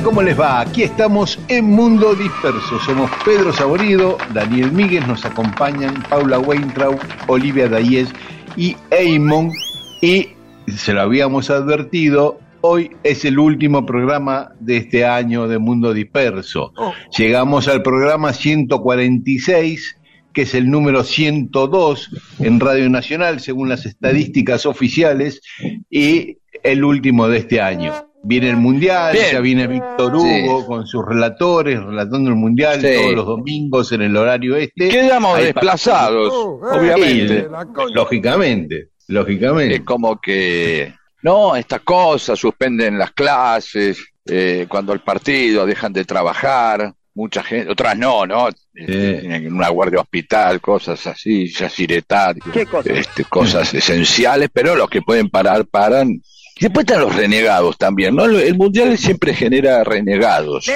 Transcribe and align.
Hola, 0.00 0.08
¿cómo 0.08 0.22
les 0.22 0.40
va? 0.40 0.60
Aquí 0.60 0.82
estamos 0.82 1.38
en 1.48 1.66
Mundo 1.66 2.14
Disperso. 2.14 2.78
Somos 2.80 3.10
Pedro 3.22 3.52
Saborido, 3.52 4.16
Daniel 4.32 4.72
Míguez, 4.72 5.06
nos 5.06 5.26
acompañan 5.26 6.02
Paula 6.08 6.38
Weintraub, 6.38 6.98
Olivia 7.26 7.68
Dayes 7.68 8.08
y 8.56 8.76
Eamon. 8.90 9.52
Y 10.00 10.28
se 10.74 10.94
lo 10.94 11.02
habíamos 11.02 11.50
advertido, 11.50 12.40
hoy 12.62 12.92
es 13.02 13.26
el 13.26 13.38
último 13.38 13.84
programa 13.84 14.52
de 14.58 14.78
este 14.78 15.04
año 15.04 15.48
de 15.48 15.58
Mundo 15.58 15.92
Disperso. 15.92 16.72
Llegamos 17.18 17.68
al 17.68 17.82
programa 17.82 18.32
146 18.32 19.98
que 20.32 20.42
es 20.42 20.54
el 20.54 20.70
número 20.70 21.04
102 21.04 22.38
en 22.38 22.58
Radio 22.58 22.88
Nacional, 22.88 23.40
según 23.40 23.68
las 23.68 23.84
estadísticas 23.84 24.64
oficiales, 24.64 25.42
y 25.90 26.38
el 26.62 26.84
último 26.84 27.28
de 27.28 27.38
este 27.38 27.60
año. 27.60 28.09
Viene 28.22 28.50
el 28.50 28.56
Mundial, 28.58 29.12
Bien. 29.14 29.32
ya 29.32 29.40
viene 29.40 29.66
Víctor 29.66 30.14
Hugo 30.14 30.66
con 30.66 30.86
sus 30.86 31.04
relatores, 31.06 31.82
relatando 31.82 32.28
el 32.28 32.36
Mundial 32.36 32.80
Sí. 32.80 32.88
todos 32.94 33.14
los 33.14 33.26
domingos 33.26 33.92
en 33.92 34.02
el 34.02 34.16
horario 34.16 34.56
este. 34.56 34.88
Quedamos 34.88 35.38
Ahí 35.38 35.44
desplazados, 35.46 36.28
pa- 36.60 36.78
obviamente. 36.78 37.44
Sí, 37.44 37.94
lógicamente, 37.94 38.88
lógicamente. 39.08 39.74
Es 39.76 39.80
como 39.82 40.20
que, 40.20 40.92
no, 41.22 41.56
estas 41.56 41.80
cosas, 41.80 42.38
suspenden 42.38 42.98
las 42.98 43.12
clases, 43.12 44.04
eh, 44.26 44.66
cuando 44.68 44.92
el 44.92 45.00
partido 45.00 45.64
dejan 45.64 45.92
de 45.94 46.04
trabajar, 46.04 46.92
mucha 47.14 47.42
gente, 47.42 47.70
otras 47.72 47.96
no, 47.98 48.26
¿no? 48.26 48.48
En 48.74 49.52
una 49.54 49.68
guardia 49.70 50.00
hospital, 50.00 50.60
cosas 50.60 51.06
así, 51.06 51.48
yaciretar, 51.48 52.36
este, 52.84 53.24
cosas 53.24 53.72
esenciales, 53.74 54.50
pero 54.52 54.76
los 54.76 54.90
que 54.90 55.00
pueden 55.02 55.30
parar, 55.30 55.64
paran. 55.66 56.20
Y 56.60 56.64
después 56.64 56.84
están 56.84 57.00
los 57.00 57.16
renegados 57.16 57.78
también, 57.78 58.14
¿no? 58.14 58.26
El 58.26 58.54
mundial 58.58 58.98
siempre 58.98 59.32
genera 59.34 59.82
renegados. 59.82 60.66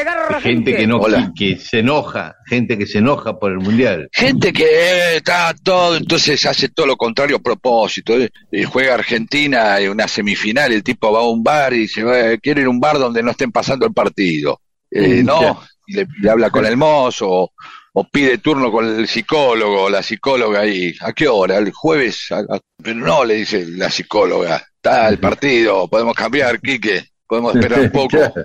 gente 0.40 0.74
que 0.74 0.86
no 0.86 0.96
Hola. 0.96 1.30
que 1.36 1.58
se 1.58 1.80
enoja, 1.80 2.36
gente 2.46 2.78
que 2.78 2.86
se 2.86 2.98
enoja 2.98 3.38
por 3.38 3.52
el 3.52 3.58
mundial. 3.58 4.08
Gente 4.10 4.50
que 4.50 4.64
eh, 4.64 5.16
está 5.16 5.54
todo, 5.62 5.96
entonces 5.96 6.44
hace 6.46 6.70
todo 6.70 6.86
lo 6.86 6.96
contrario 6.96 7.36
a 7.36 7.40
propósito. 7.40 8.14
eh. 8.18 8.30
Juega 8.64 8.94
Argentina 8.94 9.78
en 9.78 9.90
una 9.90 10.08
semifinal, 10.08 10.72
el 10.72 10.82
tipo 10.82 11.12
va 11.12 11.20
a 11.20 11.28
un 11.28 11.42
bar 11.42 11.74
y 11.74 11.80
dice, 11.80 12.00
"Eh, 12.32 12.38
quiero 12.42 12.62
ir 12.62 12.66
a 12.66 12.70
un 12.70 12.80
bar 12.80 12.98
donde 12.98 13.22
no 13.22 13.32
estén 13.32 13.52
pasando 13.52 13.84
el 13.86 13.92
partido. 13.92 14.62
Eh, 14.90 15.22
no, 15.22 15.60
y 15.86 15.96
le, 15.96 16.06
le 16.22 16.30
habla 16.30 16.48
con 16.48 16.64
el 16.64 16.78
mozo 16.78 17.28
o, 17.28 17.52
o 17.92 18.08
pide 18.08 18.38
turno 18.38 18.72
con 18.72 18.86
el 19.00 19.06
psicólogo 19.06 19.82
o 19.82 19.90
la 19.90 20.02
psicóloga 20.02 20.60
ahí. 20.60 20.94
¿A 21.00 21.12
qué 21.12 21.28
hora? 21.28 21.58
El 21.58 21.72
jueves. 21.72 22.28
A- 22.32 22.38
a- 22.38 22.60
Pero 22.82 22.96
no, 23.00 23.22
le 23.24 23.34
dice 23.34 23.66
la 23.66 23.90
psicóloga. 23.90 24.64
Está 24.84 25.08
el 25.08 25.18
partido, 25.18 25.88
podemos 25.88 26.14
cambiar, 26.14 26.60
Quique. 26.60 27.04
Podemos 27.26 27.54
esperar 27.56 27.80
un 27.80 27.90
poco. 27.90 28.18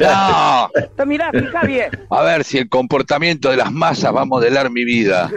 No, 0.00 0.68
Mirá, 1.06 1.30
fija 1.32 1.62
bien. 1.62 1.88
a 2.10 2.22
ver 2.24 2.44
si 2.44 2.58
el 2.58 2.68
comportamiento 2.68 3.48
de 3.48 3.56
las 3.56 3.72
masas 3.72 4.14
va 4.14 4.22
a 4.22 4.24
modelar 4.26 4.70
mi 4.70 4.84
vida. 4.84 5.30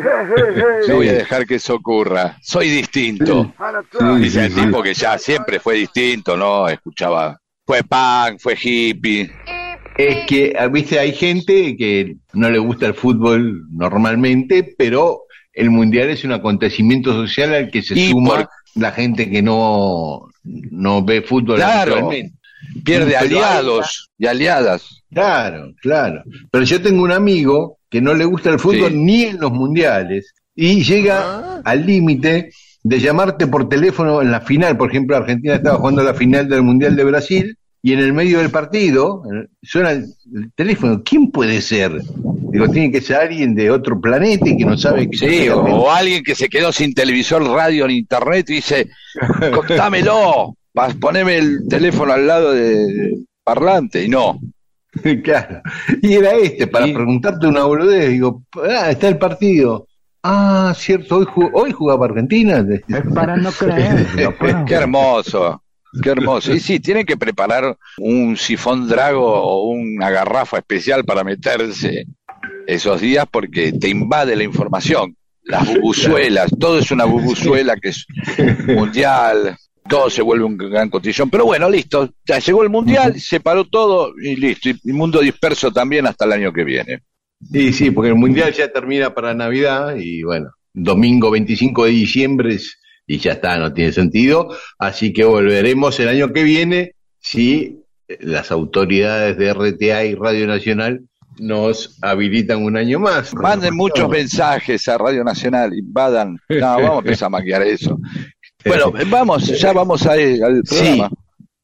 No 0.89 0.95
voy 0.95 1.07
a 1.09 1.13
dejar 1.13 1.45
que 1.45 1.55
eso 1.55 1.75
ocurra. 1.75 2.35
Soy 2.41 2.69
distinto. 2.69 3.53
Dice 4.19 4.45
el 4.47 4.53
tipo 4.55 4.83
que 4.83 4.93
ya 4.93 5.17
siempre 5.17 5.59
fue 5.61 5.75
distinto, 5.75 6.35
¿no? 6.35 6.67
Escuchaba. 6.67 7.39
Fue 7.65 7.81
punk, 7.83 8.39
fue 8.39 8.57
hippie. 8.61 9.31
Es 9.97 10.25
que, 10.27 10.53
ah, 10.59 10.67
viste, 10.67 10.99
hay 10.99 11.13
gente 11.13 11.77
que 11.77 12.17
no 12.33 12.49
le 12.49 12.57
gusta 12.59 12.87
el 12.87 12.95
fútbol 12.95 13.67
normalmente, 13.71 14.75
pero 14.77 15.21
el 15.53 15.69
mundial 15.69 16.09
es 16.09 16.23
un 16.25 16.33
acontecimiento 16.33 17.13
social 17.13 17.53
al 17.53 17.69
que 17.71 17.83
se 17.83 17.97
Y 17.97 18.09
suma 18.09 18.29
por- 18.35 18.49
la 18.75 18.91
gente 18.91 19.29
que 19.29 19.41
no, 19.41 20.27
no 20.43 21.03
ve 21.03 21.21
fútbol 21.21 21.57
Claro. 21.57 22.09
Pierde 22.83 23.05
Pero 23.11 23.19
hay- 23.19 23.25
aliados 23.27 24.09
y 24.17 24.27
aliadas. 24.27 25.01
Claro, 25.11 25.73
claro. 25.81 26.23
Pero 26.51 26.63
yo 26.65 26.81
tengo 26.81 27.03
un 27.03 27.11
amigo 27.11 27.77
que 27.89 28.01
no 28.01 28.13
le 28.13 28.25
gusta 28.25 28.49
el 28.51 28.59
fútbol 28.59 28.91
Sí. 28.91 28.97
ni 28.97 29.23
en 29.23 29.39
los 29.39 29.51
mundiales 29.51 30.33
y 30.55 30.83
llega 30.83 31.61
al 31.63 31.85
límite 31.85 32.51
de 32.83 32.99
llamarte 32.99 33.47
por 33.47 33.67
teléfono 33.69 34.21
en 34.21 34.31
la 34.31 34.41
final. 34.41 34.77
Por 34.77 34.89
ejemplo, 34.89 35.15
Argentina 35.17 35.55
estaba 35.55 35.77
jugando 35.79 36.03
la 36.03 36.13
final 36.13 36.47
del 36.47 36.61
Mundial 36.63 36.95
de 36.95 37.03
Brasil 37.03 37.57
y 37.81 37.93
en 37.93 37.99
el 37.99 38.13
medio 38.13 38.39
del 38.39 38.49
partido 38.49 39.23
suena 39.61 39.91
el, 39.91 40.05
el 40.35 40.51
teléfono. 40.53 41.01
¿Quién 41.03 41.31
puede 41.31 41.61
ser? 41.61 42.01
Digo, 42.51 42.67
tiene 42.69 42.91
que 42.91 42.99
ser 43.01 43.17
alguien 43.17 43.55
de 43.55 43.71
otro 43.71 43.99
planeta 44.01 44.49
y 44.49 44.57
que 44.57 44.65
no 44.65 44.77
sabe 44.77 45.09
qué 45.09 45.17
Sí, 45.17 45.49
o, 45.49 45.59
o 45.61 45.89
alguien 45.91 46.23
que 46.23 46.35
se 46.35 46.49
quedó 46.49 46.71
sin 46.71 46.93
televisor, 46.93 47.43
radio 47.43 47.87
ni 47.87 47.97
internet 47.99 48.49
y 48.49 48.55
dice, 48.55 48.89
contámelo, 49.53 50.55
poneme 50.99 51.37
el 51.37 51.67
teléfono 51.69 52.13
al 52.13 52.27
lado 52.27 52.51
de 52.53 53.17
parlante. 53.43 54.03
Y 54.05 54.09
no. 54.09 54.39
claro. 55.23 55.61
Y 56.01 56.13
era 56.13 56.31
este, 56.31 56.67
para 56.67 56.87
Y- 56.87 56.93
preguntarte 56.93 57.47
una 57.47 57.63
boludez. 57.63 58.09
Digo, 58.09 58.43
ah, 58.69 58.89
está 58.91 59.07
el 59.07 59.17
partido. 59.17 59.85
Ah, 60.23 60.73
cierto, 60.75 61.17
hoy, 61.17 61.25
ju- 61.25 61.51
hoy 61.53 61.71
jugaba 61.71 62.07
Argentina. 62.07 62.65
Es 62.87 63.03
para 63.13 63.37
no 63.37 63.51
creerlo, 63.51 64.33
pues. 64.39 64.55
Qué 64.67 64.73
hermoso, 64.73 65.63
qué 66.01 66.09
hermoso. 66.09 66.53
Y 66.53 66.59
sí, 66.59 66.79
tienen 66.79 67.05
que 67.05 67.17
preparar 67.17 67.77
un 67.97 68.37
sifón 68.37 68.87
drago 68.87 69.25
o 69.25 69.69
una 69.69 70.09
garrafa 70.09 70.57
especial 70.57 71.03
para 71.05 71.23
meterse 71.23 72.05
esos 72.67 73.01
días 73.01 73.25
porque 73.29 73.71
te 73.73 73.89
invade 73.89 74.35
la 74.35 74.43
información. 74.43 75.15
Las 75.43 75.65
bubuzuelas, 75.67 76.51
todo 76.59 76.77
es 76.79 76.91
una 76.91 77.05
bubuzuela 77.05 77.75
que 77.77 77.89
es 77.89 78.05
mundial, 78.67 79.55
todo 79.87 80.09
se 80.09 80.21
vuelve 80.21 80.45
un 80.45 80.57
gran 80.57 80.89
cotillón. 80.89 81.29
Pero 81.29 81.45
bueno, 81.45 81.69
listo, 81.69 82.09
ya 82.25 82.39
llegó 82.39 82.61
el 82.63 82.69
mundial, 82.69 83.19
se 83.19 83.39
paró 83.39 83.65
todo 83.65 84.13
y 84.21 84.35
listo. 84.35 84.69
Y 84.69 84.75
el 84.85 84.93
mundo 84.93 85.19
disperso 85.21 85.71
también 85.71 86.05
hasta 86.05 86.25
el 86.25 86.33
año 86.33 86.53
que 86.53 86.63
viene. 86.63 86.99
Sí, 87.51 87.73
sí, 87.73 87.89
porque 87.91 88.09
el 88.09 88.15
mundial 88.15 88.53
ya 88.53 88.71
termina 88.71 89.13
para 89.13 89.33
Navidad 89.33 89.95
y 89.95 90.23
bueno, 90.23 90.51
domingo 90.73 91.31
25 91.31 91.85
de 91.85 91.91
diciembre 91.91 92.55
es- 92.55 92.77
y 93.09 93.17
ya 93.17 93.31
está, 93.33 93.57
no 93.57 93.73
tiene 93.73 93.91
sentido. 93.91 94.49
Así 94.77 95.11
que 95.11 95.25
volveremos 95.25 95.99
el 95.99 96.09
año 96.09 96.31
que 96.31 96.43
viene 96.43 96.93
si 97.19 97.79
las 98.19 98.51
autoridades 98.51 99.35
de 99.37 99.51
RTA 99.53 100.05
y 100.05 100.13
Radio 100.15 100.45
Nacional 100.47 101.01
nos 101.39 101.97
habilitan 102.01 102.63
un 102.63 102.77
año 102.77 102.99
más. 102.99 103.33
Manden 103.33 103.75
muchos 103.75 104.07
mensajes 104.09 104.87
a 104.87 104.97
Radio 104.97 105.23
Nacional, 105.23 105.73
invadan. 105.77 106.37
No, 106.49 106.59
vamos 106.81 106.91
a 106.91 106.99
empezar 106.99 107.25
a 107.27 107.29
maquiar 107.29 107.63
eso. 107.63 107.97
Bueno, 108.65 108.93
vamos, 109.09 109.47
ya 109.59 109.73
vamos 109.73 110.05
a- 110.05 110.11
al 110.13 110.61
Sí, 110.65 110.75
programa. 110.75 111.09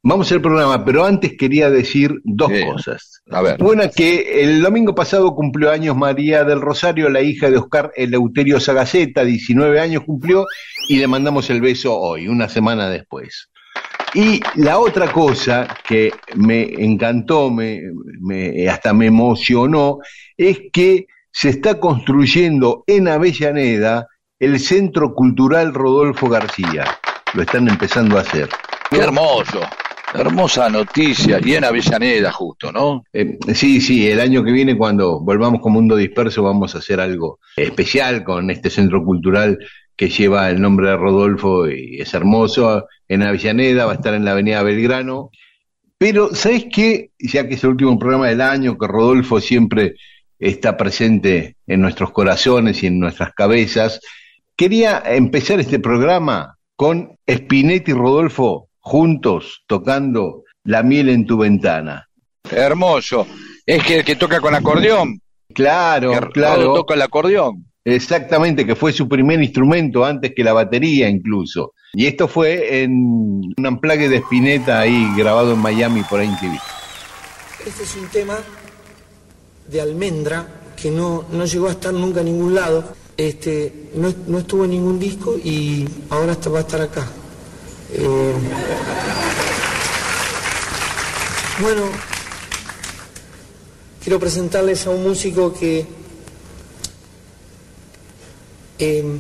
vamos 0.02 0.32
al 0.32 0.42
programa, 0.42 0.86
pero 0.86 1.04
antes 1.06 1.34
quería 1.38 1.70
decir 1.70 2.22
dos 2.24 2.52
Sí. 2.54 2.64
cosas. 2.66 3.22
A 3.32 3.42
ver. 3.42 3.62
Una 3.62 3.90
que 3.90 4.44
el 4.44 4.62
domingo 4.62 4.94
pasado 4.96 5.34
cumplió 5.36 5.72
años 5.72 5.98
María 5.98 6.44
del 6.44 6.62
Rosario, 6.62 7.10
la 7.10 7.22
hija 7.22 7.50
de 7.50 7.58
Oscar 7.58 7.92
Eleuterio 7.96 8.60
Sagaceta, 8.60 9.26
19 9.26 9.80
años 9.80 10.04
cumplió, 10.06 10.46
y 10.88 10.98
le 10.98 11.08
mandamos 11.08 11.50
el 11.50 11.62
beso 11.62 11.98
hoy, 11.98 12.28
una 12.28 12.50
semana 12.50 12.90
después. 12.90 13.50
Y 14.14 14.40
la 14.56 14.80
otra 14.80 15.12
cosa 15.12 15.68
que 15.88 16.12
me 16.36 16.64
encantó, 16.64 17.52
me, 17.52 17.82
me- 18.22 18.68
hasta 18.70 18.94
me 18.94 19.08
emocionó, 19.08 19.98
es 20.38 20.60
que 20.72 21.08
se 21.32 21.50
está 21.50 21.80
construyendo 21.82 22.84
en 22.88 23.10
Avellaneda 23.10 24.08
el 24.40 24.60
Centro 24.60 25.14
Cultural 25.14 25.74
Rodolfo 25.74 26.30
García. 26.30 26.86
Lo 27.34 27.42
están 27.42 27.68
empezando 27.68 28.18
a 28.18 28.22
hacer. 28.22 28.48
Qué 28.90 28.98
hermoso. 29.00 29.60
Hermosa 30.14 30.70
noticia. 30.70 31.40
Y 31.44 31.56
en 31.56 31.66
Avellaneda, 31.66 32.32
justo, 32.32 32.72
¿no? 32.72 33.04
Eh, 33.12 33.38
sí, 33.54 33.82
sí, 33.82 34.10
el 34.10 34.22
año 34.22 34.46
que 34.46 34.52
viene 34.54 34.78
cuando 34.78 35.20
volvamos 35.20 35.60
con 35.60 35.74
Mundo 35.74 35.98
Disperso 35.98 36.42
vamos 36.42 36.74
a 36.74 36.78
hacer 36.78 37.02
algo 37.02 37.40
especial 37.58 38.24
con 38.24 38.50
este 38.50 38.70
centro 38.70 39.04
cultural 39.04 39.58
que 39.96 40.10
lleva 40.10 40.50
el 40.50 40.62
nombre 40.62 40.90
de 40.90 40.98
Rodolfo 40.98 41.70
y 41.70 42.02
es 42.02 42.14
hermoso. 42.14 42.88
En 43.08 43.24
Avellaneda 43.24 43.86
va 43.86 43.94
a 43.94 43.96
estar 43.96 44.14
en 44.14 44.26
la 44.26 44.32
Avenida 44.32 44.64
Belgrano. 44.64 45.32
Pero, 45.98 46.36
¿sabes 46.36 46.66
qué? 46.72 47.12
Ya 47.20 47.48
que 47.48 47.56
es 47.56 47.64
el 47.64 47.72
último 47.72 47.98
programa 47.98 48.28
del 48.28 48.42
año, 48.42 48.78
que 48.78 48.88
Rodolfo 48.88 49.40
siempre 49.40 49.96
está 50.40 50.76
presente 50.76 51.56
en 51.66 51.82
nuestros 51.82 52.12
corazones 52.12 52.84
y 52.84 52.88
en 52.88 53.00
nuestras 53.00 53.34
cabezas, 53.34 54.02
quería 54.56 55.02
empezar 55.06 55.60
este 55.60 55.80
programa 55.80 56.58
con 56.76 57.18
Spinetti 57.30 57.92
y 57.92 57.94
Rodolfo 57.94 58.70
juntos 58.80 59.64
tocando 59.68 60.44
La 60.64 60.84
miel 60.84 61.10
en 61.10 61.26
tu 61.26 61.38
ventana. 61.38 62.10
Hermoso. 62.52 63.28
Es 63.66 63.84
que 63.84 64.00
el 64.00 64.06
que 64.06 64.16
toca 64.16 64.40
con 64.40 64.54
acordeón. 64.54 65.22
Claro, 65.54 66.12
que 66.12 66.30
claro. 66.32 66.74
toca 66.74 66.96
el 66.96 67.02
acordeón. 67.02 67.66
Exactamente, 67.88 68.66
que 68.66 68.76
fue 68.76 68.92
su 68.92 69.08
primer 69.08 69.40
instrumento 69.44 70.04
antes 70.04 70.34
que 70.36 70.44
la 70.44 70.54
batería 70.54 71.08
incluso. 71.08 71.76
Y 71.94 72.08
esto 72.08 72.28
fue 72.28 72.82
en 72.82 72.92
un 73.56 73.66
amplague 73.66 74.10
de 74.10 74.18
Spinetta 74.18 74.80
ahí 74.80 75.14
grabado 75.16 75.54
en 75.54 75.60
Miami 75.60 76.02
por 76.02 76.20
MTV. 76.20 76.60
Este 77.64 77.84
es 77.84 77.96
un 77.96 78.08
tema 78.08 78.40
de 79.70 79.82
almendra 79.82 80.48
que 80.76 80.90
no, 80.90 81.26
no 81.32 81.46
llegó 81.46 81.68
a 81.68 81.72
estar 81.72 81.94
nunca 81.94 82.22
en 82.22 82.26
ningún 82.26 82.56
lado. 82.56 82.96
Este, 83.16 83.92
no, 83.94 84.12
no 84.28 84.40
estuvo 84.40 84.66
en 84.66 84.72
ningún 84.72 85.00
disco 85.00 85.38
y 85.38 85.88
ahora 86.10 86.36
va 86.52 86.58
a 86.58 86.62
estar 86.62 86.82
acá. 86.82 87.08
Eh, 87.94 88.34
bueno, 91.62 91.84
quiero 94.04 94.20
presentarles 94.20 94.88
a 94.88 94.90
un 94.90 95.04
músico 95.04 95.54
que 95.54 95.86
eh, 98.80 99.20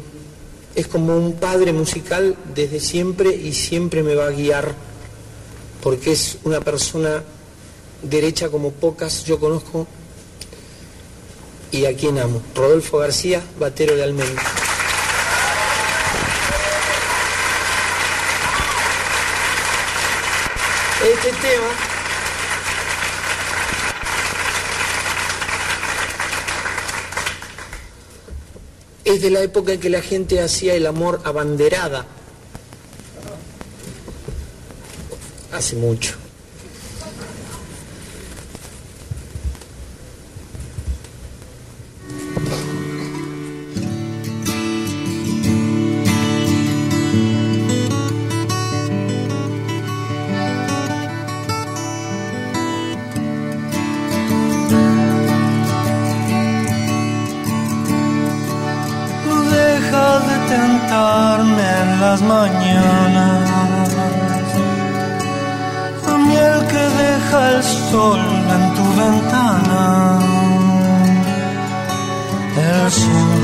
es 0.76 0.88
como 0.88 1.18
un 1.18 1.34
padre 1.34 1.72
musical 1.72 2.36
desde 2.54 2.80
siempre 2.80 3.34
y 3.34 3.54
siempre 3.54 4.04
me 4.04 4.16
va 4.16 4.28
a 4.28 4.32
guiar 4.32 4.76
porque 5.82 6.12
es 6.12 6.38
una 6.44 6.60
persona 6.60 7.24
derecha 8.02 8.50
como 8.50 8.72
pocas 8.72 9.24
yo 9.24 9.40
conozco 9.40 9.88
y 11.72 11.86
a 11.86 11.96
quien 11.96 12.20
amo. 12.20 12.42
Rodolfo 12.56 12.98
García, 13.00 13.42
batero 13.60 13.96
de 13.96 14.04
Almendra. 14.04 14.44
Este 21.04 21.30
tema 21.30 21.95
es 29.06 29.22
de 29.22 29.30
la 29.30 29.42
época 29.42 29.74
en 29.74 29.80
que 29.80 29.90
la 29.90 30.02
gente 30.02 30.42
hacía 30.42 30.74
el 30.74 30.88
amor 30.88 31.22
abanderada. 31.24 32.06
Hace 35.54 35.76
mucho. 35.76 36.25
Sol 72.96 73.42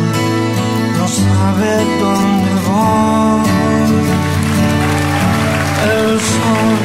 no 0.98 1.06
sabe 1.07 1.71
dónde 2.01 2.51
voy. 2.68 3.92
El 5.94 6.09
sol 6.31 6.77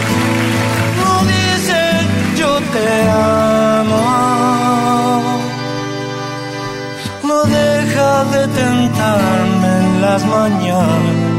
no 1.00 1.12
dice 1.32 1.80
yo 2.40 2.50
te 2.72 2.88
amo 3.10 4.06
no 7.28 7.38
deja 7.44 8.10
de 8.34 8.42
tentarme 8.48 9.70
en 9.80 9.88
las 10.02 10.22
mañanas. 10.24 11.36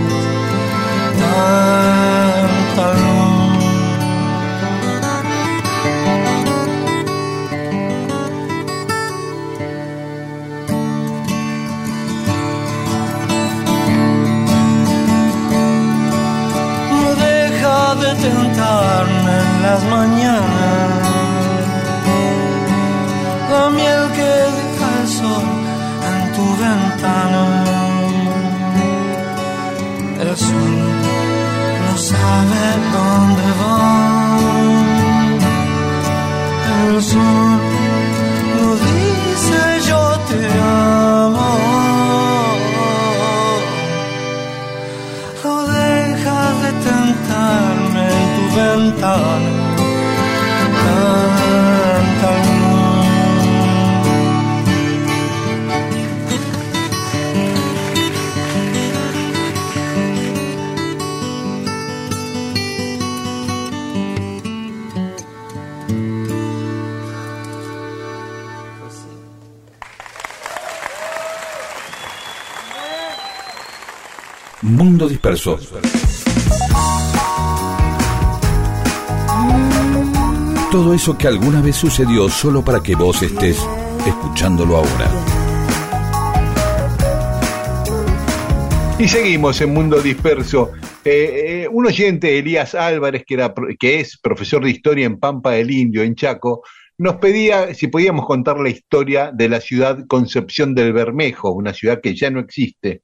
Todo 80.72 80.93
eso 80.93 81.17
que 81.17 81.27
alguna 81.27 81.62
vez 81.62 81.75
sucedió 81.75 82.29
solo 82.29 82.63
para 82.63 82.81
que 82.81 82.96
vos 82.96 83.22
estés 83.22 83.62
escuchándolo 84.05 84.77
ahora. 84.77 85.12
Y 88.98 89.07
seguimos 89.10 89.60
en 89.60 89.74
Mundo 89.74 90.00
Disperso. 90.00 90.72
Eh, 91.03 91.63
eh, 91.63 91.67
un 91.69 91.86
oyente, 91.88 92.39
Elías 92.39 92.74
Álvarez, 92.74 93.25
que, 93.27 93.34
era, 93.34 93.53
que 93.77 94.00
es 94.00 94.17
profesor 94.17 94.63
de 94.63 94.72
historia 94.72 95.05
en 95.05 95.19
Pampa 95.19 95.51
del 95.51 95.72
Indio, 95.72 96.03
en 96.03 96.15
Chaco, 96.15 96.63
nos 96.98 97.17
pedía 97.17 97.74
si 97.74 97.88
podíamos 97.88 98.25
contar 98.25 98.60
la 98.60 98.69
historia 98.69 99.31
de 99.34 99.50
la 99.50 99.60
ciudad 99.60 100.05
Concepción 100.07 100.74
del 100.74 100.93
Bermejo, 100.93 101.51
una 101.51 101.74
ciudad 101.74 102.00
que 102.01 102.15
ya 102.15 102.29
no 102.29 102.39
existe, 102.39 103.01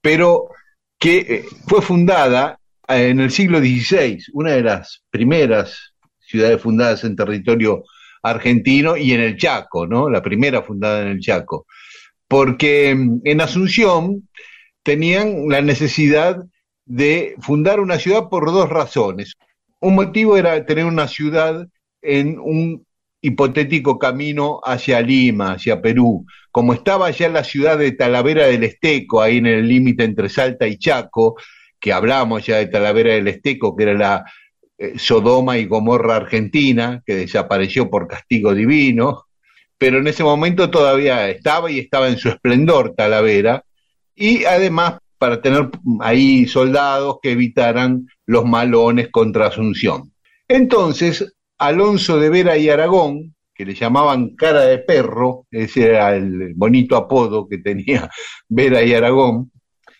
pero 0.00 0.50
que 0.98 1.18
eh, 1.18 1.44
fue 1.66 1.82
fundada 1.82 2.58
eh, 2.88 3.08
en 3.08 3.20
el 3.20 3.30
siglo 3.30 3.58
XVI, 3.58 4.18
una 4.32 4.52
de 4.52 4.62
las 4.62 5.02
primeras 5.10 5.94
ciudades 6.20 6.60
fundadas 6.60 7.04
en 7.04 7.16
territorio 7.16 7.84
argentino 8.22 8.96
y 8.96 9.12
en 9.12 9.20
el 9.20 9.36
Chaco, 9.36 9.86
¿no? 9.86 10.10
La 10.10 10.22
primera 10.22 10.62
fundada 10.62 11.02
en 11.02 11.08
el 11.08 11.20
Chaco. 11.20 11.66
Porque 12.28 12.94
mm, 12.94 13.20
en 13.24 13.40
Asunción 13.40 14.28
tenían 14.82 15.48
la 15.48 15.62
necesidad 15.62 16.44
de 16.84 17.34
fundar 17.40 17.80
una 17.80 17.98
ciudad 17.98 18.28
por 18.30 18.46
dos 18.46 18.68
razones. 18.68 19.34
un 19.80 19.94
motivo 19.94 20.36
era 20.36 20.64
tener 20.64 20.84
una 20.86 21.08
ciudad 21.08 21.66
en 22.02 22.38
un 22.38 22.85
hipotético 23.26 23.98
camino 23.98 24.60
hacia 24.62 25.00
Lima, 25.00 25.54
hacia 25.54 25.82
Perú. 25.82 26.24
Como 26.52 26.72
estaba 26.72 27.10
ya 27.10 27.28
la 27.28 27.42
ciudad 27.42 27.76
de 27.76 27.90
Talavera 27.90 28.46
del 28.46 28.62
Esteco, 28.62 29.20
ahí 29.20 29.38
en 29.38 29.46
el 29.46 29.68
límite 29.68 30.04
entre 30.04 30.28
Salta 30.28 30.68
y 30.68 30.78
Chaco, 30.78 31.34
que 31.80 31.92
hablamos 31.92 32.46
ya 32.46 32.58
de 32.58 32.66
Talavera 32.66 33.14
del 33.14 33.26
Esteco, 33.26 33.74
que 33.74 33.82
era 33.82 33.94
la 33.94 34.24
eh, 34.78 34.92
Sodoma 34.96 35.58
y 35.58 35.66
Gomorra 35.66 36.16
argentina, 36.16 37.02
que 37.04 37.16
desapareció 37.16 37.90
por 37.90 38.06
castigo 38.06 38.54
divino, 38.54 39.24
pero 39.76 39.98
en 39.98 40.06
ese 40.06 40.22
momento 40.22 40.70
todavía 40.70 41.28
estaba 41.28 41.68
y 41.68 41.80
estaba 41.80 42.08
en 42.08 42.18
su 42.18 42.28
esplendor 42.28 42.94
Talavera, 42.94 43.64
y 44.14 44.44
además 44.44 44.98
para 45.18 45.42
tener 45.42 45.68
ahí 46.00 46.46
soldados 46.46 47.16
que 47.20 47.32
evitaran 47.32 48.06
los 48.24 48.44
malones 48.44 49.08
contra 49.10 49.48
Asunción. 49.48 50.12
Entonces, 50.46 51.36
Alonso 51.58 52.18
de 52.18 52.30
Vera 52.30 52.56
y 52.56 52.68
Aragón, 52.68 53.34
que 53.54 53.64
le 53.64 53.74
llamaban 53.74 54.36
cara 54.36 54.62
de 54.62 54.78
perro, 54.78 55.46
ese 55.50 55.88
era 55.90 56.14
el 56.14 56.52
bonito 56.54 56.96
apodo 56.96 57.48
que 57.48 57.58
tenía 57.58 58.08
Vera 58.48 58.82
y 58.82 58.94
Aragón. 58.94 59.50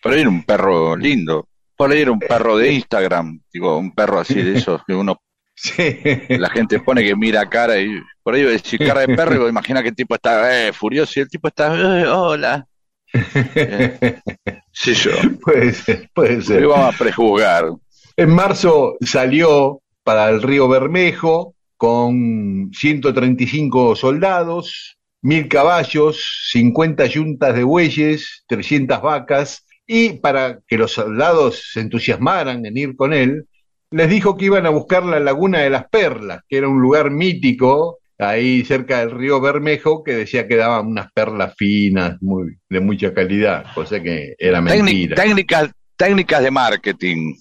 Pero 0.03 0.15
era 0.15 0.29
un 0.29 0.45
perro 0.45 0.97
lindo. 0.97 1.49
Por 1.77 1.91
ahí 1.91 2.01
era 2.03 2.13
un 2.13 2.21
perro 2.21 2.57
de 2.57 2.73
Instagram, 2.73 3.41
digo, 3.53 3.77
un 3.79 3.95
perro 3.95 4.21
así 4.21 4.41
de 4.41 4.59
esos 4.59 4.83
que 4.87 4.95
uno. 4.95 5.21
La 6.29 6.51
gente 6.51 6.81
pone 6.81 7.03
que 7.03 7.17
mira 7.17 7.49
cara 7.49 7.81
y 7.81 8.01
por 8.23 8.35
ahí 8.35 8.43
decir 8.43 8.79
cara 8.79 9.01
de 9.07 9.17
perro, 9.17 9.49
imagina 9.49 9.83
que 9.83 9.89
el 9.89 9.95
tipo 9.95 10.15
está 10.15 10.69
eh, 10.69 10.73
furioso 10.73 11.19
y 11.19 11.23
el 11.23 11.29
tipo 11.29 11.49
está, 11.49 12.01
eh, 12.01 12.07
hola. 12.07 12.67
Eh, 13.13 14.21
sí, 14.73 14.95
yo. 14.95 15.13
Puede 15.41 15.73
ser, 15.73 16.11
puede 16.15 16.43
ser. 16.43 16.67
vamos 16.67 16.95
a 16.95 16.99
prejuzgar. 16.99 17.73
En 18.17 18.31
marzo 18.31 18.97
salió 19.01 19.83
para 20.07 20.31
el 20.31 20.41
río 20.41 20.69
Bermejo 20.69 21.57
con 21.77 22.71
135 22.73 23.97
soldados, 23.97 24.97
mil 25.21 25.49
caballos, 25.49 26.47
50 26.53 27.07
yuntas 27.07 27.57
de 27.57 27.65
bueyes, 27.65 28.45
300 28.47 29.03
vacas, 29.03 29.67
y 29.85 30.11
para 30.11 30.61
que 30.69 30.79
los 30.79 30.93
soldados 30.93 31.71
se 31.73 31.81
entusiasmaran 31.81 32.65
en 32.65 32.77
ir 32.77 32.95
con 32.95 33.13
él, 33.13 33.49
les 33.91 34.09
dijo 34.09 34.37
que 34.37 34.45
iban 34.45 34.65
a 34.65 34.71
buscar 34.71 35.05
la 35.05 35.19
Laguna 35.19 35.59
de 35.59 35.71
las 35.71 35.89
Perlas, 35.89 36.43
que 36.49 36.59
era 36.59 36.69
un 36.69 36.81
lugar 36.81 37.11
mítico 37.11 37.99
ahí 38.17 38.65
cerca 38.65 39.01
del 39.01 39.11
río 39.11 39.41
Bermejo, 39.41 40.05
que 40.05 40.13
decía 40.13 40.47
que 40.47 40.55
daban 40.55 40.87
unas 40.87 41.11
perlas 41.13 41.55
finas, 41.57 42.17
muy, 42.23 42.59
de 42.71 42.79
mucha 42.79 43.13
calidad, 43.13 43.67
cosa 43.75 44.01
que 44.01 44.37
era 44.39 44.61
mentira. 44.61 45.17
Técnicas, 45.17 45.73
técnicas 45.97 46.43
de 46.45 46.51
marketing, 46.53 47.35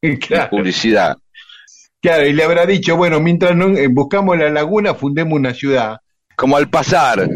de 0.00 0.18
publicidad. 0.50 1.16
Claro, 2.02 2.26
y 2.26 2.32
le 2.32 2.42
habrá 2.42 2.66
dicho, 2.66 2.96
bueno, 2.96 3.20
mientras 3.20 3.54
no, 3.54 3.68
eh, 3.68 3.86
buscamos 3.86 4.36
la 4.36 4.50
laguna, 4.50 4.94
fundemos 4.94 5.38
una 5.38 5.54
ciudad. 5.54 5.98
Como 6.34 6.56
al 6.56 6.68
pasar, 6.68 7.28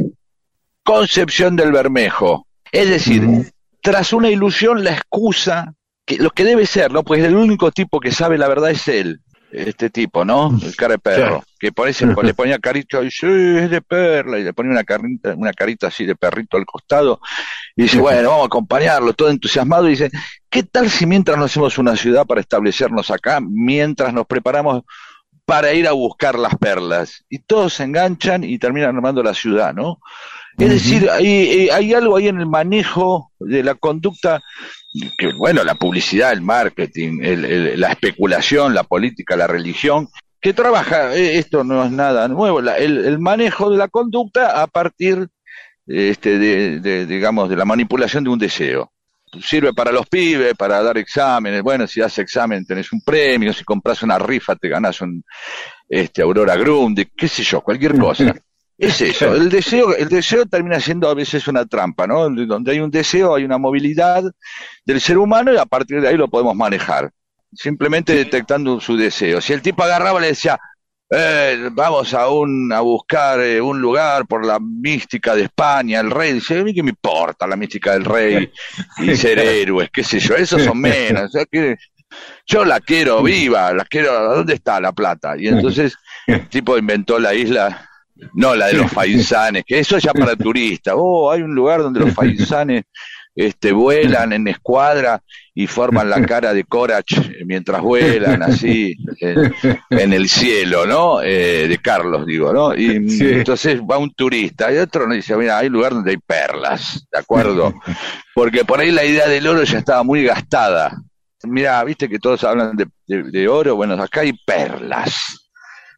Concepción 0.83 1.55
del 1.55 1.71
Bermejo. 1.71 2.47
Es 2.73 2.91
decir, 2.91 3.53
tras 3.81 4.13
una 4.13 4.29
ilusión 4.29 4.83
la 4.83 4.91
excusa, 4.91 5.73
que, 6.05 6.17
lo 6.17 6.31
que 6.31 6.45
debe 6.45 6.67
ser, 6.67 6.93
¿no? 6.93 7.05
Pues 7.05 7.23
el 7.23 7.37
único 7.37 7.71
tipo 7.71 8.01
que 8.01 8.11
sabe 8.11 8.39
la 8.39 8.49
verdad 8.49 8.73
es 8.73 8.89
él, 8.89 9.21
este 9.57 9.89
tipo, 9.91 10.25
¿no? 10.25 10.57
El 10.63 10.77
cara 10.77 10.93
de 10.95 10.99
perro, 10.99 11.43
que 11.59 11.73
por 11.73 11.89
eso 11.89 12.07
le 12.23 12.35
ponía 12.35 12.59
carita 12.59 13.03
y 13.03 13.11
sí, 13.11 13.27
es 13.27 13.71
de 13.71 13.81
perla, 13.81 14.39
y 14.39 14.45
le 14.45 14.53
ponía 14.53 14.73
una 14.73 14.85
carita, 14.85 15.35
una 15.35 15.53
carita 15.53 15.87
así 15.87 16.05
de 16.05 16.15
perrito 16.15 16.57
al 16.57 16.67
costado, 16.67 17.21
y 17.75 17.85
dice, 17.85 17.99
bueno, 17.99 18.29
vamos 18.29 18.45
a 18.45 18.47
acompañarlo, 18.47 19.15
todo 19.15 19.31
entusiasmado, 19.31 19.87
y 19.87 19.93
dice, 19.93 20.11
¿qué 20.51 20.63
tal 20.63 20.91
si 20.91 21.07
mientras 21.07 21.39
nos 21.39 21.51
hacemos 21.51 21.79
una 21.79 21.97
ciudad 21.97 22.27
para 22.27 22.41
establecernos 22.41 23.11
acá, 23.11 23.41
mientras 23.41 24.13
nos 24.13 24.27
preparamos 24.27 24.83
para 25.47 25.73
ir 25.73 25.89
a 25.89 25.93
buscar 25.93 26.39
las 26.39 26.55
perlas? 26.57 27.25
Y 27.31 27.39
todos 27.39 27.75
se 27.75 27.85
enganchan 27.85 28.45
y 28.45 28.59
terminan 28.59 28.95
armando 28.95 29.23
la 29.23 29.33
ciudad, 29.33 29.73
¿no? 29.73 30.01
Es 30.59 30.71
decir, 30.71 31.11
hay, 31.11 31.69
hay, 31.69 31.93
algo 31.93 32.17
ahí 32.17 32.29
en 32.29 32.41
el 32.41 32.47
manejo 32.47 33.31
de 33.39 33.63
la 33.63 33.75
conducta, 33.75 34.43
que 35.19 35.33
bueno, 35.35 35.63
la 35.65 35.75
publicidad, 35.75 36.33
el 36.33 36.41
marketing, 36.41 37.21
la 37.77 37.93
especulación, 37.93 38.73
la 38.73 38.85
política, 38.85 39.37
la 39.37 39.47
religión, 39.47 40.09
que 40.41 40.55
trabaja, 40.55 41.15
eh, 41.15 41.39
esto 41.39 41.65
no 41.65 41.85
es 41.85 41.91
nada 41.91 42.29
nuevo, 42.29 42.61
el, 42.61 43.19
manejo 43.19 43.71
de 43.71 43.79
la 43.79 43.89
conducta 43.89 44.63
a 44.63 44.67
partir 44.67 45.29
este, 45.87 46.39
de, 46.39 47.07
digamos, 47.07 47.49
de 47.49 47.57
la 47.57 47.65
manipulación 47.65 48.25
de 48.25 48.31
un 48.31 48.39
deseo. 48.39 48.93
Sirve 49.43 49.75
para 49.75 49.93
los 49.93 50.07
pibes, 50.07 50.55
para 50.55 50.83
dar 50.83 50.97
exámenes. 50.99 51.63
Bueno, 51.63 51.87
si 51.87 52.01
das 52.01 52.17
examen 52.19 52.65
tenés 52.65 52.93
un 52.93 53.01
premio, 53.03 53.53
si 53.53 53.65
compras 53.65 54.03
una 54.03 54.19
rifa 54.19 54.55
te 54.57 54.69
ganas 54.69 55.01
un 55.01 55.23
este, 55.89 56.23
Aurora 56.23 56.57
Grundy, 56.57 57.07
qué 57.07 57.29
sé 57.29 57.43
yo, 57.43 57.61
cualquier 57.61 57.99
cosa. 57.99 58.35
Es 58.79 59.01
eso, 59.01 59.35
el 59.35 59.49
deseo, 59.49 59.97
el 59.97 60.09
deseo 60.09 60.45
termina 60.45 60.79
siendo 60.81 61.09
a 61.09 61.15
veces 61.15 61.49
una 61.49 61.65
trampa, 61.65 62.07
¿no? 62.07 62.29
Donde 62.29 62.73
hay 62.73 62.81
un 62.81 62.91
deseo, 62.91 63.35
hay 63.35 63.45
una 63.45 63.57
movilidad 63.57 64.23
del 64.85 65.01
ser 65.01 65.17
humano 65.17 65.53
y 65.53 65.57
a 65.57 65.65
partir 65.65 66.01
de 66.01 66.09
ahí 66.09 66.17
lo 66.17 66.29
podemos 66.29 66.55
manejar. 66.55 67.11
Simplemente 67.53 68.15
detectando 68.15 68.79
su 68.81 68.97
deseo. 68.97 69.41
Si 69.41 69.55
el 69.55 69.63
tipo 69.63 69.83
agarraba 69.83 70.19
y 70.19 70.23
le 70.23 70.29
decía, 70.29 70.59
eh, 71.09 71.71
vamos 71.73 72.13
a, 72.13 72.29
un, 72.29 72.71
a 72.71 72.81
buscar 72.81 73.41
eh, 73.41 73.61
un 73.63 73.81
lugar 73.81 74.27
por 74.27 74.45
la 74.45 74.59
mística 74.61 75.35
de 75.35 75.45
España, 75.45 76.01
el 76.01 76.11
rey, 76.11 76.35
dice, 76.35 76.59
a 76.59 76.65
mí 76.65 76.75
qué 76.75 76.83
me 76.83 76.91
importa 76.91 77.47
la 77.47 77.57
mística 77.57 77.93
del 77.93 78.05
rey 78.05 78.51
y 78.99 79.17
ser 79.17 79.39
héroes, 79.39 79.89
qué 79.91 80.05
sé 80.05 80.19
yo, 80.19 80.35
esos 80.35 80.63
son 80.63 80.81
menos. 80.81 81.33
yo 82.47 82.65
la 82.65 82.81
quiero 82.81 83.23
viva, 83.23 83.73
la 83.73 83.85
quiero, 83.87 84.35
¿dónde 84.35 84.55
está 84.55 84.81
la 84.81 84.93
plata? 84.93 85.35
Y 85.39 85.49
entonces 85.49 85.97
el 86.27 86.47
tipo 86.49 86.77
inventó 86.77 87.19
la 87.19 87.33
isla 87.33 87.89
no 88.35 88.55
la 88.55 88.67
de 88.67 88.75
los 88.75 88.91
faisanes, 88.91 89.65
que 89.65 89.79
eso 89.79 89.97
es 89.97 90.05
ya 90.05 90.13
para 90.13 90.37
turistas. 90.37 90.95
Oh, 90.97 91.31
hay 91.31 91.43
un 91.43 91.55
lugar 91.55 91.83
donde 91.83 92.01
los 92.01 92.15
faisanes 92.15 92.85
este, 93.35 93.73
vuelan 93.73 94.33
en 94.33 94.49
escuadra 94.49 95.23
y 95.55 95.67
forman 95.67 96.09
la 96.09 96.23
cara 96.23 96.55
de 96.55 96.65
Corach 96.65 97.13
mientras 97.45 97.83
vuelan 97.83 98.43
así 98.43 98.97
en, 99.21 100.13
el 100.13 100.29
cielo, 100.29 100.87
¿no? 100.87 101.23
Eh, 101.23 101.69
de 101.69 101.79
Carlos, 101.79 102.27
digo, 102.27 102.53
¿no? 102.53 102.75
Y 102.75 102.97
entonces 103.21 103.81
va 103.81 103.99
un 103.99 104.13
turista 104.15 104.73
y 104.73 104.79
otro 104.79 105.07
nos 105.07 105.17
dice, 105.17 105.37
mira, 105.37 105.59
hay 105.59 105.69
lugar 105.69 105.93
donde 105.93 106.13
hay 106.13 106.17
perlas, 106.19 107.07
¿de 107.13 107.19
acuerdo? 107.19 107.75
Porque 108.35 108.65
por 108.65 108.81
ahí 108.81 108.91
la 108.91 109.05
idea 109.05 109.29
del 109.29 109.47
oro 109.47 109.63
ya 109.65 109.79
estaba 109.79 110.03
muy 110.03 110.25
gastada. 110.25 110.97
Mira, 111.45 111.85
viste 111.85 112.09
que 112.09 112.19
todos 112.19 112.43
hablan 112.45 112.77
de 113.07 113.49
oro, 113.49 113.77
bueno, 113.77 113.95
acá 114.03 114.23
hay 114.23 114.33
perlas 114.33 115.46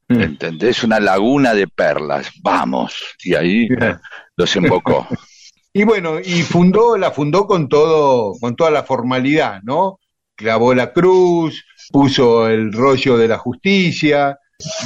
Mm. 0.09 0.21
¿Entendés? 0.21 0.83
Una 0.85 1.01
laguna 1.01 1.55
de 1.55 1.69
perlas. 1.69 2.31
Vamos. 2.43 2.95
Y 3.23 3.35
ahí 3.35 3.69
los 4.37 4.57
invocó. 4.57 5.07
Y 5.71 5.85
bueno, 5.85 6.19
y 6.19 6.43
fundó, 6.43 6.97
la 6.97 7.13
fundó 7.13 7.47
con 7.47 7.69
todo, 7.69 8.33
con 8.41 8.57
toda 8.57 8.71
la 8.71 8.83
formalidad, 8.83 9.61
¿no? 9.63 10.01
Clavó 10.35 10.75
la 10.75 10.93
cruz, 10.93 11.65
puso 11.93 12.49
el 12.49 12.73
rollo 12.73 13.17
de 13.17 13.29
la 13.29 13.39
justicia, 13.39 14.39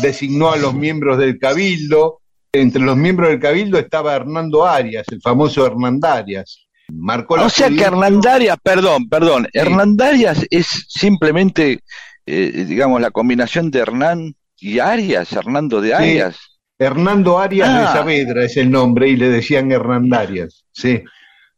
designó 0.02 0.52
a 0.52 0.56
los 0.56 0.74
miembros 0.74 1.18
del 1.18 1.38
cabildo. 1.38 2.20
Entre 2.52 2.82
los 2.82 2.96
miembros 2.96 3.30
del 3.30 3.40
cabildo 3.40 3.78
estaba 3.78 4.14
Hernando 4.14 4.66
Arias, 4.66 5.06
el 5.10 5.22
famoso 5.22 5.64
Hernandarias. 5.64 6.66
Marcó 6.88 7.34
o 7.34 7.48
sea 7.48 7.70
que 7.70 7.84
Hernandarias, 7.84 8.58
perdón, 8.62 9.08
perdón, 9.08 9.48
Hernandarias 9.54 10.44
es 10.50 10.66
simplemente, 10.88 11.80
eh, 12.26 12.66
digamos, 12.68 13.00
la 13.00 13.10
combinación 13.10 13.70
de 13.70 13.78
Hernán 13.78 14.34
y 14.62 14.78
Arias, 14.78 15.32
Hernando 15.32 15.80
de 15.80 15.92
Arias. 15.92 16.38
Hernando 16.78 17.38
Arias 17.38 17.68
de 17.68 17.80
ah. 17.80 17.92
Saavedra 17.92 18.44
es 18.44 18.56
el 18.56 18.70
nombre 18.70 19.08
y 19.08 19.16
le 19.16 19.28
decían 19.28 19.72
Hernandarias, 19.72 20.64
sí. 20.70 21.02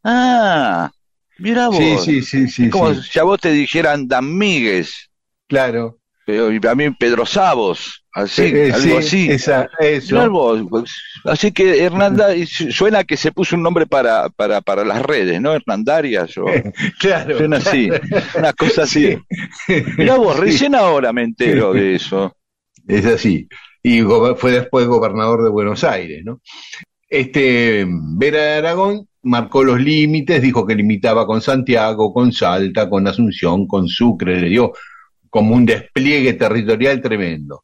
Ah, 0.03 0.91
mira 1.37 1.67
vos. 1.67 1.77
Sí, 1.77 1.97
sí, 1.99 2.21
sí, 2.21 2.47
sí. 2.47 2.69
como 2.69 2.95
si 2.95 3.19
a 3.19 3.23
vos 3.23 3.39
te 3.39 3.51
dijeran 3.51 4.07
Dan 4.07 4.35
Míguez. 4.35 5.09
Claro. 5.47 5.99
Pero, 6.25 6.51
y 6.51 6.59
a 6.67 6.73
mí 6.73 6.89
Pedro 6.89 7.27
Sabos, 7.27 8.03
así, 8.11 8.41
eh, 8.41 8.69
eh, 8.69 8.73
algo 8.73 8.97
así. 8.97 9.29
Esa, 9.29 9.69
eso. 9.79 10.67
Pues, 10.67 10.91
así 11.25 11.51
que 11.51 11.83
Hernanda, 11.83 12.29
suena 12.71 13.03
que 13.03 13.17
se 13.17 13.31
puso 13.31 13.55
un 13.55 13.61
nombre 13.61 13.85
para, 13.85 14.29
para, 14.29 14.61
para 14.61 14.83
las 14.83 15.03
redes, 15.03 15.39
¿no? 15.39 15.53
Hernandarias. 15.53 16.35
O, 16.39 16.45
claro. 16.99 17.37
Suena 17.37 17.57
así, 17.57 17.89
una 18.35 18.51
cosa 18.53 18.83
así. 18.83 19.15
Mira 19.97 20.15
vos, 20.15 20.39
recién 20.39 20.73
ahora 20.73 21.13
me 21.13 21.21
entero 21.21 21.71
de 21.73 21.93
eso. 21.93 22.35
Es 22.87 23.05
así. 23.05 23.47
Y 23.81 24.01
fue 24.01 24.51
después 24.51 24.87
gobernador 24.87 25.43
de 25.43 25.49
Buenos 25.49 25.83
Aires, 25.83 26.23
¿no? 26.23 26.41
Este, 27.07 27.85
Vera 27.87 28.41
de 28.41 28.53
Aragón 28.55 29.07
marcó 29.23 29.63
los 29.63 29.79
límites, 29.79 30.41
dijo 30.41 30.65
que 30.65 30.75
limitaba 30.75 31.25
con 31.25 31.41
Santiago, 31.41 32.13
con 32.13 32.31
Salta, 32.31 32.89
con 32.89 33.07
Asunción, 33.07 33.67
con 33.67 33.87
Sucre, 33.87 34.39
le 34.39 34.49
dio 34.49 34.73
como 35.29 35.55
un 35.55 35.65
despliegue 35.65 36.33
territorial 36.33 37.01
tremendo. 37.01 37.63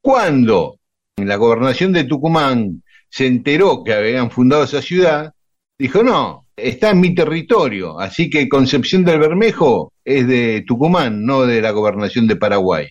Cuando 0.00 0.78
la 1.16 1.36
gobernación 1.36 1.92
de 1.92 2.04
Tucumán 2.04 2.82
se 3.08 3.26
enteró 3.26 3.82
que 3.82 3.94
habían 3.94 4.30
fundado 4.30 4.64
esa 4.64 4.82
ciudad, 4.82 5.32
dijo, 5.78 6.02
no, 6.02 6.46
está 6.56 6.90
en 6.90 7.00
mi 7.00 7.14
territorio, 7.14 7.98
así 7.98 8.30
que 8.30 8.48
Concepción 8.48 9.04
del 9.04 9.18
Bermejo 9.18 9.92
es 10.04 10.26
de 10.26 10.64
Tucumán, 10.66 11.24
no 11.24 11.42
de 11.42 11.62
la 11.62 11.70
gobernación 11.70 12.26
de 12.26 12.36
Paraguay 12.36 12.88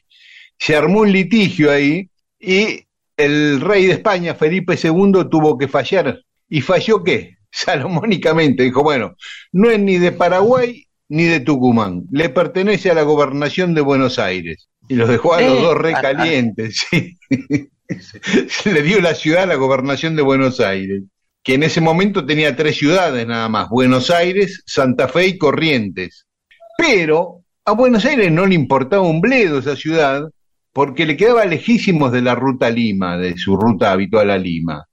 se 0.58 0.76
armó 0.76 1.02
un 1.02 1.12
litigio 1.12 1.72
ahí 1.72 2.10
y 2.40 2.84
el 3.16 3.62
rey 3.62 3.86
de 3.86 3.94
España, 3.94 4.36
Felipe 4.36 4.78
II, 4.82 5.28
tuvo 5.30 5.58
que 5.58 5.68
fallar. 5.68 6.20
¿Y 6.50 6.62
falló 6.62 7.04
qué? 7.04 7.38
Salomónicamente. 7.52 8.64
Dijo, 8.64 8.84
bueno, 8.84 9.16
no 9.52 9.70
es 9.70 9.80
ni 9.80 9.98
de 9.98 10.12
Paraguay 10.12 10.84
ni 11.10 11.24
de 11.24 11.40
Tucumán, 11.40 12.04
le 12.12 12.30
pertenece 12.30 12.92
a 12.92 12.94
la 12.94 13.04
gobernación 13.04 13.74
de 13.74 13.82
Buenos 13.82 14.20
Aires. 14.20 14.68
Y 14.90 14.96
los 14.96 15.10
dejó 15.10 15.34
a 15.34 15.42
los 15.42 15.58
Eh, 15.58 15.62
dos 15.62 15.78
recalientes, 15.78 16.86
sí. 16.90 17.18
le 18.66 18.82
dio 18.82 19.00
la 19.00 19.16
ciudad 19.16 19.44
a 19.44 19.48
la 19.48 19.56
gobernación 19.56 20.16
de 20.16 20.22
Buenos 20.22 20.60
Aires, 20.60 21.04
que 21.44 21.54
en 21.54 21.64
ese 21.64 21.80
momento 21.80 22.26
tenía 22.26 22.56
tres 22.56 22.76
ciudades 22.78 23.26
nada 23.26 23.48
más, 23.48 23.70
Buenos 23.70 24.10
Aires, 24.12 24.64
Santa 24.66 25.08
Fe 25.08 25.28
y 25.28 25.38
Corrientes. 25.38 26.26
Pero 26.78 27.44
a 27.64 27.72
Buenos 27.72 28.04
Aires 28.06 28.32
no 28.32 28.46
le 28.46 28.56
importaba 28.56 29.04
un 29.04 29.22
bledo 29.22 29.60
esa 29.60 29.76
ciudad, 29.76 30.24
porque 30.78 31.08
le 31.08 31.18
quedaba 31.18 31.44
lejísimos 31.44 32.12
de 32.12 32.22
la 32.22 32.36
ruta 32.36 32.70
Lima, 32.70 33.18
de 33.18 33.36
su 33.36 33.58
ruta 33.58 33.92
habitual 33.92 34.30
a 34.30 34.38
Lima. 34.38 34.86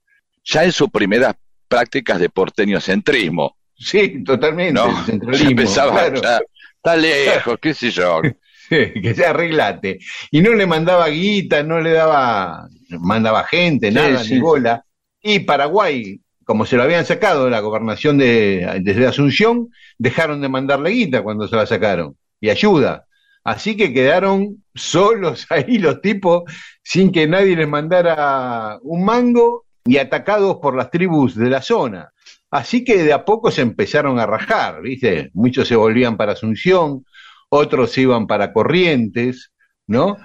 Ya 0.43 0.63
en 0.63 0.71
sus 0.71 0.89
primeras 0.89 1.35
prácticas 1.67 2.19
de 2.19 2.27
porteño-centrismo, 2.27 3.55
Sí, 3.77 4.23
totalmente. 4.23 4.73
¿no? 4.73 5.03
centralismo, 5.03 5.51
empezaba, 5.51 5.91
claro. 6.11 6.21
ya, 6.23 6.39
está 6.77 6.95
lejos, 6.95 7.57
qué 7.61 7.75
sé 7.75 7.91
yo. 7.91 8.19
que 8.69 9.13
se 9.13 9.27
arreglate. 9.27 9.99
Y 10.31 10.41
no 10.41 10.55
le 10.55 10.65
mandaba 10.65 11.07
guita, 11.09 11.61
no 11.61 11.79
le 11.79 11.91
daba, 11.91 12.67
mandaba 12.99 13.43
gente, 13.43 13.89
Sí, 13.89 13.93
nada, 13.93 14.23
sí. 14.23 14.33
ni 14.33 14.39
bola. 14.39 14.83
Y 15.21 15.41
Paraguay, 15.41 16.19
como 16.45 16.65
se 16.65 16.77
lo 16.77 16.81
habían 16.81 17.05
sacado 17.05 17.45
de 17.45 17.51
la 17.51 17.59
gobernación 17.59 18.17
de, 18.17 18.79
desde 18.81 19.05
Asunción, 19.05 19.69
dejaron 19.99 20.41
de 20.41 20.49
mandarle 20.49 20.89
guita 20.89 21.21
cuando 21.21 21.47
se 21.47 21.55
la 21.55 21.67
sacaron. 21.67 22.17
Y 22.41 22.49
ayuda. 22.49 23.05
Así 23.45 23.77
que 23.77 23.93
quedaron 23.93 24.63
solos 24.73 25.45
ahí 25.49 25.77
los 25.77 26.01
tipos, 26.01 26.43
sin 26.83 27.11
que 27.11 27.27
nadie 27.27 27.55
les 27.55 27.67
mandara 27.67 28.79
un 28.81 29.05
mango 29.05 29.65
y 29.85 29.97
atacados 29.97 30.57
por 30.61 30.75
las 30.75 30.89
tribus 30.89 31.35
de 31.35 31.49
la 31.49 31.61
zona. 31.61 32.11
Así 32.49 32.83
que 32.83 33.03
de 33.03 33.13
a 33.13 33.23
poco 33.23 33.51
se 33.51 33.61
empezaron 33.61 34.19
a 34.19 34.25
rajar, 34.25 34.81
¿viste? 34.81 35.29
Muchos 35.33 35.67
se 35.67 35.75
volvían 35.75 36.17
para 36.17 36.31
Asunción, 36.31 37.05
otros 37.49 37.91
se 37.91 38.01
iban 38.01 38.27
para 38.27 38.51
Corrientes, 38.51 39.51
¿no? 39.87 40.17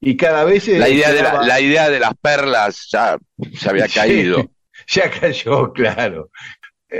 Y 0.00 0.16
cada 0.16 0.44
vez... 0.44 0.68
La 0.68 0.88
idea, 0.88 1.12
de 1.12 1.22
la, 1.22 1.60
idea 1.60 1.90
de 1.90 1.98
las 1.98 2.14
perlas 2.14 2.88
ya 2.92 3.18
se 3.54 3.68
había 3.68 3.88
Sí, 3.88 3.94
caído. 3.94 4.50
ya 4.86 5.10
cayó, 5.10 5.72
claro. 5.72 6.30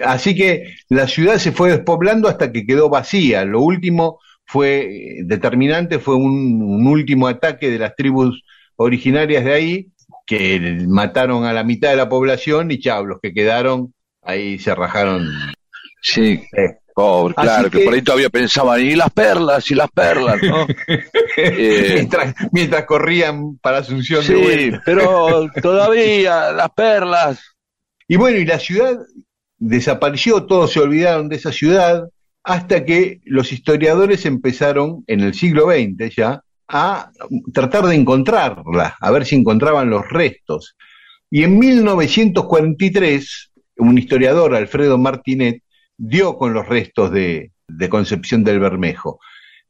Así 0.04 0.34
que 0.34 0.76
la 0.88 1.06
ciudad 1.06 1.36
se 1.36 1.52
fue 1.52 1.70
despoblando 1.70 2.28
hasta 2.28 2.50
que 2.50 2.66
quedó 2.66 2.88
vacía. 2.88 3.44
Lo 3.44 3.60
último 3.60 4.18
fue 4.48 4.80
eh, 4.80 5.22
determinante, 5.24 5.98
fue 6.00 6.16
un, 6.16 6.62
un 6.62 6.86
último 6.88 7.28
ataque 7.28 7.70
de 7.70 7.78
las 7.78 7.94
tribus 7.94 8.42
originarias 8.76 9.44
de 9.44 9.52
ahí, 9.54 9.86
que 10.26 10.84
mataron 10.88 11.44
a 11.44 11.52
la 11.52 11.62
mitad 11.64 11.90
de 11.90 11.96
la 11.96 12.08
población 12.08 12.70
y 12.70 12.80
chao, 12.80 13.04
los 13.04 13.18
que 13.22 13.32
quedaron 13.34 13.92
ahí 14.22 14.58
se 14.58 14.74
rajaron. 14.74 15.26
Sí, 16.02 16.40
Eh, 16.56 16.76
pobre, 16.94 17.34
Así 17.36 17.46
claro, 17.46 17.70
que... 17.70 17.78
que- 17.78 17.84
por 17.84 17.94
ahí 17.94 18.02
todavía 18.02 18.28
pensaban, 18.30 18.80
y 18.80 18.94
las 18.96 19.10
perlas, 19.10 19.70
y 19.70 19.74
las 19.74 19.90
perlas, 19.90 20.42
¿no? 20.42 20.66
Eh, 21.40 21.90
mientras, 21.94 22.34
mientras 22.52 22.84
corrían 22.84 23.56
para 23.58 23.78
Asunción 23.78 24.20
de 24.20 24.26
sí, 24.26 24.34
vuelta. 24.34 24.82
pero 24.84 25.48
todavía 25.62 26.50
las 26.52 26.70
perlas. 26.70 27.40
Y 28.08 28.16
bueno, 28.16 28.38
y 28.38 28.44
la 28.44 28.58
ciudad 28.58 28.96
desapareció, 29.58 30.44
todos 30.46 30.72
se 30.72 30.80
olvidaron 30.80 31.28
de 31.28 31.36
esa 31.36 31.52
ciudad, 31.52 32.08
hasta 32.48 32.84
que 32.86 33.20
los 33.26 33.52
historiadores 33.52 34.24
empezaron 34.24 35.04
en 35.06 35.20
el 35.20 35.34
siglo 35.34 35.66
XX 35.70 36.16
ya 36.16 36.42
a 36.66 37.10
tratar 37.52 37.84
de 37.84 37.94
encontrarla, 37.94 38.96
a 38.98 39.10
ver 39.10 39.26
si 39.26 39.36
encontraban 39.36 39.90
los 39.90 40.08
restos. 40.08 40.74
Y 41.30 41.42
en 41.42 41.58
1943, 41.58 43.52
un 43.76 43.98
historiador, 43.98 44.54
Alfredo 44.54 44.96
Martinet, 44.96 45.62
dio 45.98 46.38
con 46.38 46.54
los 46.54 46.66
restos 46.66 47.12
de, 47.12 47.52
de 47.68 47.88
Concepción 47.90 48.44
del 48.44 48.60
Bermejo. 48.60 49.20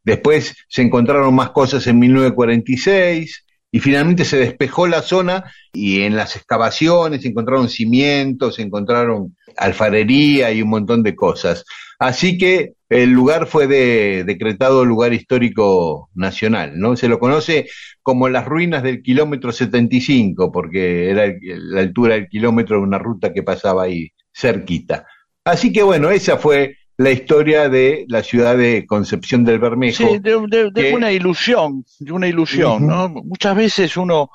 Después 0.05 0.55
se 0.69 0.83
encontraron 0.83 1.35
más 1.35 1.51
cosas 1.51 1.85
en 1.89 1.99
1946 1.99 3.45
y 3.71 3.81
finalmente 3.81 4.25
se 4.25 4.39
despejó 4.39 4.87
la 4.87 5.03
zona 5.03 5.45
y 5.73 6.03
en 6.03 6.17
las 6.17 6.37
excavaciones 6.37 7.25
encontraron 7.25 7.69
cimientos, 7.69 8.57
se 8.57 8.63
encontraron 8.63 9.37
alfarería 9.57 10.51
y 10.53 10.63
un 10.63 10.71
montón 10.71 11.03
de 11.03 11.15
cosas. 11.15 11.65
Así 11.99 12.39
que 12.39 12.75
el 12.89 13.11
lugar 13.11 13.47
fue 13.47 13.67
de- 13.67 14.25
decretado 14.25 14.85
lugar 14.85 15.13
histórico 15.13 16.09
nacional, 16.15 16.79
¿no? 16.79 16.97
Se 16.97 17.09
lo 17.09 17.19
conoce 17.19 17.69
como 18.03 18.29
las 18.29 18.47
ruinas 18.47 18.83
del 18.83 19.03
kilómetro 19.03 19.53
75, 19.53 20.51
porque 20.53 21.11
era 21.11 21.27
la 21.43 21.81
altura 21.81 22.15
del 22.15 22.29
kilómetro 22.29 22.77
de 22.77 22.83
una 22.83 22.99
ruta 22.99 23.33
que 23.33 23.43
pasaba 23.43 23.83
ahí 23.85 24.11
cerquita. 24.33 25.07
Así 25.45 25.73
que 25.73 25.83
bueno, 25.83 26.11
esa 26.11 26.37
fue 26.39 26.77
la 26.99 27.11
historia 27.11 27.69
de 27.69 28.05
la 28.09 28.23
ciudad 28.23 28.57
de 28.57 28.85
Concepción 28.87 29.45
del 29.45 29.59
Bermejo. 29.61 29.97
Sí, 29.97 30.19
de, 30.19 30.39
de- 30.49 30.71
de 30.71 30.83
que- 30.83 30.95
una 30.95 31.11
ilusión, 31.13 31.85
de 32.01 32.13
una 32.13 32.27
ilusión. 32.29 32.87
¿no? 32.87 33.09
Muchas 33.09 33.57
veces 33.57 33.97
uno 33.97 34.31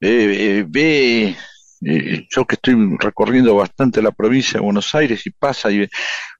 eh, 0.00 0.58
eh, 0.60 0.64
ve, 0.66 1.36
eh, 1.84 2.26
yo 2.30 2.44
que 2.46 2.54
estoy 2.54 2.76
recorriendo 2.98 3.54
bastante 3.56 4.00
la 4.02 4.10
provincia 4.10 4.58
de 4.58 4.64
Buenos 4.64 4.94
Aires 4.94 5.26
y 5.26 5.30
pasa 5.30 5.70
y 5.70 5.80
ve 5.80 5.88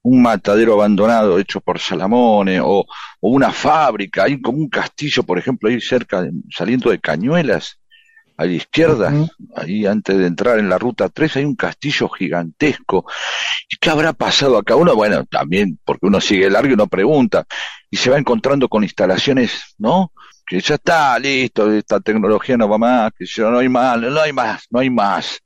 un 0.01 0.21
matadero 0.21 0.73
abandonado 0.73 1.37
hecho 1.39 1.59
por 1.61 1.77
Salamone 1.79 2.59
o, 2.61 2.79
o 2.79 3.29
una 3.29 3.51
fábrica, 3.51 4.23
hay 4.23 4.41
como 4.41 4.57
un 4.57 4.69
castillo, 4.69 5.23
por 5.23 5.37
ejemplo, 5.37 5.69
ahí 5.69 5.79
cerca, 5.81 6.21
de- 6.23 6.31
saliendo 6.49 6.89
de 6.89 6.99
Cañuelas, 6.99 7.78
a 8.39 8.45
la 8.45 8.53
izquierda, 8.53 9.11
ahí 9.53 9.85
antes 9.85 10.17
de 10.17 10.25
entrar 10.25 10.59
en 10.59 10.69
la 10.69 10.77
ruta 10.77 11.09
3, 11.09 11.35
hay 11.35 11.43
un 11.43 11.57
castillo 11.57 12.07
gigantesco. 12.07 13.05
¿Y 13.69 13.75
qué 13.75 13.89
habrá 13.89 14.13
pasado 14.13 14.57
acá? 14.57 14.77
Uno, 14.77 14.95
bueno, 14.95 15.25
también, 15.25 15.77
porque 15.83 16.05
uno 16.05 16.21
sigue 16.21 16.49
largo 16.49 16.69
y 16.69 16.73
uno 16.73 16.87
pregunta, 16.87 17.45
y 17.91 17.97
se 17.97 18.09
va 18.09 18.17
encontrando 18.17 18.69
con 18.69 18.83
instalaciones, 18.83 19.75
¿no? 19.77 20.13
Que 20.47 20.61
ya 20.61 20.75
está, 20.75 21.19
listo, 21.19 21.69
esta 21.69 21.99
tecnología 21.99 22.55
no 22.55 22.69
va 22.69 22.77
más, 22.77 23.11
que 23.11 23.25
ya 23.25 23.49
no 23.49 23.57
hay 23.57 23.67
más, 23.67 23.99
no 23.99 24.21
hay 24.21 24.31
más, 24.31 24.67
no 24.69 24.79
hay 24.79 24.89
más. 24.89 25.39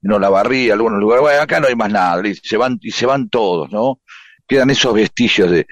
No 0.00 0.18
la 0.18 0.28
barría, 0.28 0.72
algunos 0.72 0.98
lugares, 0.98 1.22
bueno, 1.22 1.42
acá 1.42 1.60
no 1.60 1.68
hay 1.68 1.76
más 1.76 1.92
nada, 1.92 2.20
listo, 2.20 2.48
se 2.48 2.56
van, 2.56 2.76
y 2.82 2.90
se 2.90 3.06
van 3.06 3.28
todos, 3.28 3.70
¿no? 3.70 4.00
Quedan 4.48 4.70
esos 4.70 4.92
vestigios 4.92 5.48
de, 5.48 5.68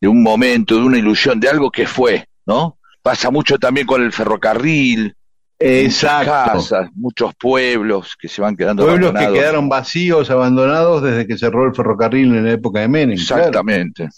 de 0.00 0.08
un 0.08 0.22
momento, 0.22 0.74
de 0.76 0.84
una 0.84 0.96
ilusión, 0.96 1.38
de 1.38 1.50
algo 1.50 1.70
que 1.70 1.86
fue, 1.86 2.26
¿no? 2.46 2.78
Pasa 3.02 3.30
mucho 3.30 3.58
también 3.58 3.86
con 3.86 4.02
el 4.02 4.10
ferrocarril, 4.10 5.14
muchas 5.60 5.84
Exacto. 5.84 6.30
casas, 6.52 6.88
muchos 6.94 7.32
pueblos 7.36 8.14
que 8.20 8.28
se 8.28 8.42
van 8.42 8.56
quedando 8.56 8.84
Pueblos 8.84 9.10
que 9.12 9.18
abandonados. 9.18 9.38
quedaron 9.38 9.68
vacíos, 9.68 10.30
abandonados 10.30 11.02
desde 11.02 11.26
que 11.26 11.38
cerró 11.38 11.66
el 11.66 11.74
ferrocarril 11.74 12.34
en 12.34 12.44
la 12.44 12.52
época 12.52 12.80
de 12.80 12.88
Menem. 12.88 13.16
claro. 13.26 13.42
Exactamente. 13.44 14.08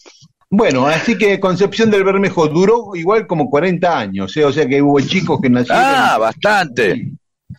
Bueno, 0.48 0.86
así 0.86 1.18
que 1.18 1.40
Concepción 1.40 1.90
del 1.90 2.04
Bermejo 2.04 2.46
duró 2.48 2.94
igual 2.94 3.26
como 3.26 3.50
40 3.50 3.98
años, 3.98 4.36
¿eh? 4.36 4.44
o 4.44 4.52
sea 4.52 4.66
que 4.66 4.80
hubo 4.80 5.00
chicos 5.00 5.40
que 5.42 5.50
nacieron. 5.50 5.82
Ah, 5.84 6.18
bastante. 6.18 7.10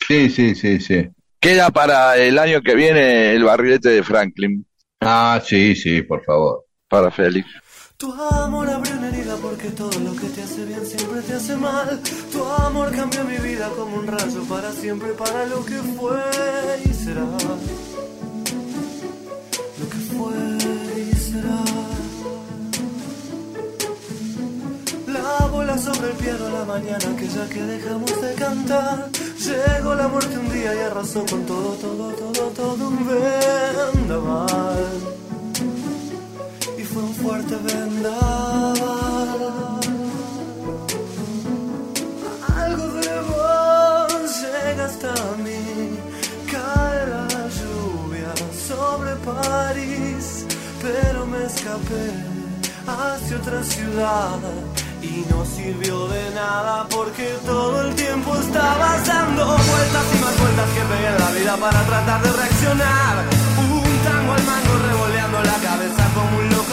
Sí, 0.08 0.30
sí, 0.30 0.56
sí, 0.56 0.80
sí. 0.80 1.08
Queda 1.40 1.70
para 1.70 2.18
el 2.18 2.40
año 2.40 2.62
que 2.62 2.76
viene 2.76 3.34
el 3.34 3.44
barrilete 3.44 3.90
de 3.90 4.04
Franklin, 4.04 4.66
Ah, 5.02 5.40
sí, 5.46 5.76
sí, 5.76 6.02
por 6.02 6.24
favor. 6.24 6.63
para 6.88 7.12
Félix. 7.12 7.48
Tu 7.97 8.13
amor 8.13 8.69
abrió 8.69 8.93
una 8.93 9.07
herida 9.07 9.36
porque 9.38 9.69
todo 9.69 9.99
lo 9.99 10.15
que 10.15 10.27
te 10.27 10.43
hace 10.43 10.65
bien 10.65 10.86
siempre 10.86 11.19
te 11.23 11.33
hace 11.33 11.55
mal. 11.55 11.99
Tu 12.31 12.43
amor 12.43 12.91
cambió 12.91 13.23
mi 13.23 13.38
vida 13.38 13.71
como 13.75 13.95
un 13.95 14.05
rayo 14.05 14.43
para 14.43 14.71
siempre, 14.71 15.13
para 15.13 15.47
lo 15.47 15.65
que 15.65 15.77
fue 15.97 16.21
y 16.86 16.93
será. 16.93 17.25
Lo 19.79 19.89
que 19.89 19.97
fue 20.13 20.36
y 21.01 21.12
será. 21.15 21.63
La 25.07 25.47
bola 25.47 25.75
sobre 25.79 26.12
el 26.12 26.17
piano 26.17 26.49
la 26.49 26.65
mañana 26.65 27.10
aquella 27.15 27.49
que 27.49 27.63
dejamos 27.63 28.21
de 28.21 28.36
cantar. 28.36 29.10
Llegó 29.39 29.95
la 29.95 30.07
muerte 30.07 30.38
un 30.38 30.53
día 30.53 30.75
y 30.75 30.79
arrasó 30.81 31.25
con 31.25 31.47
todo, 31.47 31.71
todo, 31.81 32.13
todo, 32.13 32.49
todo 32.49 32.89
un 32.89 33.07
vendaval 33.07 35.17
un 37.03 37.13
fuerte 37.15 37.55
vendaval. 37.55 38.77
Algo 42.55 42.88
de 43.01 43.21
vos 43.31 44.41
llega 44.41 44.86
hasta 44.86 45.13
mí, 45.43 45.99
cae 46.51 47.07
la 47.15 47.27
lluvia 47.60 48.31
sobre 48.67 49.15
París, 49.31 50.45
pero 50.81 51.25
me 51.25 51.45
escapé 51.45 52.07
hacia 52.88 53.38
otra 53.38 53.63
ciudad. 53.63 54.39
Y 55.01 55.25
no 55.29 55.45
sirvió 55.45 56.07
de 56.07 56.31
nada 56.33 56.88
porque 56.89 57.27
todo 57.45 57.81
el 57.81 57.95
tiempo 57.95 58.36
estabas 58.36 59.05
dando 59.05 59.45
vueltas 59.45 60.05
y 60.13 60.17
más 60.23 60.39
vueltas 60.39 60.69
que 60.75 60.81
pegué 60.91 61.07
en 61.07 61.19
la 61.19 61.31
vida 61.31 61.57
para 61.57 61.81
tratar 61.86 62.21
de 62.23 62.31
reaccionar. 62.31 63.15
Un 63.69 63.97
tango 64.03 64.33
al 64.33 64.43
mango 64.43 64.73
revoleando 64.89 65.43
la 65.43 65.57
cabeza 65.67 66.03
como 66.15 66.38
un 66.39 66.49
loco 66.49 66.66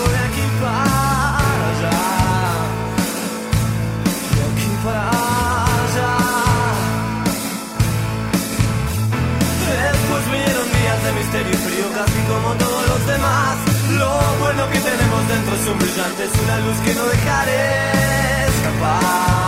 Después 9.64 10.30
vieron 10.30 10.66
días 10.72 11.04
de 11.04 11.12
misterio 11.12 11.52
y 11.52 11.56
frío, 11.56 11.86
casi 11.94 12.20
como 12.28 12.54
todos 12.54 12.88
los 12.88 13.06
demás, 13.06 13.56
lo 13.98 14.10
bueno 14.40 14.70
que 14.70 14.78
tenemos 14.80 15.28
dentro 15.28 15.54
es 15.54 15.68
un 15.68 15.78
brillante, 15.78 16.24
es 16.24 16.40
una 16.42 16.58
luz 16.60 16.78
que 16.84 16.94
no 16.94 17.04
dejaré 17.04 18.46
escapar. 18.48 19.43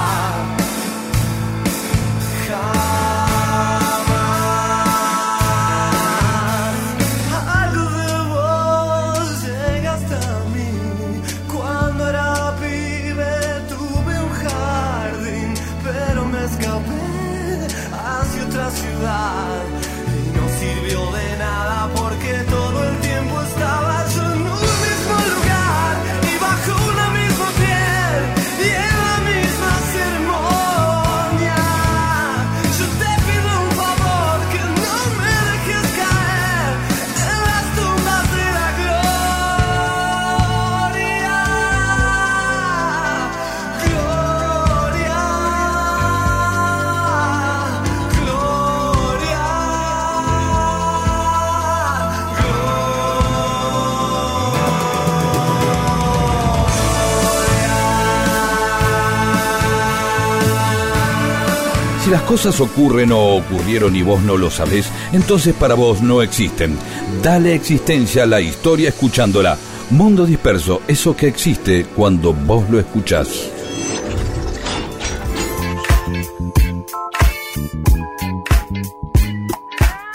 Cosas 62.26 62.60
ocurren 62.60 63.12
o 63.12 63.36
ocurrieron 63.36 63.94
y 63.94 64.02
vos 64.02 64.20
no 64.22 64.36
lo 64.36 64.50
sabés, 64.50 64.90
entonces 65.12 65.54
para 65.54 65.74
vos 65.74 66.02
no 66.02 66.22
existen. 66.22 66.76
Dale 67.22 67.54
existencia 67.54 68.24
a 68.24 68.26
la 68.26 68.40
historia 68.40 68.88
escuchándola. 68.88 69.56
Mundo 69.90 70.26
disperso, 70.26 70.82
eso 70.88 71.16
que 71.16 71.28
existe 71.28 71.86
cuando 71.94 72.34
vos 72.34 72.68
lo 72.68 72.80
escuchás. 72.80 73.50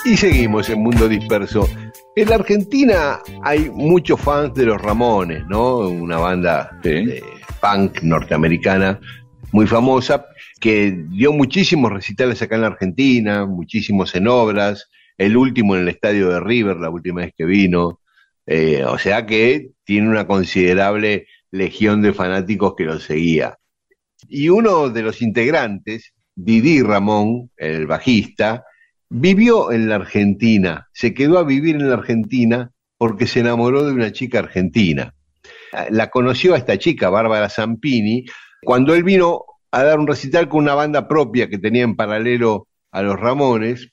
Y 0.04 0.18
seguimos 0.18 0.70
en 0.70 0.84
Mundo 0.84 1.08
Disperso. 1.08 1.70
En 2.16 2.30
la 2.30 2.36
Argentina 2.36 3.20
hay 3.44 3.70
muchos 3.70 4.20
fans 4.20 4.54
de 4.54 4.66
los 4.66 4.82
Ramones, 4.82 5.46
¿no? 5.48 5.78
Una 5.78 6.18
banda 6.18 6.70
de 6.84 7.24
punk 7.62 8.02
norteamericana 8.02 9.00
muy 9.54 9.68
famosa 9.68 10.26
que 10.62 10.96
dio 11.10 11.34
muchísimos 11.34 11.92
recitales 11.92 12.42
acá 12.42 12.56
en 12.56 12.62
la 12.62 12.68
Argentina, 12.68 13.46
muchísimos 13.46 14.16
en 14.16 14.28
obras, 14.28 14.90
el 15.18 15.36
último 15.36 15.76
en 15.76 15.82
el 15.82 15.90
estadio 15.90 16.30
de 16.30 16.40
River, 16.40 16.78
la 16.78 16.90
última 16.90 17.22
vez 17.22 17.34
que 17.36 17.46
vino. 17.46 18.00
Eh, 18.46 18.84
o 18.86 18.98
sea 18.98 19.26
que 19.26 19.72
tiene 19.84 20.08
una 20.08 20.28
considerable 20.28 21.28
legión 21.52 22.02
de 22.02 22.14
fanáticos 22.14 22.76
que 22.78 22.86
lo 22.86 23.00
seguía. 23.00 23.58
Y 24.30 24.50
uno 24.50 24.90
de 24.90 25.02
los 25.02 25.22
integrantes, 25.22 26.14
Didi 26.36 26.82
Ramón, 26.84 27.50
el 27.58 27.88
bajista, 27.88 28.64
vivió 29.10 29.72
en 29.72 29.90
la 29.90 29.96
Argentina, 29.96 30.88
se 30.94 31.14
quedó 31.14 31.40
a 31.40 31.44
vivir 31.44 31.76
en 31.76 31.90
la 31.90 31.96
Argentina 31.96 32.72
porque 32.98 33.26
se 33.26 33.40
enamoró 33.40 33.84
de 33.84 33.94
una 33.94 34.12
chica 34.12 34.40
argentina. 34.40 35.14
La 35.90 36.12
conoció 36.12 36.54
a 36.54 36.58
esta 36.58 36.78
chica, 36.78 37.10
Bárbara 37.10 37.50
Zampini, 37.50 38.26
cuando 38.64 38.94
él 38.94 39.04
vino 39.04 39.44
a 39.72 39.84
dar 39.84 40.00
un 40.00 40.08
recital 40.08 40.50
con 40.50 40.64
una 40.64 40.76
banda 40.76 41.08
propia 41.08 41.50
que 41.50 41.58
tenía 41.58 41.84
en 41.84 41.96
paralelo 41.96 42.68
a 42.92 43.02
los 43.02 43.20
Ramones 43.20 43.90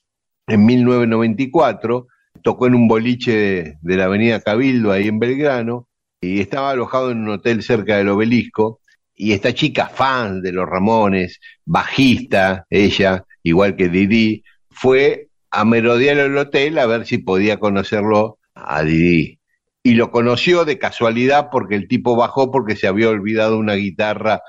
en 0.47 0.65
1994, 0.65 2.07
tocó 2.43 2.67
en 2.67 2.75
un 2.75 2.87
boliche 2.87 3.77
de, 3.81 3.97
la 3.97 4.05
avenida 4.05 4.41
Cabildo, 4.41 4.91
ahí 4.91 5.07
en 5.07 5.19
Belgrano, 5.19 5.87
y 6.21 6.41
estaba 6.41 6.71
alojado 6.71 7.11
en 7.11 7.19
un 7.19 7.29
hotel 7.29 7.63
cerca 7.63 7.97
del 7.97 8.09
obelisco, 8.09 8.81
y 9.15 9.33
esta 9.33 9.53
chica 9.53 9.87
fan 9.87 10.41
de 10.41 10.51
los 10.51 10.67
Ramones, 10.67 11.39
bajista, 11.65 12.65
ella, 12.69 13.25
igual 13.43 13.75
que 13.75 13.89
Didi, 13.89 14.43
fue 14.71 15.27
a 15.51 15.65
merodear 15.65 16.17
el 16.17 16.37
hotel 16.37 16.77
a 16.77 16.85
ver 16.85 17.05
si 17.05 17.17
podía 17.19 17.57
conocerlo 17.57 18.39
a 18.53 18.83
Didi. 18.83 19.39
Y 19.83 19.93
lo 19.95 20.11
conoció 20.11 20.65
de 20.65 20.77
casualidad 20.77 21.49
porque 21.51 21.75
el 21.75 21.87
tipo 21.87 22.15
bajó 22.15 22.51
porque 22.51 22.75
se 22.75 22.87
había 22.87 23.09
olvidado 23.09 23.57
una 23.57 23.73
guitarra 23.75 24.41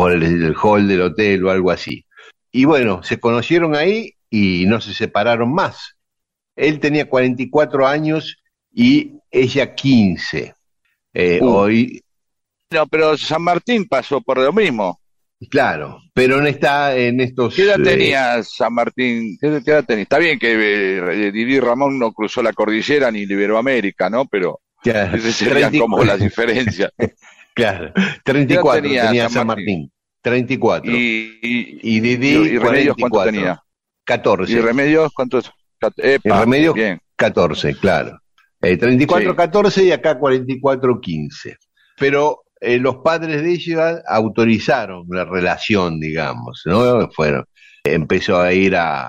por 0.00 0.12
el, 0.12 0.22
el 0.22 0.54
hall 0.56 0.88
del 0.88 1.02
hotel 1.02 1.44
o 1.44 1.50
algo 1.50 1.70
así. 1.70 2.06
Y 2.50 2.64
bueno, 2.64 3.02
se 3.02 3.20
conocieron 3.20 3.76
ahí 3.76 4.14
y 4.30 4.64
no 4.64 4.80
se 4.80 4.94
separaron 4.94 5.52
más. 5.52 5.94
Él 6.56 6.80
tenía 6.80 7.06
44 7.06 7.86
años 7.86 8.38
y 8.72 9.18
ella 9.30 9.74
15. 9.74 10.54
Eh, 11.12 11.38
Uh. 11.42 11.46
Hoy, 11.46 12.02
No, 12.70 12.86
pero 12.86 13.14
San 13.18 13.42
Martín 13.42 13.86
pasó 13.86 14.22
por 14.22 14.38
lo 14.38 14.54
mismo. 14.54 14.98
claro, 15.50 16.00
pero 16.14 16.40
no 16.40 16.46
está 16.46 16.96
en 16.96 17.20
estos... 17.20 17.54
¿Qué 17.54 17.64
edad 17.64 17.80
eh, 17.80 17.84
tenía 17.84 18.42
San 18.42 18.72
Martín? 18.72 19.36
¿Qué 19.38 19.48
edad 19.48 19.84
tenía? 19.84 20.04
Está 20.04 20.16
bien 20.16 20.38
que 20.38 20.52
eh, 20.52 21.30
Didi 21.30 21.60
Ramón 21.60 21.98
no 21.98 22.12
cruzó 22.12 22.42
la 22.42 22.54
cordillera 22.54 23.10
ni 23.10 23.26
liberó 23.26 23.58
América, 23.58 24.08
¿no? 24.08 24.24
Pero 24.24 24.60
claro, 24.82 25.18
esas 25.18 25.34
serían 25.34 25.72
30 25.72 25.78
como 25.78 26.02
las 26.04 26.20
diferencias. 26.20 26.90
Claro, 27.60 27.92
34 28.24 28.82
tenía 28.82 29.06
tenía, 29.06 29.28
San 29.28 29.46
Martín? 29.46 29.64
Martín. 29.82 29.92
34. 30.22 30.90
Y, 30.92 31.38
y, 31.42 31.96
Y 31.96 32.00
Didi, 32.00 32.28
y 32.28 32.58
Remedios, 32.58 32.96
¿cuánto 32.98 33.16
44. 33.18 33.32
tenía? 33.32 33.62
14. 34.04 34.52
¿Y 34.52 34.60
Remedios 34.60 35.12
cuántos? 35.14 35.50
Epa, 35.96 36.36
Y 36.36 36.40
Remedios, 36.40 36.74
bien. 36.74 37.00
14, 37.16 37.74
claro. 37.76 38.18
Eh, 38.62 38.76
34, 38.76 39.30
Sí. 39.30 39.36
14 39.36 39.84
y 39.84 39.92
acá 39.92 40.18
44, 40.18 41.00
15. 41.00 41.56
Pero 41.98 42.42
eh, 42.60 42.78
los 42.78 42.96
padres 42.96 43.42
de 43.42 43.52
ella 43.52 44.02
autorizaron 44.06 45.06
la 45.08 45.24
relación, 45.24 45.98
digamos, 45.98 46.62
¿no? 46.66 47.08
Fueron, 47.12 47.44
empezó 47.84 48.40
a 48.40 48.52
ir 48.52 48.76
a 48.76 49.08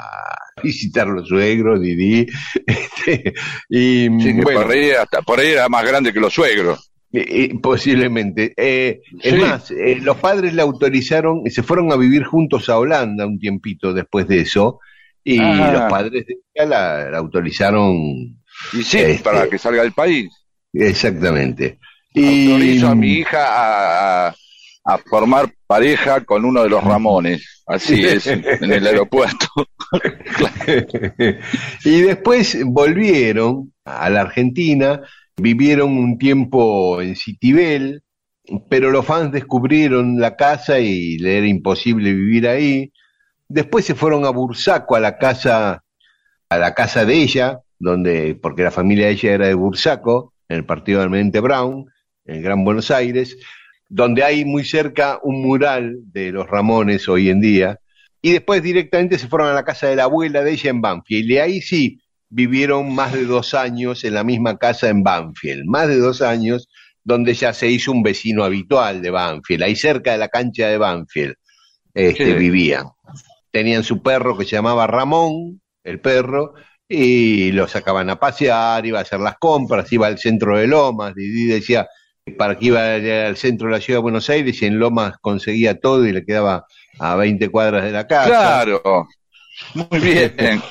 visitar 0.64 1.08
los 1.08 1.28
suegros, 1.28 1.82
Didi, 1.82 2.28
este, 2.66 3.34
y 3.70 4.08
Sí, 4.22 4.34
bueno, 4.42 4.62
por, 4.62 4.72
ahí 4.72 4.92
hasta, 4.92 5.22
por 5.22 5.40
ahí 5.40 5.50
era 5.50 5.68
más 5.68 5.86
grande 5.86 6.14
que 6.14 6.20
los 6.20 6.34
suegros. 6.34 6.91
Eh, 7.14 7.26
eh, 7.30 7.60
posiblemente. 7.62 8.54
Eh, 8.58 9.02
Es 9.22 9.40
más, 9.40 9.72
eh, 9.72 9.98
los 10.02 10.18
padres 10.18 10.54
le 10.54 10.62
autorizaron, 10.62 11.42
se 11.50 11.64
fueron 11.64 11.92
a 11.92 11.98
vivir 11.98 12.24
juntos 12.24 12.70
a 12.70 12.78
Holanda 12.78 13.26
un 13.26 13.40
tiempito 13.40 13.94
después 13.94 14.28
de 14.28 14.42
eso, 14.42 14.80
y 15.24 15.40
Ah. 15.40 15.72
los 15.74 15.92
padres 15.92 16.26
de 16.26 16.38
ella 16.54 16.66
la, 16.68 17.10
la 17.12 17.18
autorizaron 17.20 17.96
Y 18.74 18.84
sí, 18.84 18.98
Este- 19.00 19.24
para 19.24 19.48
que 19.50 19.58
salga 19.58 19.82
del 19.84 19.94
país. 19.94 20.30
exactamente. 20.74 21.80
Y 22.14 22.52
Autorizo 22.52 22.88
a 22.90 22.96
mi 22.96 23.14
hija 23.14 23.40
a, 24.28 24.28
a- 24.86 24.98
formar 25.10 25.50
pareja 25.68 26.22
con 26.26 26.44
uno 26.46 26.64
de 26.64 26.70
los 26.70 26.84
Ramones. 26.84 27.64
Así 27.68 28.04
es, 28.04 28.28
en 28.28 28.44
el 28.72 28.86
aeropuerto. 28.86 29.48
y 31.86 32.02
después 32.02 32.58
volvieron 32.66 33.72
a 33.86 34.10
la 34.10 34.22
Argentina, 34.22 35.02
vivieron 35.38 35.98
un 35.98 36.18
tiempo 36.18 37.02
en 37.02 37.16
Citibel, 37.16 38.04
pero 38.70 38.92
los 38.92 39.06
fans 39.06 39.32
descubrieron 39.32 40.20
la 40.20 40.36
casa 40.36 40.80
y 40.80 41.18
le 41.18 41.38
era 41.38 41.48
imposible 41.48 42.14
vivir 42.14 42.48
ahí. 42.48 42.92
Después 43.48 43.86
se 43.86 43.96
fueron 43.96 44.26
a 44.26 44.30
Bursaco, 44.30 44.96
a 44.96 45.00
la 45.00 45.18
casa, 45.18 45.84
a 46.50 46.58
la 46.58 46.74
casa 46.74 47.06
de 47.06 47.16
ella, 47.16 47.60
donde, 47.80 48.36
porque 48.36 48.64
la 48.64 48.72
familia 48.72 49.08
de 49.08 49.14
ella 49.14 49.34
era 49.34 49.48
de 49.48 49.54
Bursaco, 49.54 50.34
en 50.50 50.58
el 50.58 50.66
partido 50.66 51.08
de 51.08 51.40
Brown, 51.40 51.86
en 52.26 52.42
Gran 52.42 52.64
Buenos 52.64 52.92
Aires, 52.92 53.38
donde 53.88 54.24
hay 54.24 54.46
muy 54.46 54.64
cerca 54.64 55.20
un 55.24 55.42
mural 55.42 55.98
de 56.12 56.32
los 56.32 56.50
Ramones 56.50 57.08
hoy 57.10 57.30
en 57.30 57.42
día. 57.42 57.80
Y 58.22 58.34
después 58.34 58.62
directamente 58.62 59.18
se 59.18 59.28
fueron 59.28 59.50
a 59.50 59.54
la 59.54 59.64
casa 59.64 59.88
de 59.88 59.96
la 59.96 60.04
abuela 60.04 60.44
de 60.44 60.52
ella 60.52 60.70
en 60.70 60.82
Banfield. 60.82 61.32
Y 61.32 61.38
ahí 61.38 61.62
sí 61.62 62.02
vivieron 62.32 62.96
más 62.96 63.14
de 63.14 63.26
dos 63.26 63.54
años 63.54 64.04
en 64.04 64.16
la 64.16 64.24
misma 64.24 64.58
casa 64.58 64.90
en 64.90 65.04
Banfield. 65.04 65.66
Más 65.66 65.88
de 65.88 66.00
dos 66.00 66.22
años 66.22 66.68
donde 67.04 67.34
ya 67.34 67.54
se 67.54 67.68
hizo 67.68 67.92
un 67.92 68.02
vecino 68.04 68.44
habitual 68.44 69.02
de 69.02 69.10
Banfield. 69.12 69.64
Ahí 69.64 69.76
cerca 69.76 70.14
de 70.14 70.18
la 70.18 70.30
cancha 70.30 70.68
de 70.68 70.78
Banfield 70.78 71.36
este, 71.94 72.26
Sí. 72.26 72.34
vivían. 72.34 72.86
Tenían 73.52 73.84
su 73.84 74.02
perro 74.02 74.38
que 74.38 74.46
se 74.46 74.52
llamaba 74.56 74.88
Ramón, 74.88 75.62
el 75.84 76.00
perro, 76.00 76.54
y 76.88 77.52
lo 77.52 77.68
sacaban 77.68 78.10
a 78.10 78.20
pasear, 78.20 78.86
iba 78.86 79.00
a 79.00 79.02
hacer 79.02 79.20
las 79.20 79.38
compras, 79.38 79.92
iba 79.92 80.08
al 80.08 80.18
centro 80.18 80.58
de 80.58 80.68
Lomas. 80.68 81.14
Didi 81.16 81.46
decía 81.46 81.88
para 82.38 82.58
que 82.58 82.68
iba 82.68 82.96
al 82.96 83.36
centro 83.36 83.68
de 83.68 83.74
la 83.74 83.82
ciudad 83.82 83.98
de 83.98 84.04
Buenos 84.04 84.30
Aires 84.30 84.62
y 84.62 84.66
en 84.68 84.80
Lomas 84.80 85.16
conseguía 85.22 85.80
todo 85.80 86.06
y 86.06 86.14
le 86.14 86.24
quedaba 86.24 86.66
a 87.00 87.16
20 87.16 87.50
cuadras 87.50 87.84
de 87.84 87.92
la 87.92 88.08
casa. 88.08 88.28
Claro, 88.28 89.08
muy 89.74 90.00
bien. 90.00 90.62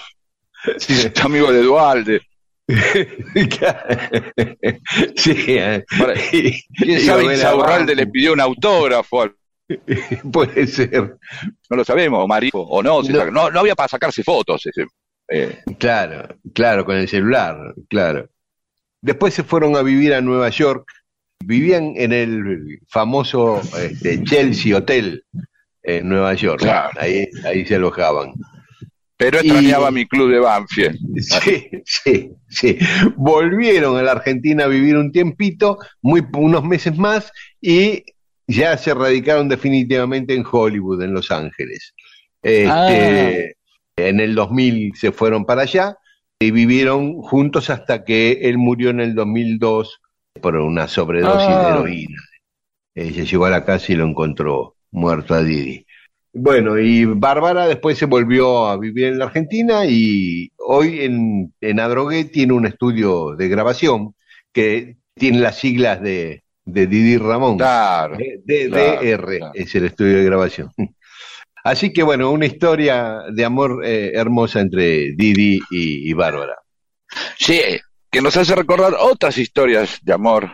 Sí, 0.79 1.11
amigo 1.23 1.53
de 1.53 1.62
Dualde. 1.62 2.20
sí, 5.16 5.35
eh. 5.49 5.85
Para- 5.99 6.14
Y- 6.33 6.62
¿Quién 6.77 7.01
sabe 7.01 7.25
Insaurralde 7.35 7.94
le 7.94 8.07
pidió 8.07 8.33
un 8.33 8.40
autógrafo? 8.40 9.29
Puede 10.33 10.66
ser. 10.66 11.16
No 11.68 11.77
lo 11.77 11.85
sabemos, 11.85 12.27
Mario, 12.27 12.51
o 12.55 12.83
no, 12.83 13.03
No. 13.03 13.31
no, 13.31 13.51
no 13.51 13.61
había 13.61 13.75
para 13.75 13.88
sacarse 13.88 14.23
fotos. 14.23 14.66
ese, 14.66 14.87
eh, 15.29 15.61
Claro, 15.79 16.29
claro, 16.55 16.85
con 16.85 16.96
el 16.96 17.09
celular, 17.09 17.57
claro. 17.88 18.29
Después 19.01 19.33
se 19.35 19.44
fueron 19.44 19.77
a 19.77 19.83
vivir 19.83 20.12
a 20.14 20.20
Nueva 20.20 20.49
York. 20.51 20.90
Vivían 21.42 21.94
en 21.96 22.12
el 22.12 22.81
famoso 22.88 23.62
este, 23.79 24.23
Chelsea 24.25 24.77
Hotel 24.77 25.25
en 25.83 26.07
Nueva 26.09 26.35
York. 26.35 26.61
Claro. 26.61 26.90
Ahí, 27.01 27.27
ahí 27.44 27.64
se 27.64 27.77
alojaban. 27.77 28.33
Pero 29.21 29.37
Y- 29.43 29.49
extrañaba 29.51 29.91
mi 29.91 30.07
club 30.07 30.31
de 30.33 30.39
Banfield. 30.41 30.99
Sí, 31.23 31.69
sí, 31.85 32.31
sí. 32.49 32.79
Volvieron 33.17 33.99
a 33.99 34.03
la 34.03 34.13
Argentina 34.13 34.65
a 34.65 34.69
vivir 34.69 34.97
un 34.97 35.13
tiempito, 35.13 35.77
muy, 36.01 36.25
unos 36.33 36.65
meses 36.65 36.97
más, 36.97 37.31
y 37.61 38.03
ya 38.49 38.77
se 38.79 38.95
radicaron 38.95 39.49
definitivamente 39.51 40.35
en 40.35 40.45
Hollywood, 40.51 41.03
en 41.03 41.13
Los 41.13 41.31
Ángeles. 41.31 41.93
Este, 42.43 43.57
En 43.97 44.21
el 44.21 44.35
2000 44.35 44.93
se 44.97 45.13
fueron 45.13 45.45
para 45.45 45.63
allá 45.63 45.97
y 46.41 46.51
vivieron 46.53 47.21
juntos 47.21 47.69
hasta 47.69 48.03
que 48.05 48.39
él 48.45 48.57
murió 48.57 48.89
en 48.89 49.01
el 49.01 49.15
2002 49.15 50.01
por 50.41 50.57
una 50.57 50.89
sobredosis 50.89 51.47
Ah. 51.47 51.65
de 51.65 51.69
heroína. 51.73 52.23
Ella 52.95 53.25
llegó 53.25 53.45
a 53.45 53.51
la 53.51 53.65
casa 53.67 53.93
y 53.93 53.97
lo 53.97 54.07
encontró 54.07 54.77
muerto 54.91 55.35
a 55.35 55.43
Didi. 55.43 55.85
Bueno, 56.33 56.79
y 56.79 57.05
Bárbara 57.07 57.66
después 57.66 57.99
se 57.99 58.07
volvió 58.07 58.66
a 58.69 58.77
vivir 58.79 59.07
en 59.07 59.19
la 59.19 59.25
Argentina 59.27 59.85
y 59.87 60.51
hoy 60.59 61.01
en, 61.01 61.53
en 61.61 61.81
Adrogué 61.81 62.25
tiene 62.25 62.53
un 62.53 62.66
estudio 62.66 63.35
de 63.37 63.49
grabación 63.49 64.14
que 64.53 64.97
tiene 65.14 65.40
las 65.40 65.59
siglas 65.59 66.01
de, 66.01 66.45
de 66.64 66.87
Didi 66.87 67.16
Ramón. 67.16 67.57
Claro. 67.59 68.16
D- 68.16 68.40
DDR 68.45 68.69
claro, 68.71 69.27
claro. 69.27 69.53
es 69.55 69.75
el 69.75 69.85
estudio 69.87 70.19
de 70.19 70.25
grabación. 70.25 70.71
Así 71.64 71.93
que 71.93 72.03
bueno, 72.03 72.31
una 72.31 72.47
historia 72.47 73.19
de 73.31 73.45
amor 73.45 73.83
eh, 73.85 74.12
hermosa 74.14 74.61
entre 74.61 75.12
Didi 75.14 75.61
y, 75.71 76.11
y 76.11 76.12
Bárbara. 76.14 76.55
Sí, 77.37 77.61
que 78.11 78.23
nos 78.23 78.37
hace 78.37 78.55
recordar 78.55 78.95
otras 78.99 79.37
historias 79.37 79.99
de 80.03 80.12
amor 80.12 80.49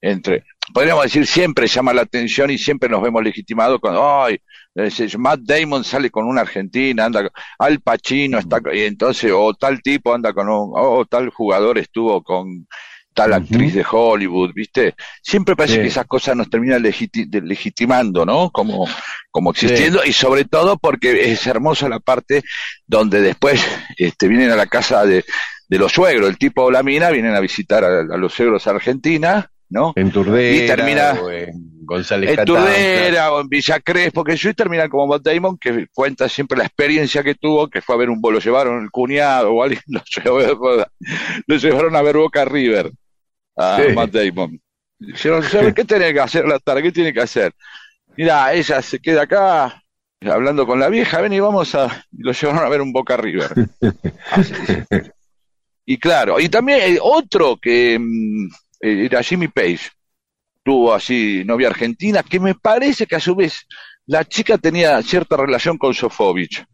entre, 0.00 0.44
podríamos 0.72 1.04
decir, 1.04 1.26
siempre 1.26 1.66
llama 1.66 1.92
la 1.92 2.02
atención 2.02 2.50
y 2.50 2.58
siempre 2.58 2.88
nos 2.88 3.02
vemos 3.02 3.22
legitimados 3.22 3.80
con, 3.80 3.94
ay, 3.98 4.38
Matt 5.18 5.40
Damon 5.42 5.84
sale 5.84 6.10
con 6.10 6.26
una 6.26 6.42
argentina, 6.42 7.06
anda, 7.06 7.30
Al 7.58 7.80
Pacino 7.80 8.38
está, 8.38 8.60
y 8.72 8.82
entonces, 8.82 9.32
o 9.34 9.54
tal 9.54 9.80
tipo 9.80 10.14
anda 10.14 10.32
con 10.32 10.48
un, 10.48 10.72
o 10.74 11.04
tal 11.06 11.30
jugador 11.30 11.78
estuvo 11.78 12.22
con 12.22 12.66
tal 13.14 13.32
actriz 13.32 13.72
de 13.72 13.86
Hollywood, 13.90 14.52
¿viste? 14.54 14.94
Siempre 15.22 15.56
parece 15.56 15.76
Sí. 15.76 15.80
que 15.80 15.86
esas 15.86 16.04
cosas 16.06 16.36
nos 16.36 16.50
terminan 16.50 16.82
legiti- 16.82 17.26
legitimando, 17.42 18.26
¿no? 18.26 18.50
Como, 18.50 18.86
como 19.30 19.52
existiendo, 19.52 20.04
y 20.04 20.12
sobre 20.12 20.44
todo 20.44 20.76
porque 20.76 21.32
es 21.32 21.46
hermosa 21.46 21.88
la 21.88 21.98
parte 21.98 22.42
donde 22.86 23.22
después 23.22 23.64
este, 23.96 24.28
vienen 24.28 24.50
a 24.50 24.56
la 24.56 24.66
casa 24.66 25.06
de, 25.06 25.24
de 25.66 25.78
los 25.78 25.92
suegros, 25.92 26.28
el 26.28 26.36
tipo 26.36 26.64
o 26.64 26.70
la 26.70 26.82
mina 26.82 27.08
vienen 27.08 27.34
a 27.34 27.40
visitar 27.40 27.84
a, 27.84 28.00
a 28.00 28.18
los 28.18 28.34
suegros 28.34 28.66
a 28.66 28.72
Argentina, 28.72 29.50
¿no? 29.68 29.92
En 29.96 30.10
Turdera 30.10 30.64
Y 30.64 30.66
termina- 30.66 31.12
o 31.20 31.30
en 31.30 31.50
González 31.84 32.30
En 32.30 32.36
Catán, 32.36 32.46
Turdera 32.64 33.32
o 33.32 33.40
en 33.40 33.48
Villa 33.48 33.78
Crespo, 33.80 34.24
que 34.24 34.36
yo 34.36 34.50
y 34.50 34.54
termina 34.54 34.88
como 34.88 35.06
Matt 35.06 35.22
Damon, 35.22 35.56
que 35.58 35.86
cuenta 35.94 36.28
siempre 36.28 36.58
la 36.58 36.64
experiencia 36.64 37.22
que 37.22 37.34
tuvo, 37.34 37.68
que 37.68 37.80
fue 37.82 37.94
a 37.94 37.98
ver 37.98 38.10
un 38.10 38.20
lo 38.22 38.38
llevaron 38.40 38.82
el 38.82 38.90
cuñado 38.90 39.52
o 39.52 39.62
alguien 39.62 39.80
lo, 39.86 40.00
llevó- 40.04 40.86
lo 41.46 41.56
llevaron 41.56 41.94
a 41.96 42.02
ver 42.02 42.16
Boca 42.16 42.44
River 42.44 42.90
a 43.56 43.78
Sí. 43.80 43.92
Matt 43.94 44.10
Damon. 44.12 44.60
Dijeron, 44.98 45.42
¿sabe 45.42 45.74
qué 45.74 45.84
tiene 45.84 46.12
que 46.12 46.20
hacer 46.20 46.46
la 46.46 46.58
tarde? 46.58 46.82
¿Qué 46.82 46.92
tiene 46.92 47.12
que 47.12 47.20
hacer? 47.20 47.52
Mira, 48.16 48.52
ella 48.54 48.80
se 48.82 48.98
queda 48.98 49.22
acá 49.22 49.82
hablando 50.22 50.66
con 50.66 50.80
la 50.80 50.88
vieja, 50.88 51.20
ven 51.20 51.34
y 51.34 51.40
vamos 51.40 51.74
a... 51.74 52.04
y 52.12 52.22
lo 52.22 52.32
llevaron 52.32 52.64
a 52.64 52.68
ver 52.70 52.80
un 52.80 52.92
Boca 52.92 53.16
River. 53.16 53.50
Así. 54.30 54.54
Y 55.84 55.98
claro, 55.98 56.40
y 56.40 56.48
también 56.48 56.80
eh, 56.82 56.98
otro 57.00 57.56
que 57.60 57.96
mm, 58.00 58.48
era 58.80 59.22
Jimmy 59.22 59.48
Page, 59.48 59.90
tuvo 60.64 60.94
así 60.94 61.42
novia 61.44 61.68
argentina, 61.68 62.22
que 62.22 62.40
me 62.40 62.54
parece 62.54 63.06
que 63.06 63.16
a 63.16 63.20
su 63.20 63.34
vez 63.34 63.66
la 64.06 64.24
chica 64.24 64.58
tenía 64.58 65.00
cierta 65.02 65.36
relación 65.36 65.78
con 65.78 65.94
Sofovich, 65.94 66.64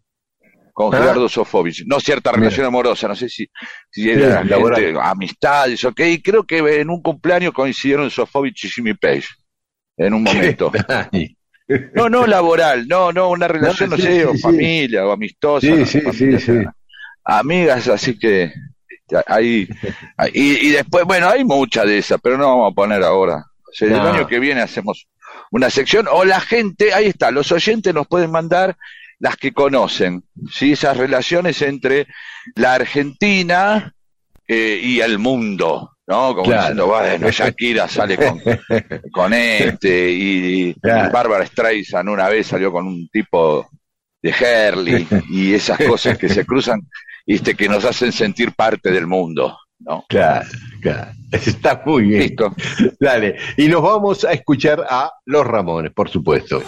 con 0.72 0.94
Ah. 0.94 0.98
Gerardo 0.98 1.28
Sofovich, 1.28 1.84
no 1.86 2.00
cierta 2.00 2.30
Mira. 2.30 2.40
relación 2.44 2.66
amorosa, 2.66 3.08
no 3.08 3.14
sé 3.14 3.28
si, 3.28 3.46
si 3.90 4.10
era 4.10 4.38
gente, 4.44 4.94
amistades, 5.00 5.84
ok, 5.84 6.00
y 6.00 6.22
creo 6.22 6.44
que 6.44 6.58
en 6.80 6.90
un 6.90 7.02
cumpleaños 7.02 7.52
coincidieron 7.52 8.10
Sofovich 8.10 8.64
y 8.64 8.68
Jimmy 8.68 8.94
Page, 8.94 9.26
en 9.96 10.14
un 10.14 10.22
momento. 10.22 10.72
No, 11.94 12.08
no 12.08 12.26
laboral, 12.26 12.86
no, 12.86 13.12
no, 13.12 13.30
una 13.30 13.48
relación, 13.48 13.90
no, 13.90 13.96
sí, 13.96 14.02
sé, 14.02 14.20
sí, 14.20 14.24
o 14.24 14.32
sí. 14.34 14.38
familia, 14.40 15.06
o 15.06 15.12
amistosa. 15.12 15.66
Sí, 15.66 15.72
no, 15.72 15.86
sí, 15.86 16.00
familia, 16.00 16.40
sí, 16.40 16.46
sí. 16.46 16.64
Amigas, 17.24 17.88
así 17.88 18.18
que 18.18 18.52
ahí- 19.27 19.68
y, 20.33 20.66
y 20.68 20.70
después, 20.70 21.05
bueno, 21.05 21.29
hay 21.29 21.44
muchas 21.44 21.87
de 21.87 21.98
esas, 21.98 22.20
pero 22.22 22.37
no 22.38 22.46
vamos 22.48 22.72
a 22.72 22.75
poner 22.75 23.03
ahora. 23.03 23.44
O 23.68 23.72
sea, 23.75 23.88
el 23.88 24.01
año 24.01 24.27
que 24.27 24.38
viene 24.38 24.61
hacemos 24.61 25.07
una 25.51 25.70
sección, 25.70 26.07
o 26.11 26.25
la 26.25 26.40
gente, 26.40 26.92
ahí 26.94 27.07
está, 27.07 27.31
los 27.31 27.51
oyentes 27.53 27.92
nos 27.94 28.07
pueden 28.07 28.31
mandar 28.31 28.77
las 29.18 29.37
que 29.37 29.53
conocen, 29.53 30.25
¿sí? 30.53 30.72
esas 30.72 30.96
relaciones 30.96 31.62
entre 31.62 32.07
la 32.57 32.75
Argentina 32.75 33.94
eh, 34.48 34.81
y 34.83 35.01
el 35.01 35.18
mundo, 35.18 35.90
¿no? 36.07 36.35
Como 36.35 36.42
Claro. 36.44 36.61
diciendo, 36.62 36.87
bueno, 36.88 37.31
Shakira 37.31 37.87
sale 37.88 38.16
con, 38.16 38.40
con 39.12 39.33
este, 39.33 40.11
y, 40.11 40.68
y 40.70 40.75
Claro. 40.75 41.12
Bárbara 41.12 41.46
Streisand 41.46 42.09
una 42.09 42.29
vez 42.29 42.48
salió 42.48 42.72
con 42.72 42.87
un 42.87 43.09
tipo 43.09 43.68
de 44.20 44.31
Herley, 44.31 45.07
y 45.31 45.55
esas 45.55 45.79
cosas 45.79 46.16
que 46.18 46.29
se 46.29 46.44
cruzan, 46.44 46.81
este, 47.26 47.54
que 47.54 47.68
nos 47.68 47.85
hacen 47.85 48.12
sentir 48.12 48.52
parte 48.52 48.90
del 48.90 49.06
mundo, 49.06 49.56
¿no? 49.80 50.04
Claro, 50.08 50.46
claro. 50.80 51.11
Está 51.32 51.82
muy 51.85 52.04
bien. 52.04 52.20
Listo. 52.22 52.54
Dale. 53.00 53.37
Y 53.56 53.68
nos 53.68 53.82
vamos 53.82 54.24
a 54.24 54.32
escuchar 54.32 54.85
a 54.88 55.11
Los 55.24 55.46
Ramones, 55.46 55.92
por 55.92 56.08
supuesto. 56.08 56.62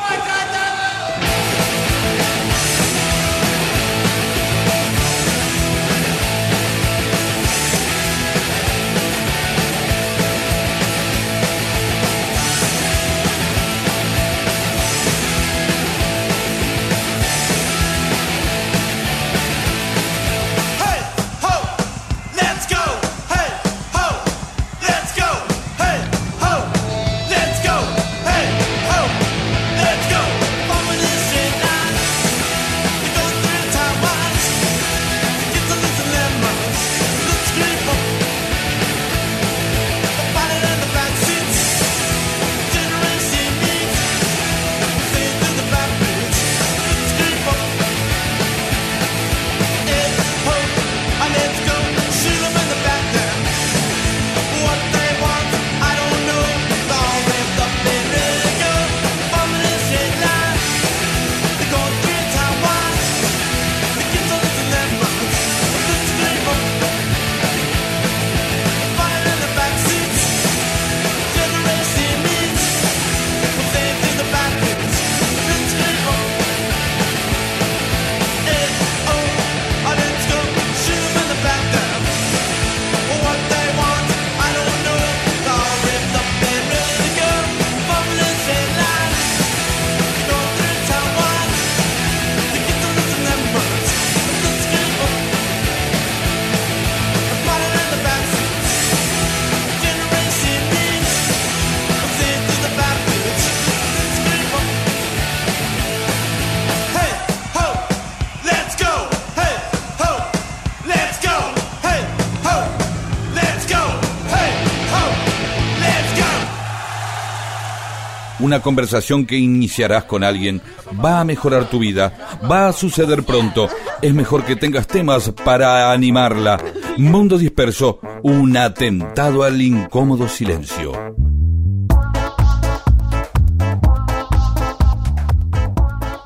Una 118.55 118.63
conversación 118.63 119.27
que 119.27 119.37
iniciarás 119.37 120.05
con 120.05 120.23
alguien 120.23 120.61
va 121.05 121.19
a 121.19 121.25
mejorar 121.25 121.69
tu 121.69 121.81
vida, 121.81 122.39
va 122.49 122.69
a 122.69 122.73
suceder 122.73 123.25
pronto. 123.25 123.69
Es 124.01 124.15
mejor 124.15 124.45
que 124.45 124.55
tengas 124.55 124.87
temas 124.87 125.33
para 125.45 125.91
animarla. 125.91 126.63
Mundo 126.97 127.37
disperso, 127.37 127.99
un 128.23 128.57
atentado 128.57 129.43
al 129.43 129.61
incómodo 129.61 130.29
silencio. 130.29 130.93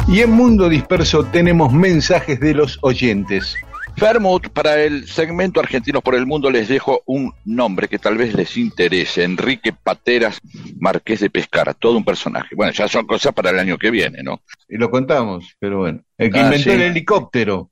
Y 0.07 0.21
en 0.21 0.31
Mundo 0.31 0.69
Disperso 0.69 1.25
tenemos 1.25 1.73
mensajes 1.73 2.41
de 2.41 2.53
los 2.53 2.79
oyentes. 2.83 3.55
Fermut, 3.99 4.49
para 4.51 4.81
el 4.83 5.09
segmento 5.09 5.61
Argentinos 5.61 6.03
por 6.03 6.15
el 6.15 6.25
Mundo 6.25 6.51
les 6.51 6.69
dejo 6.69 7.03
un 7.07 7.33
nombre 7.45 7.89
que 7.89 7.99
tal 7.99 8.17
vez 8.17 8.33
les 8.35 8.57
interese. 8.57 9.25
Enrique 9.25 9.73
Pateras 9.73 10.39
Marqués 10.81 11.21
de 11.21 11.31
Pescara, 11.31 11.75
todo 11.75 11.97
un 11.97 12.05
personaje. 12.05 12.55
Bueno, 12.55 12.73
ya 12.73 12.89
son 12.89 13.07
cosas 13.07 13.33
para 13.33 13.51
el 13.51 13.59
año 13.59 13.79
que 13.79 13.91
viene, 13.91 14.23
¿no? 14.23 14.43
Y 14.69 14.77
lo 14.77 14.91
contamos, 14.91 15.55
pero 15.59 15.79
bueno. 15.79 16.01
El 16.17 16.33
que 16.33 16.39
Ah, 16.39 16.45
inventó 16.45 16.71
sí. 16.71 16.77
el 16.77 16.83
helicóptero. 16.83 17.71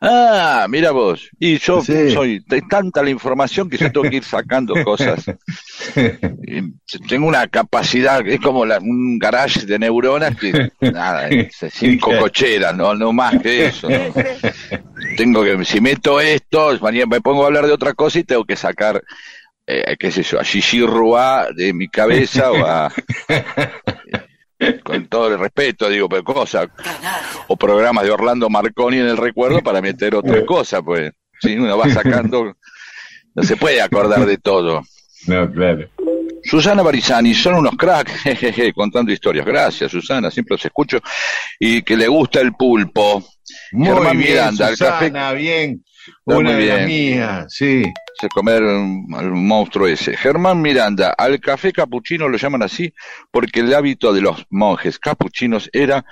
Ah, 0.00 0.66
mira 0.70 0.92
vos. 0.92 1.28
Y 1.38 1.58
yo 1.58 1.82
Sí. 1.82 2.10
soy 2.12 2.42
de 2.46 2.62
tanta 2.62 3.02
la 3.02 3.10
información 3.10 3.68
que 3.68 3.76
yo 3.76 3.92
tengo 3.92 4.08
que 4.08 4.16
ir 4.16 4.24
sacando 4.24 4.72
cosas. 4.84 5.24
Y 6.46 6.72
tengo 7.08 7.26
una 7.26 7.46
capacidad, 7.48 8.26
es 8.26 8.40
como 8.40 8.64
la- 8.64 8.78
un 8.78 9.18
garage 9.18 9.66
de 9.66 9.78
neuronas 9.78 10.36
que 10.36 10.70
nada, 10.80 11.28
es 11.28 11.56
cinco 11.70 12.12
cocheras, 12.18 12.74
no, 12.74 12.94
no 12.94 13.12
más 13.12 13.38
que 13.42 13.66
eso. 13.66 13.88
¿no? 13.90 13.96
Tengo 15.16 15.44
que, 15.44 15.64
si 15.64 15.80
meto 15.80 16.20
esto, 16.20 16.78
mañana 16.80 17.06
me 17.06 17.20
pongo 17.20 17.44
a 17.44 17.46
hablar 17.46 17.66
de 17.66 17.72
otra 17.72 17.92
cosa 17.94 18.18
y 18.18 18.24
tengo 18.24 18.44
que 18.44 18.56
sacar, 18.56 19.02
eh, 19.66 19.96
qué 19.98 20.10
sé 20.10 20.22
yo, 20.22 20.40
a 20.40 20.44
Gigi 20.44 20.84
Roa 20.84 21.48
de 21.54 21.72
mi 21.72 21.88
cabeza 21.88 22.50
o 22.52 22.64
a 22.66 22.92
con 24.82 25.06
todo 25.08 25.28
el 25.32 25.38
respeto, 25.38 25.88
digo, 25.88 26.08
pero 26.08 26.24
cosas, 26.24 26.68
o 27.48 27.56
programas 27.56 28.04
de 28.04 28.10
Orlando 28.10 28.48
Marconi 28.48 28.98
en 28.98 29.08
el 29.08 29.16
recuerdo 29.16 29.60
para 29.62 29.80
meter 29.82 30.14
otra 30.14 30.44
cosa, 30.46 30.80
pues, 30.82 31.12
si 31.40 31.54
uno 31.56 31.76
va 31.76 31.88
sacando, 31.90 32.56
no 33.34 33.42
se 33.42 33.56
puede 33.56 33.82
acordar 33.82 34.24
de 34.24 34.38
todo. 34.38 34.82
No, 35.26 35.50
claro. 35.50 35.88
Susana 36.44 36.82
Barizani, 36.82 37.34
son 37.34 37.54
unos 37.54 37.74
cracks, 37.76 38.12
jejeje, 38.22 38.72
contando 38.72 39.10
historias. 39.12 39.46
Gracias, 39.46 39.90
Susana, 39.90 40.30
siempre 40.30 40.54
los 40.54 40.64
escucho. 40.64 41.00
Y 41.58 41.82
que 41.82 41.96
le 41.96 42.06
gusta 42.06 42.40
el 42.40 42.52
pulpo. 42.52 43.24
Muy 43.72 43.86
Germán 43.86 44.18
bien, 44.18 44.30
Miranda, 44.32 44.68
el 44.68 44.76
café- 44.76 45.08
Susana, 45.08 45.32
bien. 45.32 45.82
Está 46.06 46.38
Una 46.38 46.52
de 46.52 46.66
las 46.66 46.86
mías, 46.86 47.46
sí. 47.52 47.82
Se 48.20 48.28
comer 48.28 48.62
al 48.62 49.30
monstruo 49.32 49.86
ese. 49.86 50.16
Germán 50.16 50.60
Miranda, 50.60 51.14
al 51.16 51.40
café 51.40 51.72
capuchino 51.72 52.28
lo 52.28 52.36
llaman 52.36 52.62
así 52.62 52.92
porque 53.30 53.60
el 53.60 53.74
hábito 53.74 54.12
de 54.12 54.20
los 54.20 54.46
monjes 54.50 54.98
capuchinos 54.98 55.68
era, 55.72 56.04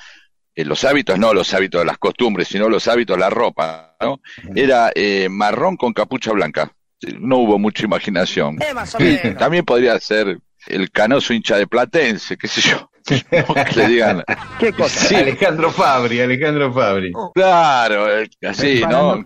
eh, 0.55 0.65
los 0.65 0.85
hábitos, 0.85 1.19
no 1.19 1.33
los 1.35 1.53
hábitos 1.55 1.81
de 1.81 1.87
las 1.87 1.99
costumbres, 1.99 2.49
sino 2.49 2.69
los 2.69 2.89
hábitos, 2.89 3.19
la 3.19 3.31
ropa, 3.31 3.97
¿no? 4.01 4.21
Era 4.55 4.91
eh, 4.95 5.29
marrón 5.31 5.77
con 5.77 5.93
capucha 5.93 6.33
blanca. 6.33 6.73
No 7.19 7.39
hubo 7.39 7.59
mucha 7.59 7.85
imaginación. 7.85 8.59
También 9.39 9.65
podría 9.65 9.99
ser 9.99 10.39
el 10.67 10.91
canoso 10.91 11.35
hincha 11.35 11.57
de 11.57 11.67
Platense, 11.67 12.37
qué 12.37 12.49
sé 12.49 12.61
yo. 12.61 12.92
Le 13.77 13.87
digan. 13.89 14.25
¿Qué 14.59 14.73
cosa? 14.73 15.01
Sí, 15.01 15.15
Alejandro 15.15 15.71
Fabri, 15.71 16.21
Alejandro 16.21 16.73
Fabri. 16.73 17.13
claro, 17.35 18.21
eh, 18.21 18.29
así, 18.49 18.83
¿no? 18.89 19.23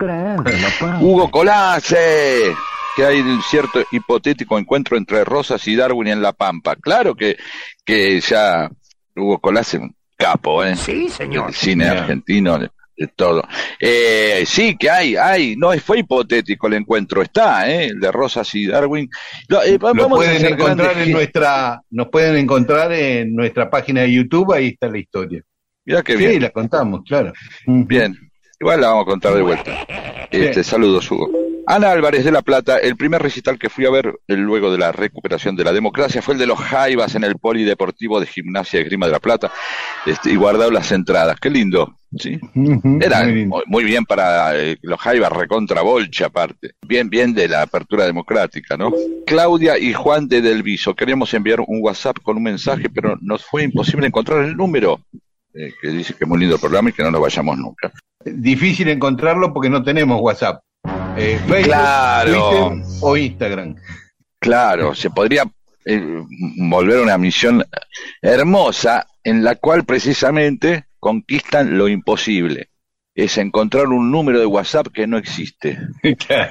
Hugo 1.00 1.30
Colase, 1.30 2.54
que 2.96 3.04
hay 3.04 3.20
un 3.20 3.42
cierto 3.42 3.82
hipotético 3.90 4.58
encuentro 4.58 4.96
entre 4.96 5.24
Rosas 5.24 5.66
y 5.68 5.76
Darwin 5.76 6.08
en 6.08 6.22
La 6.22 6.32
Pampa. 6.32 6.76
Claro 6.76 7.14
que, 7.14 7.36
que 7.84 8.20
ya 8.20 8.70
Hugo 9.14 9.38
Colase, 9.38 9.78
un 9.78 9.94
capo, 10.16 10.64
¿eh? 10.64 10.76
Sí, 10.76 11.08
señor. 11.08 11.48
El 11.48 11.54
cine 11.54 11.88
argentino, 11.88 12.58
todo. 13.14 13.42
Eh, 13.80 14.44
sí, 14.46 14.76
que 14.76 14.90
hay, 14.90 15.16
hay, 15.16 15.56
no 15.56 15.72
fue 15.78 15.98
hipotético 16.00 16.66
el 16.66 16.74
encuentro, 16.74 17.22
está, 17.22 17.70
¿eh? 17.70 17.86
El 17.86 18.00
de 18.00 18.10
Rosas 18.10 18.54
y 18.54 18.66
Darwin. 18.66 19.08
Lo, 19.48 19.62
eh, 19.62 19.78
vamos 19.78 20.04
a 20.04 20.08
pueden 20.08 20.36
hacer 20.36 20.52
encontrar 20.52 20.88
grandes 20.88 21.06
en 21.06 21.12
nuestra, 21.12 21.82
nos 21.90 22.08
pueden 22.08 22.36
encontrar 22.36 22.92
en 22.92 23.34
nuestra 23.34 23.68
página 23.68 24.02
de 24.02 24.12
YouTube, 24.12 24.52
ahí 24.52 24.68
está 24.68 24.88
la 24.88 24.98
historia. 24.98 25.42
Mirá 25.84 26.02
qué 26.02 26.16
Sí, 26.16 26.26
bien. 26.26 26.42
la 26.42 26.50
contamos, 26.50 27.02
claro. 27.06 27.32
Bien, 27.66 28.16
igual 28.58 28.80
la 28.80 28.88
vamos 28.88 29.02
a 29.02 29.10
contar 29.10 29.34
de 29.34 29.42
vuelta. 29.42 29.86
Este, 30.30 30.64
saludos, 30.64 31.10
Hugo. 31.10 31.45
Ana 31.68 31.90
Álvarez 31.90 32.24
de 32.24 32.30
La 32.30 32.42
Plata, 32.42 32.78
el 32.78 32.96
primer 32.96 33.20
recital 33.20 33.58
que 33.58 33.68
fui 33.68 33.86
a 33.86 33.90
ver 33.90 34.20
eh, 34.28 34.36
luego 34.36 34.70
de 34.70 34.78
la 34.78 34.92
recuperación 34.92 35.56
de 35.56 35.64
la 35.64 35.72
democracia 35.72 36.22
fue 36.22 36.34
el 36.34 36.40
de 36.40 36.46
los 36.46 36.60
Jaivas 36.60 37.16
en 37.16 37.24
el 37.24 37.38
Polideportivo 37.38 38.20
de 38.20 38.26
Gimnasia 38.26 38.78
de 38.78 38.84
Grima 38.84 39.06
de 39.06 39.12
La 39.12 39.18
Plata, 39.18 39.50
este, 40.06 40.30
y 40.30 40.36
guardado 40.36 40.70
las 40.70 40.92
entradas. 40.92 41.40
Qué 41.40 41.50
lindo, 41.50 41.98
¿sí? 42.16 42.38
Era 43.00 43.26
muy 43.66 43.82
bien 43.82 44.04
para 44.04 44.56
eh, 44.56 44.76
los 44.82 45.00
Jaivas, 45.00 45.32
recontra 45.32 45.82
Bolcha 45.82 46.26
aparte. 46.26 46.70
Bien, 46.86 47.10
bien 47.10 47.34
de 47.34 47.48
la 47.48 47.62
apertura 47.62 48.06
democrática, 48.06 48.76
¿no? 48.76 48.92
Claudia 49.26 49.76
y 49.76 49.92
Juan 49.92 50.28
de 50.28 50.42
Delviso, 50.42 50.94
queríamos 50.94 51.34
enviar 51.34 51.60
un 51.66 51.80
WhatsApp 51.82 52.18
con 52.22 52.36
un 52.36 52.44
mensaje, 52.44 52.88
pero 52.90 53.18
nos 53.20 53.44
fue 53.44 53.64
imposible 53.64 54.06
encontrar 54.06 54.44
el 54.44 54.56
número, 54.56 55.00
eh, 55.52 55.72
que 55.82 55.88
dice 55.88 56.14
que 56.14 56.22
es 56.24 56.28
muy 56.28 56.38
lindo 56.38 56.54
el 56.54 56.60
programa 56.60 56.90
y 56.90 56.92
que 56.92 57.02
no 57.02 57.10
nos 57.10 57.20
vayamos 57.20 57.58
nunca. 57.58 57.90
Difícil 58.24 58.88
encontrarlo 58.88 59.52
porque 59.52 59.68
no 59.68 59.82
tenemos 59.82 60.20
WhatsApp. 60.20 60.60
Eh, 61.16 61.38
Facebook, 61.46 61.64
Claro. 61.64 62.68
Twitter 62.70 62.84
o 63.00 63.16
Instagram. 63.16 63.76
Claro, 64.38 64.94
se 64.94 65.10
podría 65.10 65.44
eh, 65.84 66.22
volver 66.58 67.00
una 67.00 67.18
misión 67.18 67.64
hermosa 68.22 69.06
en 69.24 69.42
la 69.42 69.54
cual 69.56 69.84
precisamente 69.84 70.84
conquistan 71.00 71.78
lo 71.78 71.88
imposible. 71.88 72.70
Es 73.14 73.38
encontrar 73.38 73.86
un 73.86 74.10
número 74.10 74.38
de 74.38 74.46
WhatsApp 74.46 74.88
que 74.92 75.06
no 75.06 75.16
existe. 75.16 75.78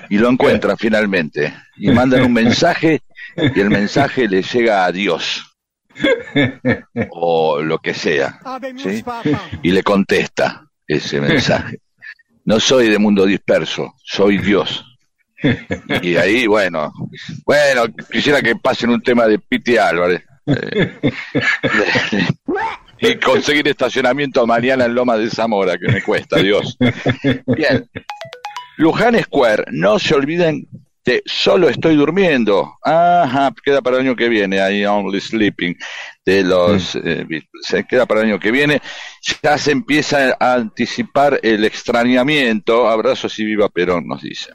Y 0.10 0.18
lo 0.18 0.30
encuentran 0.30 0.78
finalmente. 0.78 1.54
Y 1.78 1.92
mandan 1.92 2.24
un 2.24 2.34
mensaje 2.34 3.02
y 3.36 3.60
el 3.60 3.70
mensaje 3.70 4.28
le 4.28 4.42
llega 4.42 4.84
a 4.86 4.92
Dios. 4.92 5.56
O 7.12 7.62
lo 7.62 7.78
que 7.80 7.94
sea. 7.94 8.40
¿sí? 8.78 9.04
Y 9.62 9.72
le 9.72 9.84
contesta 9.84 10.68
ese 10.88 11.22
mensaje. 11.22 11.78
No 12.46 12.60
soy 12.60 12.90
de 12.90 13.00
mundo 13.00 13.26
disperso, 13.26 13.94
soy 14.04 14.38
Dios. 14.38 14.86
Y 16.02 16.16
ahí, 16.16 16.48
bueno, 16.48 16.94
bueno, 17.46 17.84
quisiera 18.12 18.42
que 18.42 18.56
pasen 18.56 18.92
un 18.92 19.02
tema 19.02 19.28
de 19.28 19.40
Piti 19.40 19.78
Álvarez. 19.78 20.24
Eh, 20.48 20.98
y 23.00 23.16
conseguir 23.16 23.68
estacionamiento 23.68 24.46
mañana 24.48 24.86
en 24.86 24.96
Loma 24.96 25.18
de 25.18 25.30
Zamora, 25.30 25.78
que 25.78 25.92
me 25.92 26.02
cuesta, 26.02 26.38
Dios. 26.38 26.78
Bien. 27.48 27.90
Luján 28.78 29.22
Square, 29.22 29.66
no 29.72 30.00
se 30.00 30.16
olviden 30.16 30.68
de 31.04 31.22
Solo 31.26 31.70
estoy 31.70 31.96
durmiendo. 31.96 32.74
Ajá, 32.84 33.54
queda 33.64 33.82
para 33.82 33.98
el 33.98 34.04
año 34.04 34.16
que 34.16 34.28
viene, 34.28 34.60
ahí 34.60 34.86
Only 34.86 35.22
Sleeping, 35.22 35.76
de 36.26 36.44
los, 36.44 36.96
eh, 36.96 37.26
se 37.62 37.86
queda 37.86 38.06
para 38.06 38.22
el 38.22 38.28
año 38.28 38.40
que 38.40 38.52
viene. 38.52 38.82
Ya 39.44 39.58
se 39.58 39.72
empieza 39.72 40.36
a 40.40 40.56
anticipar 40.56 41.40
el 41.44 41.64
extrañamiento. 41.64 42.88
Abrazos 42.88 43.38
y 43.40 43.46
viva 43.46 43.70
Perón, 43.70 44.08
nos 44.08 44.24
dice. 44.24 44.54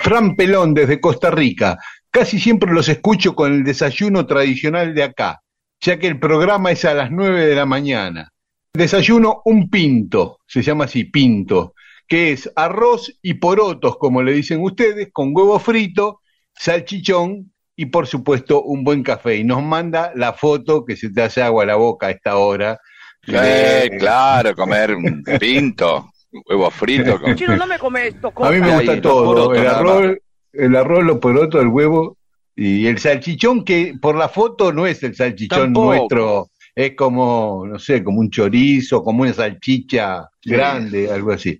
Fran 0.00 0.36
Pelón 0.36 0.74
desde 0.74 1.00
Costa 1.00 1.30
Rica. 1.30 1.78
Casi 2.10 2.38
siempre 2.38 2.72
los 2.72 2.88
escucho 2.88 3.34
con 3.34 3.52
el 3.52 3.64
desayuno 3.64 4.26
tradicional 4.26 4.94
de 4.94 5.02
acá, 5.02 5.42
ya 5.80 5.98
que 5.98 6.06
el 6.06 6.18
programa 6.18 6.70
es 6.70 6.84
a 6.84 6.94
las 6.94 7.10
9 7.10 7.46
de 7.46 7.54
la 7.54 7.66
mañana. 7.66 8.32
Desayuno 8.72 9.42
un 9.46 9.70
pinto, 9.70 10.38
se 10.46 10.62
llama 10.62 10.84
así, 10.84 11.04
pinto, 11.04 11.74
que 12.06 12.32
es 12.32 12.50
arroz 12.56 13.18
y 13.22 13.34
porotos, 13.34 13.96
como 13.98 14.22
le 14.22 14.32
dicen 14.32 14.62
ustedes, 14.62 15.08
con 15.12 15.30
huevo 15.34 15.58
frito, 15.58 16.20
salchichón 16.54 17.52
y 17.76 17.86
por 17.86 18.06
supuesto 18.06 18.62
un 18.62 18.82
buen 18.82 19.02
café. 19.02 19.36
Y 19.36 19.44
nos 19.44 19.62
manda 19.62 20.10
la 20.14 20.32
foto 20.32 20.84
que 20.84 20.96
se 20.96 21.10
te 21.10 21.22
hace 21.22 21.42
agua 21.42 21.64
a 21.64 21.66
la 21.66 21.76
boca 21.76 22.06
a 22.06 22.10
esta 22.10 22.36
hora. 22.36 22.80
Eh, 23.26 23.90
claro, 23.98 24.54
comer 24.54 24.94
un 24.94 25.22
pinto, 25.38 26.10
huevo 26.48 26.70
frito. 26.70 27.20
Con... 27.20 27.36
Chino, 27.36 27.56
no 27.56 27.66
me 27.66 27.78
come 27.78 28.08
esto. 28.08 28.32
A 28.36 28.50
mí 28.50 28.60
me 28.60 28.74
gusta 28.76 29.00
todo, 29.00 29.24
porotos 29.24 29.58
el 29.58 29.66
arroz, 29.66 30.16
el 30.52 30.76
arroz, 30.76 31.04
los 31.04 31.18
porotos, 31.18 31.60
el 31.60 31.68
huevo 31.68 32.16
y 32.54 32.86
el 32.86 32.98
salchichón 32.98 33.64
que 33.64 33.94
por 34.00 34.16
la 34.16 34.30
foto 34.30 34.72
no 34.72 34.86
es 34.86 35.02
el 35.02 35.14
salchichón 35.14 35.74
Tampoco. 35.74 35.86
nuestro, 35.86 36.50
es 36.78 36.94
como, 36.94 37.64
no 37.66 37.78
sé, 37.78 38.04
como 38.04 38.20
un 38.20 38.30
chorizo, 38.30 39.02
como 39.02 39.22
una 39.22 39.32
salchicha 39.32 40.28
Sí. 40.42 40.50
grande, 40.50 41.10
algo 41.10 41.32
así. 41.32 41.58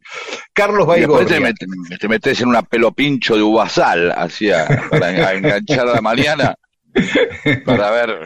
Carlos 0.53 0.81
te, 0.83 1.07
Baigorria. 1.07 1.41
met- 1.41 1.99
te 1.99 2.07
metes 2.09 2.41
en 2.43 2.49
una 2.49 2.62
pelo 2.62 2.93
pincho 2.93 3.35
de 3.35 3.43
uvasal, 3.43 4.12
hacia, 4.12 4.67
para 4.91 5.33
enganchar 5.35 5.89
a 5.89 5.95
la 5.95 6.01
mañana, 6.03 6.55
para 7.64 7.91
ver. 7.91 8.19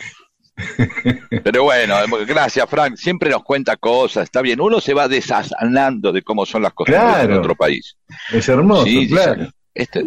Pero 1.42 1.62
bueno, 1.64 1.94
gracias 2.26 2.68
Frank, 2.68 2.96
siempre 2.96 3.30
nos 3.30 3.42
cuenta 3.44 3.76
cosas, 3.76 4.24
está 4.24 4.42
bien, 4.42 4.60
uno 4.60 4.80
se 4.80 4.92
va 4.92 5.08
desasanando 5.08 6.12
de 6.12 6.22
cómo 6.22 6.44
son 6.44 6.62
las 6.62 6.72
costumbres 6.74 7.02
Claro. 7.14 7.32
en 7.34 7.38
otro 7.38 7.54
país. 7.54 7.96
Es 8.32 8.48
hermoso, 8.48 8.84
Sí, 8.84 9.08
claro. 9.08 9.48
Este, 9.72 10.02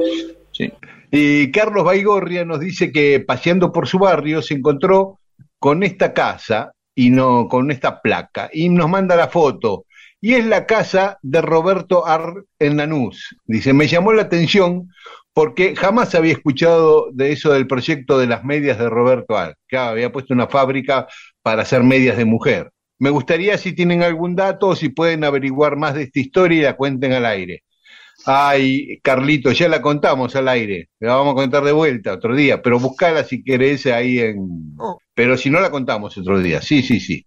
sí. 0.52 0.72
Y 1.10 1.50
Carlos 1.52 1.84
Baigorria 1.86 2.44
nos 2.46 2.60
dice 2.60 2.92
que 2.92 3.20
paseando 3.26 3.72
por 3.72 3.88
su 3.88 3.98
barrio 4.00 4.42
se 4.42 4.54
encontró 4.56 5.20
con 5.64 5.82
esta 5.82 6.14
casa 6.14 6.74
y 6.94 7.10
no 7.10 7.48
con 7.48 7.72
esta 7.72 8.02
placa 8.02 8.50
y 8.52 8.68
nos 8.68 8.90
manda 8.90 9.16
la 9.16 9.30
foto 9.30 9.86
y 10.20 10.34
es 10.34 10.46
la 10.46 10.66
casa 10.66 11.20
de 11.22 11.42
Roberto 11.42 12.06
Ar 12.06 12.34
en 12.60 12.76
Lanús. 12.76 13.38
Dice, 13.46 13.72
me 13.72 13.88
llamó 13.88 14.12
la 14.12 14.24
atención 14.24 14.90
porque 15.32 15.74
jamás 15.74 16.16
había 16.16 16.34
escuchado 16.34 17.08
de 17.14 17.32
eso 17.32 17.54
del 17.54 17.66
proyecto 17.66 18.18
de 18.18 18.28
las 18.28 18.44
medias 18.44 18.78
de 18.78 18.90
Roberto 18.90 19.38
Ar, 19.38 19.56
que 19.70 19.78
había 19.78 20.12
puesto 20.12 20.34
una 20.34 20.48
fábrica 20.48 21.08
para 21.42 21.62
hacer 21.62 21.82
medias 21.82 22.18
de 22.18 22.26
mujer. 22.26 22.70
Me 23.00 23.10
gustaría 23.10 23.58
si 23.58 23.72
tienen 23.72 24.04
algún 24.04 24.36
dato 24.36 24.68
o 24.68 24.76
si 24.76 24.90
pueden 24.90 25.24
averiguar 25.24 25.78
más 25.78 25.94
de 25.94 26.04
esta 26.04 26.20
historia 26.20 26.60
y 26.60 26.64
la 26.64 26.76
cuenten 26.76 27.14
al 27.14 27.26
aire. 27.26 27.64
Ay, 28.26 29.00
Carlito, 29.02 29.52
ya 29.52 29.68
la 29.68 29.82
contamos 29.82 30.36
al 30.36 30.48
aire, 30.48 30.90
la 31.00 31.16
vamos 31.16 31.34
a 31.34 31.36
contar 31.36 31.64
de 31.64 31.72
vuelta 31.74 32.14
otro 32.14 32.36
día, 32.36 32.62
pero 32.62 32.80
buscala 32.80 33.24
si 33.24 33.44
querés 33.44 33.86
ahí 33.88 34.20
en... 34.20 34.76
Pero 35.14 35.38
si 35.38 35.50
no 35.50 35.60
la 35.60 35.70
contamos 35.70 36.18
otro 36.18 36.40
día, 36.40 36.62
sí, 36.62 36.82
sí, 36.82 37.00
sí. 37.00 37.26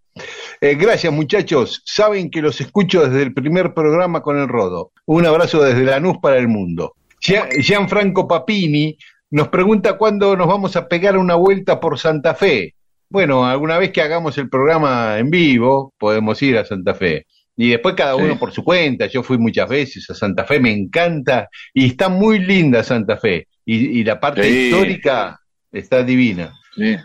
Eh, 0.60 0.74
gracias 0.74 1.12
muchachos, 1.12 1.82
saben 1.84 2.30
que 2.30 2.40
los 2.40 2.60
escucho 2.60 3.06
desde 3.06 3.22
el 3.22 3.34
primer 3.34 3.74
programa 3.74 4.22
con 4.22 4.38
el 4.38 4.48
Rodo. 4.48 4.92
Un 5.04 5.26
abrazo 5.26 5.62
desde 5.62 5.84
Lanús 5.84 6.16
para 6.22 6.38
el 6.38 6.48
mundo. 6.48 6.94
Gian- 7.20 7.50
Gianfranco 7.60 8.26
Papini 8.26 8.96
nos 9.30 9.48
pregunta 9.48 9.98
cuándo 9.98 10.34
nos 10.36 10.46
vamos 10.48 10.76
a 10.76 10.88
pegar 10.88 11.18
una 11.18 11.34
vuelta 11.34 11.78
por 11.78 11.98
Santa 11.98 12.34
Fe. 12.34 12.74
Bueno, 13.10 13.44
alguna 13.44 13.78
vez 13.78 13.92
que 13.92 14.00
hagamos 14.02 14.38
el 14.38 14.48
programa 14.48 15.18
en 15.18 15.30
vivo, 15.30 15.92
podemos 15.98 16.40
ir 16.42 16.56
a 16.58 16.64
Santa 16.64 16.94
Fe. 16.94 17.26
Y 17.56 17.70
después 17.70 17.94
cada 17.94 18.16
uno 18.16 18.34
Sí. 18.34 18.38
por 18.38 18.52
su 18.52 18.62
cuenta. 18.62 19.06
Yo 19.06 19.22
fui 19.22 19.38
muchas 19.38 19.68
veces 19.68 20.08
a 20.10 20.14
Santa 20.14 20.44
Fe, 20.44 20.60
me 20.60 20.72
encanta. 20.72 21.48
Y 21.72 21.86
está 21.86 22.08
muy 22.08 22.38
linda 22.38 22.82
Santa 22.82 23.16
Fe. 23.16 23.48
Y, 23.64 24.00
y 24.00 24.04
la 24.04 24.20
parte 24.20 24.42
Sí. 24.44 24.66
histórica 24.68 25.40
está 25.72 26.02
divina. 26.02 26.52
Sí. 26.76 26.96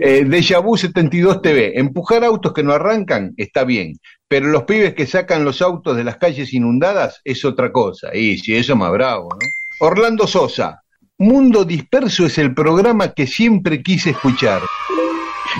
Eh, 0.00 0.24
Deja 0.24 0.60
Vu 0.60 0.76
72 0.76 1.42
TV. 1.42 1.78
Empujar 1.78 2.22
autos 2.24 2.52
que 2.52 2.62
no 2.62 2.72
arrancan 2.72 3.32
está 3.36 3.64
bien, 3.64 3.94
pero 4.28 4.46
los 4.46 4.62
pibes 4.62 4.94
que 4.94 5.06
sacan 5.06 5.44
los 5.44 5.60
autos 5.60 5.96
de 5.96 6.04
las 6.04 6.16
calles 6.16 6.52
inundadas 6.54 7.20
es 7.24 7.44
otra 7.44 7.72
cosa. 7.72 8.14
Y 8.14 8.38
si 8.38 8.54
eso 8.54 8.76
más 8.76 8.92
bravo, 8.92 9.28
¿no? 9.32 9.86
Orlando 9.86 10.26
Sosa. 10.26 10.80
Mundo 11.20 11.64
Disperso 11.64 12.26
es 12.26 12.38
el 12.38 12.54
programa 12.54 13.12
que 13.12 13.26
siempre 13.26 13.82
quise 13.82 14.10
escuchar. 14.10 14.62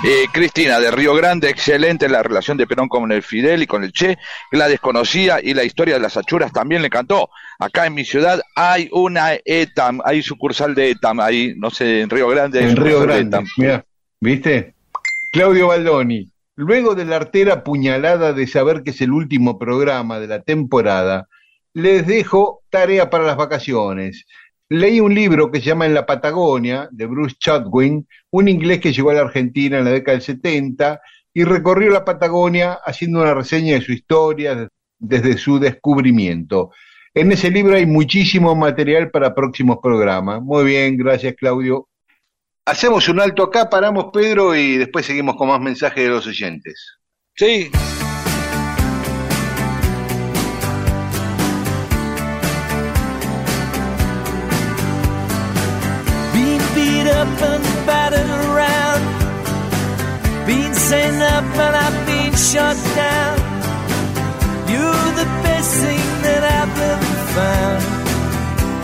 Eh, 0.01 0.27
Cristina, 0.31 0.79
de 0.79 0.91
Río 0.91 1.13
Grande, 1.13 1.49
excelente 1.49 2.07
la 2.07 2.23
relación 2.23 2.55
de 2.55 2.65
Perón 2.65 2.87
con 2.87 3.11
el 3.11 3.21
Fidel 3.21 3.63
y 3.63 3.67
con 3.67 3.83
el 3.83 3.91
Che, 3.91 4.17
la 4.51 4.69
desconocía 4.69 5.39
y 5.43 5.53
la 5.53 5.65
historia 5.65 5.95
de 5.95 5.99
las 5.99 6.15
achuras 6.15 6.53
también 6.53 6.81
le 6.81 6.87
encantó. 6.87 7.29
Acá 7.59 7.85
en 7.85 7.95
mi 7.95 8.05
ciudad 8.05 8.39
hay 8.55 8.87
una 8.93 9.33
ETAM, 9.43 9.99
hay 10.05 10.21
sucursal 10.21 10.73
de 10.73 10.91
ETAM, 10.91 11.19
ahí, 11.19 11.53
no 11.57 11.69
sé, 11.69 11.99
en 11.99 12.09
Río 12.09 12.29
Grande. 12.29 12.59
hay 12.59 12.69
En 12.69 12.77
Río 12.77 13.01
Grande. 13.01 13.27
ETAM. 13.27 13.45
Mirá, 13.57 13.85
¿viste? 14.21 14.73
Claudio 15.33 15.67
Baldoni. 15.67 16.31
Luego 16.55 16.95
de 16.95 17.03
la 17.03 17.17
artera 17.17 17.65
puñalada 17.65 18.31
de 18.31 18.47
saber 18.47 18.83
que 18.83 18.91
es 18.91 19.01
el 19.01 19.11
último 19.11 19.59
programa 19.59 20.19
de 20.19 20.27
la 20.27 20.41
temporada, 20.41 21.27
les 21.73 22.07
dejo 22.07 22.61
tarea 22.69 23.09
para 23.09 23.25
las 23.25 23.35
vacaciones. 23.35 24.25
Leí 24.71 24.99
un 24.99 25.15
libro 25.15 25.51
que 25.51 25.59
se 25.59 25.65
llama 25.65 25.87
En 25.87 25.95
la 25.95 26.05
Patagonia, 26.05 26.87
de 26.91 27.07
Bruce 27.07 27.35
Chatwin, 27.39 28.07
un 28.29 28.47
inglés 28.47 28.79
que 28.79 28.93
llegó 28.93 29.09
a 29.09 29.15
la 29.15 29.21
Argentina 29.21 29.79
en 29.79 29.85
la 29.85 29.91
década 29.91 30.17
del 30.17 30.21
70 30.21 31.01
y 31.33 31.43
recorrió 31.43 31.89
la 31.89 32.05
Patagonia 32.05 32.73
haciendo 32.85 33.21
una 33.21 33.33
reseña 33.33 33.73
de 33.73 33.81
su 33.81 33.91
historia 33.91 34.67
desde 34.99 35.37
su 35.37 35.59
descubrimiento. 35.59 36.71
En 37.15 37.31
ese 37.31 37.49
libro 37.49 37.75
hay 37.75 37.87
muchísimo 37.87 38.55
material 38.55 39.09
para 39.09 39.33
próximos 39.33 39.77
programas. 39.81 40.41
Muy 40.43 40.65
bien, 40.65 40.97
gracias 40.97 41.33
Claudio. 41.35 41.87
Hacemos 42.65 43.09
un 43.09 43.19
alto 43.19 43.41
acá, 43.41 43.71
paramos 43.71 44.11
Pedro 44.13 44.55
y 44.55 44.77
después 44.77 45.03
seguimos 45.03 45.35
con 45.35 45.47
más 45.47 45.59
mensajes 45.59 46.03
de 46.03 46.09
los 46.09 46.27
oyentes. 46.27 46.99
Sí, 47.33 47.71
up 57.19 57.41
and 57.41 57.63
battered 57.85 58.31
around. 58.47 59.01
Being 60.47 60.73
sent 60.73 61.21
up 61.21 61.43
and 61.65 61.75
I've 61.85 61.99
been 62.07 62.33
shot 62.51 62.77
down. 62.95 63.37
You're 64.71 65.09
the 65.21 65.27
best 65.43 65.71
thing 65.83 66.05
that 66.25 66.43
I've 66.59 66.77
ever 66.91 67.15
found. 67.37 67.81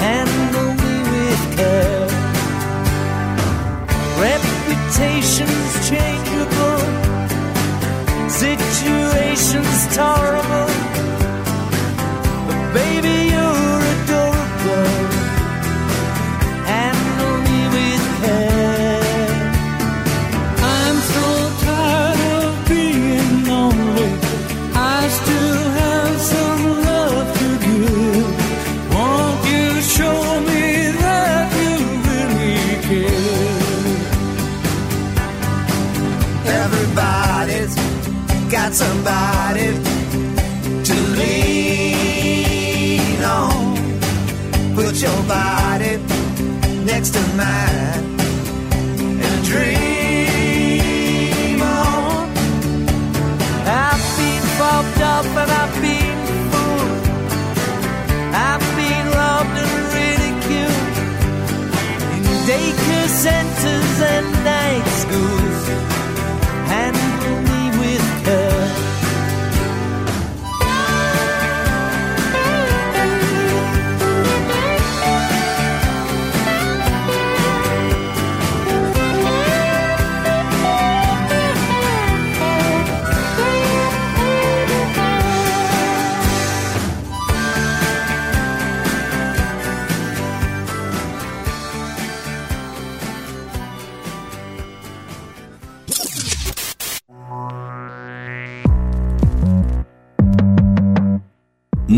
Handle 0.05 0.71
me 0.83 0.95
with 1.13 1.43
care. 1.57 2.07
Reputation's 4.27 5.73
changeable. 5.89 6.83
Situation's 8.43 9.79
tolerable. 9.95 10.71
But 12.47 12.59
baby, 12.79 13.14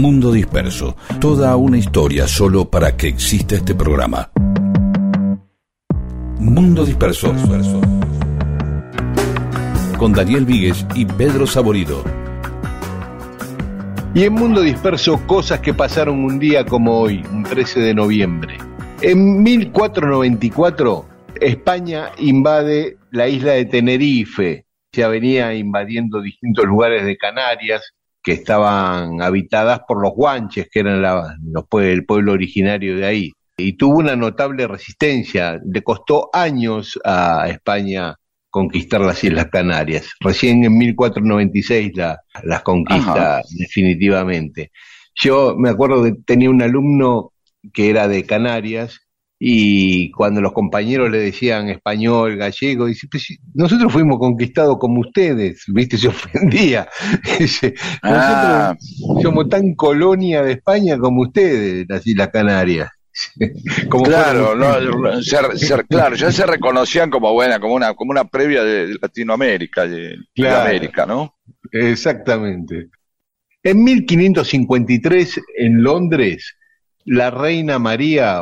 Mundo 0.02 0.32
Disperso, 0.32 0.96
toda 1.20 1.56
una 1.56 1.80
historia 1.80 2.28
solo 2.28 2.70
para 2.70 2.96
que 2.96 3.08
exista 3.08 3.56
este 3.56 3.74
programa. 3.74 4.30
Mundo 6.40 6.86
Disperso. 6.86 7.34
Con 9.98 10.14
Daniel 10.14 10.46
Víguez 10.46 10.86
y 10.94 11.06
Pedro 11.06 11.48
Saborido. 11.48 12.04
Y 14.14 14.24
en 14.24 14.34
Mundo 14.34 14.62
Disperso, 14.62 15.26
cosas 15.26 15.62
que 15.62 15.74
pasaron 15.74 16.24
un 16.24 16.38
día 16.38 16.64
como 16.64 17.00
hoy, 17.00 17.24
un 17.32 17.42
13 17.42 17.80
de 17.80 17.96
noviembre. 17.96 18.58
En 19.02 19.42
1494, 19.42 21.06
España 21.42 22.12
invade 22.20 22.98
la 23.10 23.28
isla 23.28 23.54
de 23.54 23.66
Tenerife. 23.66 24.66
Ya 24.92 25.08
venía 25.08 25.56
invadiendo 25.56 26.22
distintos 26.22 26.66
lugares 26.66 27.04
de 27.04 27.18
Canarias 27.18 27.97
que 28.28 28.34
estaban 28.34 29.22
habitadas 29.22 29.80
por 29.88 30.02
los 30.02 30.12
guanches, 30.12 30.68
que 30.70 30.82
eran 30.82 31.02
la- 31.02 31.38
los 31.46 31.64
pue- 31.64 31.94
el 31.94 32.06
pueblo 32.06 32.34
originario 32.34 32.98
de 32.98 33.06
ahí. 33.06 33.32
Y 33.56 33.78
tuvo 33.78 34.00
una 34.00 34.18
notable 34.18 34.68
resistencia. 34.68 35.58
Le 35.66 35.82
costó 35.82 36.30
años 36.34 37.00
a 37.06 37.48
España 37.48 38.16
conquistar 38.50 39.00
las 39.00 39.24
Islas 39.24 39.48
Canarias. 39.50 40.10
Recién 40.20 40.66
en 40.66 40.78
1496 40.78 41.94
la- 41.96 42.20
las 42.44 42.64
conquista 42.64 43.38
Ajá. 43.38 43.42
definitivamente. 43.58 44.72
Yo 45.16 45.56
me 45.58 45.70
acuerdo 45.70 46.04
que 46.04 46.12
tenía 46.26 46.50
un 46.50 46.62
alumno 46.62 47.32
que 47.72 47.90
era 47.90 48.10
de 48.10 48.26
Canarias 48.26 49.00
y 49.40 50.10
cuando 50.12 50.42
los 50.42 50.52
compañeros 50.54 51.12
le 51.12 51.20
decían 51.20 51.70
español, 51.70 52.38
gallego, 52.38 52.88
dice, 52.88 53.08
pues, 53.12 53.38
nosotros 53.54 53.94
fuimos 53.94 54.18
conquistados 54.20 54.78
como 54.80 55.02
ustedes, 55.02 55.64
¿viste? 55.68 55.98
Se 55.98 56.08
ofendía. 56.08 56.88
Dice, 57.40 57.74
Ah. 58.02 58.74
nosotros 58.78 59.24
somos 59.24 59.50
tan 59.50 59.76
colonia 59.76 60.42
de 60.42 60.54
España 60.54 60.98
como 60.98 61.22
ustedes, 61.22 61.86
las 61.88 62.06
Islas 62.08 62.30
Canarias. 62.34 62.90
como 63.90 64.04
Claro, 64.04 64.56
no, 64.56 65.22
se- 65.24 65.58
se- 65.58 65.84
claro, 65.86 66.16
ya 66.16 66.32
se 66.32 66.46
reconocían 66.46 67.10
como 67.10 67.34
buena, 67.34 67.60
como 67.60 67.74
una, 67.76 67.94
como 67.96 68.12
una 68.12 68.26
previa 68.26 68.64
de 68.64 68.96
Latinoamérica, 69.02 69.88
de, 69.88 69.98
de 70.10 70.18
Claro. 70.36 70.62
América, 70.70 71.06
¿no? 71.06 71.34
Exactamente. 71.72 72.90
En 73.64 73.84
1553, 73.84 75.42
en 75.58 75.84
Londres, 75.84 76.56
la 77.06 77.32
reina 77.32 77.80
María, 77.80 78.42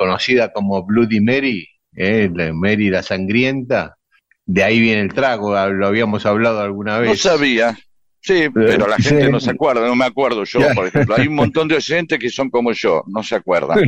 conocida 0.00 0.50
como 0.50 0.82
Bloody 0.82 1.20
Mary, 1.20 1.68
eh, 1.94 2.30
la 2.34 2.54
Mary 2.54 2.88
la 2.88 3.02
sangrienta, 3.02 3.98
de 4.46 4.64
ahí 4.64 4.80
viene 4.80 5.02
el 5.02 5.12
trago, 5.12 5.54
ah, 5.54 5.68
lo 5.68 5.86
habíamos 5.86 6.24
hablado 6.24 6.62
alguna 6.62 6.98
vez. 6.98 7.10
No 7.10 7.16
sabía. 7.16 7.78
Sí, 8.22 8.48
pero 8.48 8.88
la 8.88 8.96
gente 8.98 9.26
sí. 9.26 9.30
no 9.30 9.40
se 9.40 9.50
acuerda, 9.50 9.86
no 9.86 9.94
me 9.94 10.06
acuerdo 10.06 10.44
yo, 10.44 10.60
por 10.74 10.86
ejemplo. 10.88 11.16
Hay 11.16 11.28
un 11.28 11.34
montón 11.34 11.68
de 11.68 11.74
oyentes 11.76 12.18
que 12.18 12.30
son 12.30 12.48
como 12.48 12.72
yo, 12.72 13.04
no 13.08 13.22
se 13.22 13.34
acuerdan. 13.34 13.78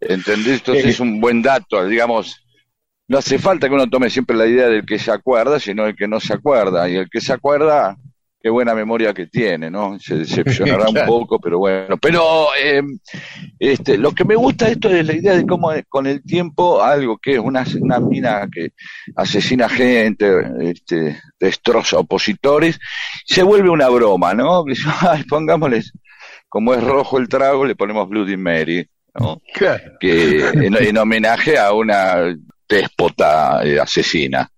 ¿Entendés? 0.00 0.58
Entonces 0.58 0.86
es 0.86 0.98
un 0.98 1.20
buen 1.20 1.40
dato, 1.40 1.86
digamos. 1.86 2.44
No 3.06 3.18
hace 3.18 3.38
falta 3.38 3.68
que 3.68 3.74
uno 3.74 3.88
tome 3.88 4.10
siempre 4.10 4.36
la 4.36 4.46
idea 4.46 4.66
del 4.68 4.84
que 4.84 4.98
se 4.98 5.12
acuerda, 5.12 5.60
sino 5.60 5.86
el 5.86 5.94
que 5.94 6.08
no 6.08 6.18
se 6.18 6.34
acuerda. 6.34 6.88
Y 6.90 6.96
el 6.96 7.08
que 7.08 7.20
se 7.20 7.32
acuerda, 7.32 7.96
qué 8.48 8.50
buena 8.50 8.74
memoria 8.74 9.12
que 9.12 9.26
tiene, 9.26 9.70
¿no? 9.70 9.98
Se 10.00 10.14
decepcionará 10.20 10.88
un 10.88 11.06
poco, 11.06 11.38
pero 11.38 11.58
bueno. 11.58 11.98
Pero 11.98 12.48
eh, 12.58 12.82
este, 13.58 13.98
lo 13.98 14.12
que 14.12 14.24
me 14.24 14.36
gusta 14.36 14.64
de 14.64 14.72
esto 14.72 14.88
es 14.88 15.06
la 15.06 15.12
idea 15.12 15.36
de 15.36 15.46
cómo 15.46 15.70
con 15.90 16.06
el 16.06 16.22
tiempo 16.22 16.82
algo 16.82 17.18
que 17.18 17.32
es 17.32 17.38
una, 17.38 17.66
una 17.78 18.00
mina 18.00 18.48
que 18.50 18.70
asesina 19.16 19.68
gente, 19.68 20.30
este, 20.62 21.20
destroza 21.38 21.98
opositores, 21.98 22.80
se 23.26 23.42
vuelve 23.42 23.68
una 23.68 23.90
broma, 23.90 24.32
¿no? 24.32 24.64
Pongámosles, 25.28 25.92
como 26.48 26.72
es 26.72 26.82
rojo 26.82 27.18
el 27.18 27.28
trago, 27.28 27.66
le 27.66 27.76
ponemos 27.76 28.08
Bloody 28.08 28.38
Mary, 28.38 28.88
¿no? 29.20 29.42
Claro. 29.52 29.92
que 30.00 30.48
en, 30.48 30.74
en 30.74 30.96
homenaje 30.96 31.58
a 31.58 31.74
una 31.74 32.34
déspota 32.66 33.60
eh, 33.62 33.78
asesina, 33.78 34.50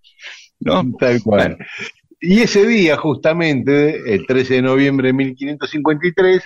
¿no? 0.60 0.84
Tal 0.96 1.20
cual. 1.24 1.58
Y 2.20 2.42
ese 2.42 2.66
día, 2.66 2.98
justamente, 2.98 4.14
el 4.14 4.26
13 4.26 4.54
de 4.54 4.62
noviembre 4.62 5.08
de 5.08 5.14
1553, 5.14 6.42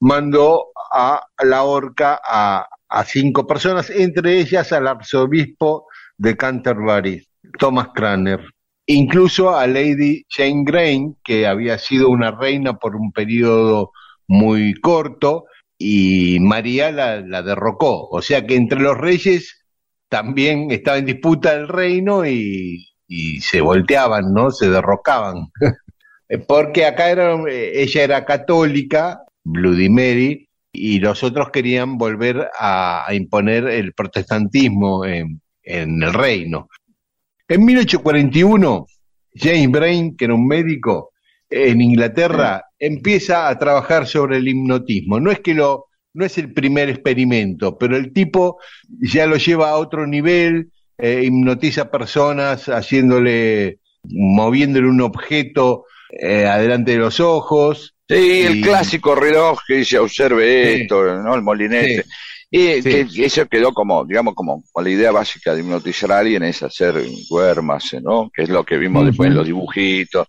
mandó 0.00 0.66
a 0.92 1.26
la 1.42 1.62
horca 1.62 2.20
a, 2.22 2.68
cinco 3.06 3.46
personas, 3.46 3.90
entre 3.90 4.38
ellas 4.38 4.72
al 4.72 4.86
arzobispo 4.86 5.86
de 6.16 6.36
Canterbury, 6.36 7.26
Thomas 7.58 7.88
Cranmer. 7.94 8.40
Incluso 8.86 9.56
a 9.56 9.66
Lady 9.66 10.24
Jane 10.28 10.62
Grey, 10.64 11.14
que 11.24 11.46
había 11.46 11.78
sido 11.78 12.10
una 12.10 12.30
reina 12.30 12.74
por 12.78 12.94
un 12.94 13.10
periodo 13.10 13.92
muy 14.28 14.74
corto, 14.74 15.46
y 15.78 16.38
María 16.40 16.92
la, 16.92 17.20
la 17.22 17.42
derrocó. 17.42 18.08
O 18.10 18.22
sea 18.22 18.46
que 18.46 18.56
entre 18.56 18.80
los 18.80 18.96
reyes 18.96 19.64
también 20.08 20.70
estaba 20.70 20.98
en 20.98 21.06
disputa 21.06 21.54
el 21.54 21.66
reino 21.66 22.24
y, 22.26 22.93
y 23.06 23.40
se 23.40 23.60
volteaban, 23.60 24.32
¿no? 24.32 24.50
Se 24.50 24.68
derrocaban. 24.70 25.46
Porque 26.48 26.86
acá 26.86 27.10
era, 27.10 27.36
ella 27.48 28.02
era 28.02 28.24
católica, 28.24 29.20
Bloody 29.44 29.88
Mary, 29.88 30.48
y 30.72 30.98
los 30.98 31.22
otros 31.22 31.50
querían 31.50 31.98
volver 31.98 32.48
a, 32.58 33.04
a 33.06 33.14
imponer 33.14 33.68
el 33.68 33.92
protestantismo 33.92 35.04
en, 35.04 35.40
en 35.62 36.02
el 36.02 36.12
reino. 36.12 36.68
En 37.46 37.64
1841, 37.64 38.86
James 39.34 39.70
Brain, 39.70 40.16
que 40.16 40.24
era 40.24 40.34
un 40.34 40.46
médico 40.46 41.12
en 41.50 41.80
Inglaterra, 41.80 42.64
empieza 42.78 43.48
a 43.48 43.58
trabajar 43.58 44.06
sobre 44.06 44.38
el 44.38 44.48
hipnotismo. 44.48 45.20
No 45.20 45.30
es 45.30 45.40
que 45.40 45.54
lo, 45.54 45.86
no 46.14 46.24
es 46.24 46.38
el 46.38 46.52
primer 46.52 46.88
experimento, 46.88 47.76
pero 47.76 47.96
el 47.96 48.12
tipo 48.12 48.58
ya 48.88 49.26
lo 49.26 49.36
lleva 49.36 49.70
a 49.70 49.76
otro 49.76 50.06
nivel, 50.06 50.70
eh, 50.98 51.22
hipnotiza 51.24 51.90
personas 51.90 52.66
haciéndole, 52.68 53.78
moviéndole 54.04 54.88
un 54.88 55.00
objeto 55.00 55.84
eh, 56.10 56.46
adelante 56.46 56.92
de 56.92 56.98
los 56.98 57.18
ojos. 57.20 57.94
Sí, 58.08 58.42
el 58.42 58.58
Y- 58.58 58.60
clásico 58.62 59.14
reloj 59.14 59.58
que 59.66 59.76
dice 59.76 59.98
observe 59.98 60.74
Sí. 60.76 60.82
esto, 60.82 61.02
¿no? 61.22 61.34
El 61.34 61.42
molinete. 61.42 62.02
Sí. 62.02 62.08
Y 62.50 62.82
Sí. 62.82 62.82
que, 62.82 63.06
que 63.08 63.24
eso 63.24 63.46
quedó 63.46 63.72
como, 63.72 64.04
digamos, 64.04 64.34
como, 64.34 64.62
la 64.80 64.88
idea 64.90 65.10
básica 65.10 65.54
de 65.54 65.60
hipnotizar 65.60 66.12
a 66.12 66.18
alguien 66.18 66.44
es 66.44 66.62
hacer 66.62 66.94
duérmase, 67.28 68.00
¿no? 68.00 68.30
Que 68.32 68.42
es 68.44 68.48
lo 68.48 68.62
que 68.64 68.76
vimos 68.76 69.06
después 69.06 69.28
en 69.28 69.34
los 69.36 69.46
dibujitos, 69.46 70.28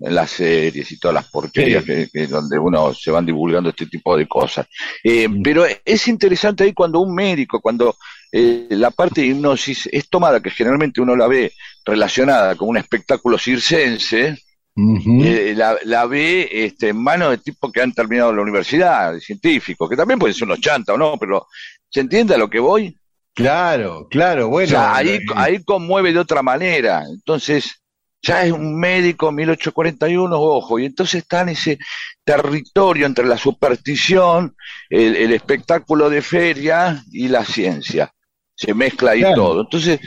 en 0.00 0.14
las 0.14 0.30
series 0.32 0.90
y 0.92 0.98
todas 0.98 1.14
las 1.14 1.28
porquerías 1.30 1.84
que, 1.84 2.08
que 2.12 2.26
donde 2.26 2.58
uno 2.58 2.92
se 2.92 3.10
van 3.10 3.24
divulgando 3.24 3.70
este 3.70 3.86
tipo 3.86 4.16
de 4.16 4.26
cosas. 4.28 4.66
Eh. 5.02 5.28
Pero 5.42 5.64
es 5.84 6.08
interesante 6.08 6.64
ahí 6.64 6.74
cuando 6.74 7.00
un 7.00 7.14
médico, 7.14 7.60
cuando 7.60 7.96
eh, 8.34 8.66
la 8.70 8.90
parte 8.90 9.20
de 9.20 9.26
hipnosis 9.28 9.88
es 9.92 10.08
tomada, 10.08 10.40
que 10.40 10.50
generalmente 10.50 11.02
uno 11.02 11.14
la 11.14 11.28
ve 11.28 11.52
relacionada 11.84 12.56
con 12.56 12.70
un 12.70 12.78
espectáculo 12.78 13.36
circense, 13.36 14.38
eh, 14.74 15.52
la, 15.54 15.76
la 15.84 16.06
ve 16.06 16.48
este, 16.50 16.88
en 16.88 16.96
manos 16.96 17.30
de 17.30 17.38
tipos 17.38 17.70
que 17.70 17.82
han 17.82 17.92
terminado 17.92 18.32
la 18.32 18.40
universidad, 18.40 19.12
de 19.12 19.20
científicos, 19.20 19.88
que 19.88 19.96
también 19.96 20.18
pueden 20.18 20.34
ser 20.34 20.44
unos 20.44 20.60
chanta 20.60 20.94
o 20.94 20.98
no, 20.98 21.18
pero 21.18 21.46
¿se 21.90 22.00
entiende 22.00 22.34
a 22.34 22.38
lo 22.38 22.48
que 22.48 22.58
voy? 22.58 22.96
Claro, 23.34 24.08
claro, 24.10 24.48
bueno. 24.48 24.66
o 24.66 24.70
sea, 24.70 24.96
ahí, 24.96 25.10
eh, 25.10 25.20
ahí 25.34 25.62
conmueve 25.62 26.12
de 26.12 26.18
otra 26.18 26.42
manera. 26.42 27.04
Entonces, 27.06 27.82
ya 28.22 28.44
es 28.46 28.52
un 28.52 28.78
médico 28.78 29.30
1841, 29.30 30.40
ojo, 30.40 30.78
y 30.78 30.86
entonces 30.86 31.22
está 31.22 31.42
en 31.42 31.50
ese 31.50 31.78
territorio 32.24 33.04
entre 33.04 33.26
la 33.26 33.36
superstición, 33.36 34.56
el, 34.88 35.16
el 35.16 35.32
espectáculo 35.34 36.08
de 36.08 36.22
feria 36.22 37.02
y 37.10 37.28
la 37.28 37.44
ciencia. 37.44 38.10
Se 38.54 38.74
mezcla 38.74 39.12
ahí 39.12 39.20
Claro. 39.20 39.34
todo. 39.36 39.60
Entonces, 39.62 40.00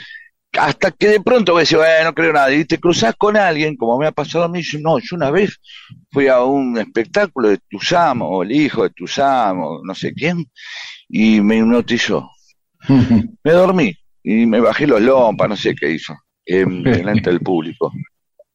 hasta 0.58 0.90
que 0.90 1.08
de 1.08 1.20
pronto 1.20 1.52
vos 1.52 1.60
decís, 1.62 1.76
bueno, 1.76 2.04
no 2.04 2.14
creo 2.14 2.32
nada, 2.32 2.52
y 2.54 2.64
te 2.64 2.78
cruzás 2.78 3.14
con 3.16 3.36
alguien, 3.36 3.76
como 3.76 3.98
me 3.98 4.06
ha 4.06 4.12
pasado 4.12 4.44
a 4.44 4.48
mí, 4.48 4.58
y 4.60 4.62
dices, 4.62 4.80
no, 4.80 4.98
yo 4.98 5.16
una 5.16 5.30
vez 5.30 5.58
fui 6.10 6.28
a 6.28 6.42
un 6.42 6.78
espectáculo 6.78 7.48
de 7.48 7.58
Tusamo, 7.68 8.28
o 8.28 8.42
el 8.42 8.52
hijo 8.52 8.82
de 8.82 8.90
Tusamo, 8.90 9.80
no 9.84 9.94
sé 9.94 10.14
quién, 10.14 10.46
y 11.08 11.40
me 11.40 11.58
hipnotizó. 11.58 12.30
Me 13.44 13.52
dormí 13.52 13.94
y 14.22 14.46
me 14.46 14.60
bajé 14.60 14.86
los 14.86 15.00
lompas, 15.00 15.48
no 15.48 15.56
sé 15.56 15.74
qué 15.74 15.90
hizo, 15.90 16.14
en 16.44 16.82
delante 16.82 17.30
del 17.30 17.40
público. 17.40 17.92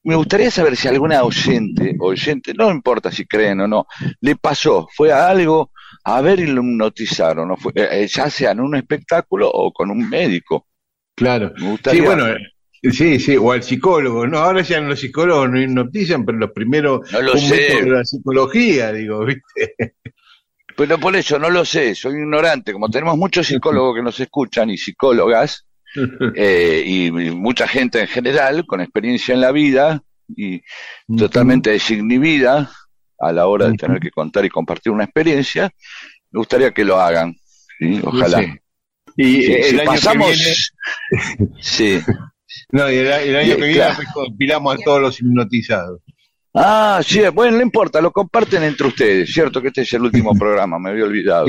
Me 0.04 0.16
gustaría 0.16 0.50
saber 0.50 0.76
si 0.76 0.88
alguna 0.88 1.24
oyente, 1.24 1.96
oyente, 2.00 2.54
no 2.54 2.72
importa 2.72 3.12
si 3.12 3.26
creen 3.26 3.62
o 3.62 3.68
no, 3.68 3.86
le 4.22 4.36
pasó, 4.36 4.88
fue 4.96 5.12
a 5.12 5.28
algo 5.30 5.71
a 6.04 6.22
ver 6.22 6.40
y 6.40 6.48
lo 6.48 6.62
hipnotizaron, 6.62 7.48
¿no? 7.48 7.58
Fue, 7.58 7.72
eh, 7.76 8.08
ya 8.08 8.30
sea 8.30 8.52
en 8.52 8.62
un 8.62 8.76
espectáculo 8.76 9.50
o 9.50 9.72
con 9.72 9.92
un 9.92 10.10
médico. 10.10 10.68
Claro. 11.16 11.52
Me 11.58 11.72
gustaría. 11.72 12.02
Sí, 12.02 12.06
bueno, 12.06 12.28
eh, 12.28 12.38
sí, 12.92 13.20
sí, 13.20 13.38
o 13.38 13.52
al 13.52 13.64
psicólogo. 13.64 14.26
No, 14.28 14.40
ahora 14.40 14.62
ya 14.62 14.80
los 14.82 15.00
psicólogos 15.00 15.50
no 15.50 15.62
hipnotizan, 15.62 16.26
pero 16.26 16.38
los 16.38 16.52
primeros 16.52 17.12
No 17.12 17.22
lo 17.22 17.38
sé. 17.38 17.84
de 17.84 17.90
la 17.90 18.04
psicología, 18.04 18.92
digo, 18.92 19.26
¿viste? 19.26 19.76
Pero 20.78 20.98
por 20.98 21.14
eso 21.16 21.38
no 21.38 21.50
lo 21.50 21.66
sé, 21.66 21.94
soy 21.94 22.14
ignorante. 22.14 22.72
Como 22.72 22.90
tenemos 22.90 23.18
muchos 23.18 23.46
psicólogos 23.46 23.94
que 23.94 24.02
nos 24.02 24.20
escuchan 24.20 24.70
y 24.70 24.78
psicólogas, 24.78 25.68
eh, 26.36 26.84
y 26.86 27.12
mucha 27.12 27.68
gente 27.68 28.00
en 28.00 28.08
general 28.08 28.66
con 28.66 28.82
experiencia 28.82 29.34
en 29.34 29.42
la 29.42 29.52
vida 29.52 30.02
y 30.36 30.64
totalmente 31.18 31.72
desinhibida 31.72 32.72
a 33.22 33.32
la 33.32 33.48
hora 33.48 33.68
de 33.70 33.78
tener 33.78 34.00
que 34.00 34.12
contar 34.12 34.44
y 34.46 34.50
compartir 34.50 34.92
una 34.92 35.04
experiencia, 35.06 35.70
me 36.32 36.40
gustaría 36.40 36.72
que 36.72 36.84
lo 36.86 37.00
hagan. 37.00 37.36
¿sí? 37.80 38.00
Ojalá. 38.04 38.40
Sí. 38.40 38.54
Y 39.18 39.42
Sí, 39.44 39.54
si 39.64 39.80
año 39.80 39.86
pasamos. 39.86 40.30
Sí. 41.62 42.00
que 42.00 42.06
viene, 42.06 42.06
no, 42.72 42.92
y 42.92 42.96
el, 42.98 43.08
el 43.08 43.36
año 43.36 43.54
Y, 43.54 43.56
que 43.56 43.62
viene 43.68 43.74
claro. 43.76 44.00
compilamos 44.14 44.76
a 44.76 44.78
todos 44.84 45.02
los 45.02 45.20
hipnotizados. 45.22 46.02
Ah, 46.54 47.00
sí, 47.06 47.22
bueno, 47.34 47.58
no 47.58 47.64
importa, 47.64 48.02
lo 48.02 48.12
comparten 48.12 48.64
entre 48.64 48.88
ustedes, 48.88 49.32
cierto 49.32 49.62
que 49.62 49.70
este 49.70 49.82
es 49.82 49.94
el 49.94 50.02
último 50.02 50.34
programa, 50.40 50.80
me 50.80 50.90
había 50.90 51.06
olvidado. 51.06 51.48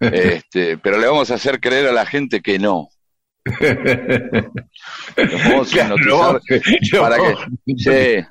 Este, 0.00 0.78
pero 0.78 0.98
le 0.98 1.06
vamos 1.08 1.30
a 1.30 1.34
hacer 1.34 1.60
creer 1.60 1.88
a 1.88 1.92
la 1.92 2.06
gente 2.06 2.40
que 2.40 2.58
no. 2.58 2.88
Los 5.16 5.44
vamos 5.44 5.68
a 5.68 5.72
Claro, 5.72 5.94
hipnotizar 5.96 6.40
no, 6.92 7.00
para 7.00 7.16
que, 7.16 7.40
sí, 7.76 8.26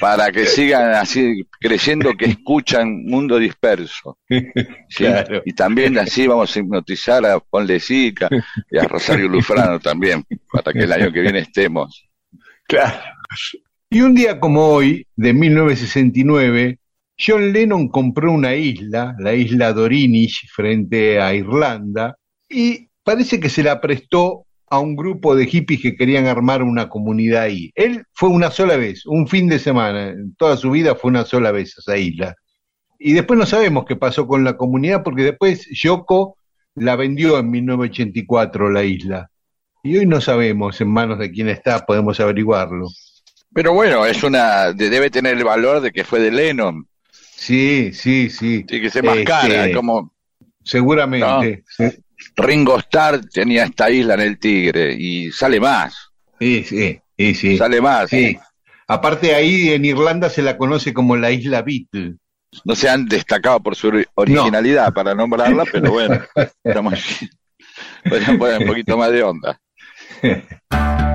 para 0.00 0.30
que 0.30 0.46
sigan 0.46 0.94
así 0.94 1.46
creyendo 1.60 2.14
que 2.14 2.26
escuchan 2.26 3.04
Mundo 3.04 3.38
Disperso. 3.38 4.18
¿sí? 4.28 5.04
Claro. 5.04 5.42
Y 5.44 5.52
también 5.52 5.98
así 5.98 6.26
vamos 6.26 6.54
a 6.54 6.58
hipnotizar 6.58 7.24
a 7.26 7.40
Ponle 7.40 7.80
Sica 7.80 8.28
y 8.70 8.78
a 8.78 8.84
Rosario 8.84 9.28
Lufrano 9.28 9.80
también, 9.80 10.24
para 10.52 10.72
que 10.72 10.80
el 10.80 10.92
año 10.92 11.12
que 11.12 11.20
viene 11.20 11.40
estemos. 11.40 12.08
Claro. 12.66 12.98
Y 13.90 14.00
un 14.00 14.14
día 14.14 14.40
como 14.40 14.68
hoy, 14.68 15.06
de 15.16 15.32
1969, 15.32 16.78
John 17.18 17.52
Lennon 17.52 17.88
compró 17.88 18.32
una 18.32 18.54
isla, 18.54 19.14
la 19.18 19.34
isla 19.34 19.72
Dorinish, 19.72 20.48
frente 20.50 21.20
a 21.20 21.34
Irlanda, 21.34 22.16
y 22.48 22.88
parece 23.04 23.38
que 23.38 23.48
se 23.48 23.62
la 23.62 23.80
prestó 23.80 24.46
a 24.72 24.78
un 24.78 24.96
grupo 24.96 25.36
de 25.36 25.44
hippies 25.46 25.82
que 25.82 25.94
querían 25.94 26.26
armar 26.26 26.62
una 26.62 26.88
comunidad 26.88 27.42
ahí. 27.42 27.70
Él 27.74 28.06
fue 28.14 28.30
una 28.30 28.50
sola 28.50 28.78
vez, 28.78 29.04
un 29.04 29.28
fin 29.28 29.46
de 29.46 29.58
semana, 29.58 30.08
en 30.08 30.34
toda 30.36 30.56
su 30.56 30.70
vida 30.70 30.94
fue 30.94 31.10
una 31.10 31.26
sola 31.26 31.52
vez 31.52 31.74
a 31.76 31.80
esa 31.82 31.98
isla. 31.98 32.34
Y 32.98 33.12
después 33.12 33.38
no 33.38 33.44
sabemos 33.44 33.84
qué 33.86 33.96
pasó 33.96 34.26
con 34.26 34.44
la 34.44 34.56
comunidad, 34.56 35.02
porque 35.02 35.24
después 35.24 35.68
Yoko 35.70 36.38
la 36.74 36.96
vendió 36.96 37.38
en 37.38 37.50
1984 37.50 38.70
la 38.70 38.82
isla. 38.82 39.30
Y 39.82 39.98
hoy 39.98 40.06
no 40.06 40.22
sabemos 40.22 40.80
en 40.80 40.88
manos 40.88 41.18
de 41.18 41.30
quién 41.30 41.50
está, 41.50 41.84
podemos 41.84 42.18
averiguarlo. 42.18 42.86
Pero 43.52 43.74
bueno, 43.74 44.06
es 44.06 44.22
una 44.22 44.72
de- 44.72 44.88
debe 44.88 45.10
tener 45.10 45.36
el 45.36 45.44
valor 45.44 45.82
de 45.82 45.92
que 45.92 46.02
fue 46.02 46.18
de 46.18 46.30
Lennon. 46.30 46.86
Sí, 47.10 47.90
sí, 47.92 48.30
sí. 48.30 48.64
Tiene 48.64 48.84
que 48.84 48.90
ser 48.90 49.04
más 49.04 49.16
Este, 49.18 49.24
cara, 49.26 49.70
como 49.74 50.14
Seguramente. 50.64 51.62
Ringo 52.36 52.78
Starr 52.78 53.20
tenía 53.28 53.64
esta 53.64 53.90
isla 53.90 54.14
en 54.14 54.20
el 54.20 54.38
Tigre 54.38 54.94
y 54.98 55.30
sale 55.32 55.60
más, 55.60 56.10
sí, 56.38 56.64
sí. 56.64 56.98
sí, 57.18 57.34
sí. 57.34 57.56
sale 57.58 57.80
más. 57.80 58.10
Sí. 58.10 58.36
Aparte 58.88 59.34
ahí 59.34 59.70
en 59.70 59.84
Irlanda 59.84 60.28
se 60.28 60.42
la 60.42 60.56
conoce 60.58 60.92
como 60.92 61.16
la 61.16 61.30
isla 61.30 61.62
Beatle. 61.62 62.16
No 62.64 62.74
se 62.74 62.88
han 62.88 63.06
destacado 63.06 63.60
por 63.60 63.74
su 63.76 63.88
ori- 63.90 64.06
originalidad 64.14 64.92
para 64.92 65.14
nombrarla, 65.14 65.64
pero 65.70 65.92
bueno, 65.92 66.20
estamos 66.64 66.98
podrían 68.08 68.38
poner 68.38 68.60
un 68.60 68.66
poquito 68.66 68.96
más 68.98 69.10
de 69.10 69.22
onda. 69.22 69.60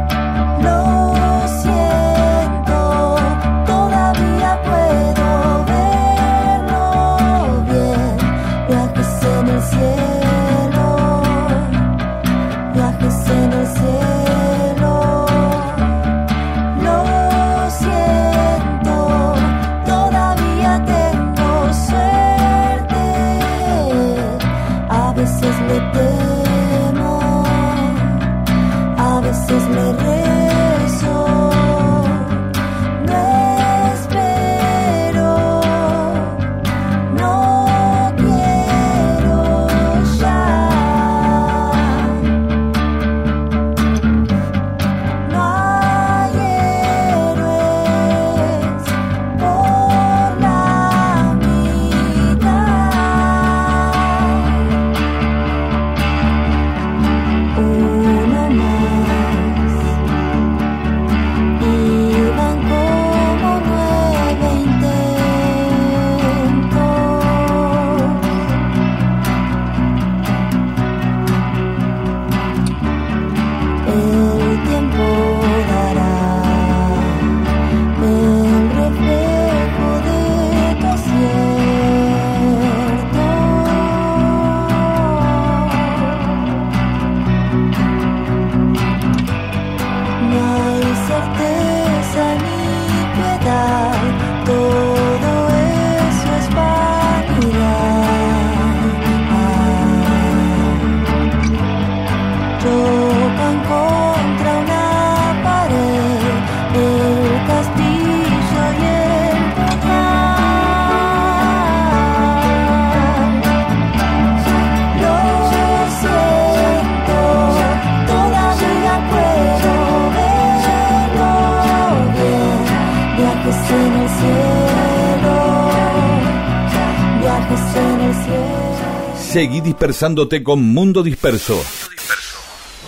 Seguí 129.37 129.61
dispersándote 129.61 130.41
con 130.41 130.73
Mundo 130.73 131.03
Disperso. 131.03 131.61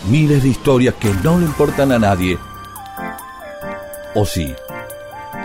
Miles 0.10 0.42
de 0.42 0.50
historias 0.50 0.96
que 0.96 1.14
no 1.24 1.38
le 1.38 1.46
importan 1.46 1.92
a 1.92 2.00
nadie. 2.00 2.40
O 4.16 4.26
sí, 4.26 4.52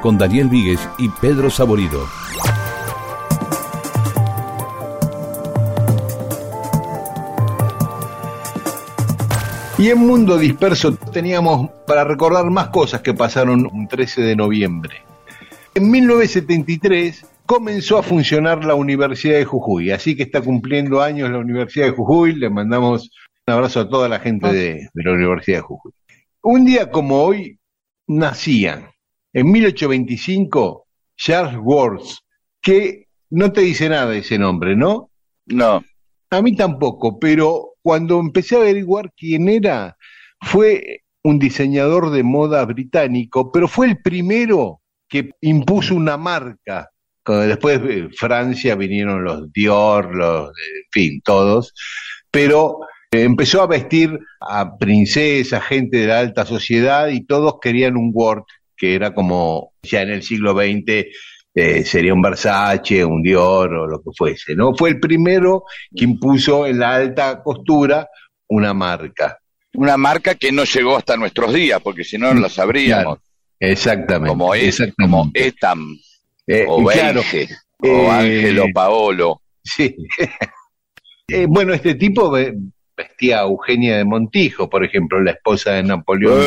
con 0.00 0.16
Daniel 0.16 0.48
Víguez 0.48 0.80
y 0.96 1.10
Pedro 1.10 1.50
Saborido. 1.50 2.08
Y 9.76 9.90
en 9.90 9.98
Mundo 9.98 10.38
Disperso 10.38 10.94
teníamos 10.94 11.68
para 11.86 12.04
recordar 12.04 12.48
más 12.48 12.68
cosas 12.68 13.02
que 13.02 13.12
pasaron 13.12 13.68
un 13.70 13.88
13 13.88 14.22
de 14.22 14.36
noviembre. 14.36 15.02
En 15.74 15.90
1973 15.90 17.26
comenzó 17.46 17.98
a 17.98 18.02
funcionar 18.02 18.64
la 18.64 18.74
Universidad 18.74 19.38
de 19.38 19.44
Jujuy, 19.44 19.90
así 19.90 20.16
que 20.16 20.24
está 20.24 20.40
cumpliendo 20.40 21.02
años 21.02 21.30
la 21.30 21.38
Universidad 21.38 21.86
de 21.86 21.92
Jujuy. 21.92 22.34
Le 22.34 22.50
mandamos 22.50 23.10
un 23.46 23.54
abrazo 23.54 23.80
a 23.80 23.88
toda 23.88 24.08
la 24.08 24.20
gente 24.20 24.52
de, 24.52 24.88
de 24.92 25.02
la 25.02 25.12
Universidad 25.12 25.58
de 25.58 25.62
Jujuy. 25.62 25.92
Un 26.42 26.64
día 26.64 26.90
como 26.90 27.22
hoy 27.22 27.58
nacían, 28.06 28.90
en 29.32 29.50
1825, 29.50 30.86
Charles 31.16 31.58
Worth, 31.62 32.18
que 32.60 33.06
no 33.30 33.52
te 33.52 33.62
dice 33.62 33.88
nada 33.88 34.14
ese 34.14 34.38
nombre, 34.38 34.76
¿no? 34.76 35.10
No, 35.46 35.82
A 36.30 36.42
mí 36.42 36.54
tampoco, 36.56 37.18
pero 37.18 37.74
cuando 37.82 38.18
empecé 38.18 38.56
a 38.56 38.60
averiguar 38.60 39.12
quién 39.16 39.48
era, 39.48 39.96
fue 40.40 41.02
un 41.22 41.38
diseñador 41.38 42.10
de 42.10 42.22
moda 42.22 42.64
británico, 42.64 43.50
pero 43.50 43.68
fue 43.68 43.88
el 43.88 44.00
primero 44.00 44.80
que 45.08 45.30
impuso 45.40 45.94
una 45.94 46.16
marca. 46.16 46.90
Después 47.26 47.82
de 47.82 48.10
Francia 48.16 48.74
vinieron 48.74 49.24
los 49.24 49.52
Dior, 49.52 50.14
los, 50.14 50.48
en 50.48 50.90
fin, 50.90 51.22
todos, 51.24 51.72
pero 52.30 52.80
eh, 53.10 53.22
empezó 53.22 53.62
a 53.62 53.66
vestir 53.66 54.18
a 54.40 54.76
princesas, 54.76 55.64
gente 55.64 55.98
de 55.98 56.06
la 56.08 56.18
alta 56.18 56.44
sociedad 56.44 57.08
y 57.08 57.24
todos 57.24 57.54
querían 57.60 57.96
un 57.96 58.10
Word, 58.12 58.44
que 58.76 58.94
era 58.94 59.14
como 59.14 59.72
ya 59.82 60.02
en 60.02 60.10
el 60.10 60.22
siglo 60.22 60.52
XX 60.52 61.06
eh, 61.56 61.84
sería 61.84 62.12
un 62.12 62.20
Versace, 62.20 63.04
un 63.04 63.22
Dior 63.22 63.72
o 63.72 63.86
lo 63.86 64.02
que 64.02 64.10
fuese, 64.16 64.56
¿no? 64.56 64.74
Fue 64.74 64.90
el 64.90 64.98
primero 64.98 65.64
que 65.94 66.04
impuso 66.04 66.66
en 66.66 66.80
la 66.80 66.96
alta 66.96 67.42
costura 67.42 68.08
una 68.48 68.74
marca. 68.74 69.38
una 69.74 69.96
marca 69.96 70.34
que 70.34 70.50
no 70.50 70.64
llegó 70.64 70.96
hasta 70.96 71.16
nuestros 71.16 71.52
días, 71.52 71.80
porque 71.80 72.04
si 72.04 72.18
no, 72.18 72.34
no 72.34 72.40
la 72.40 72.48
sabríamos. 72.48 73.18
Exactamente. 73.60 74.28
Como, 74.28 74.54
es, 74.54 74.82
como 74.98 75.30
Etam, 75.32 75.96
Eh, 76.46 76.64
o 76.68 76.84
claro, 76.84 77.22
Beige, 77.32 77.54
eh, 77.82 77.90
o 77.90 78.10
Ángelo 78.10 78.64
Paolo. 78.74 79.40
sí. 79.62 79.94
Eh, 81.26 81.46
bueno, 81.48 81.72
este 81.72 81.94
tipo 81.94 82.30
ve- 82.30 82.52
vestía 82.94 83.38
a 83.40 83.44
Eugenia 83.44 83.96
de 83.96 84.04
Montijo, 84.04 84.68
por 84.68 84.84
ejemplo, 84.84 85.18
la 85.22 85.30
esposa 85.30 85.72
de 85.72 85.82
Napoleón. 85.82 86.38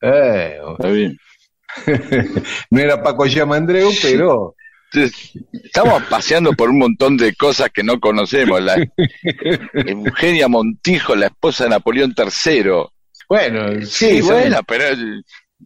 Está 0.00 0.88
bien. 0.90 1.18
no 2.70 2.80
era 2.80 3.02
Paco 3.02 3.26
Yamandreu, 3.26 3.90
pero 4.00 4.54
Estamos 5.52 6.02
paseando 6.04 6.52
por 6.54 6.70
un 6.70 6.78
montón 6.78 7.16
de 7.16 7.34
cosas 7.34 7.70
que 7.70 7.84
no 7.84 8.00
conocemos. 8.00 8.60
La, 8.62 8.76
Eugenia 9.74 10.48
Montijo, 10.48 11.14
la 11.14 11.26
esposa 11.26 11.64
de 11.64 11.70
Napoleón 11.70 12.14
III. 12.16 12.70
bueno, 13.28 13.74
Sí, 13.86 14.16
sí, 14.16 14.22
bueno, 14.22 14.60
pero 14.66 14.84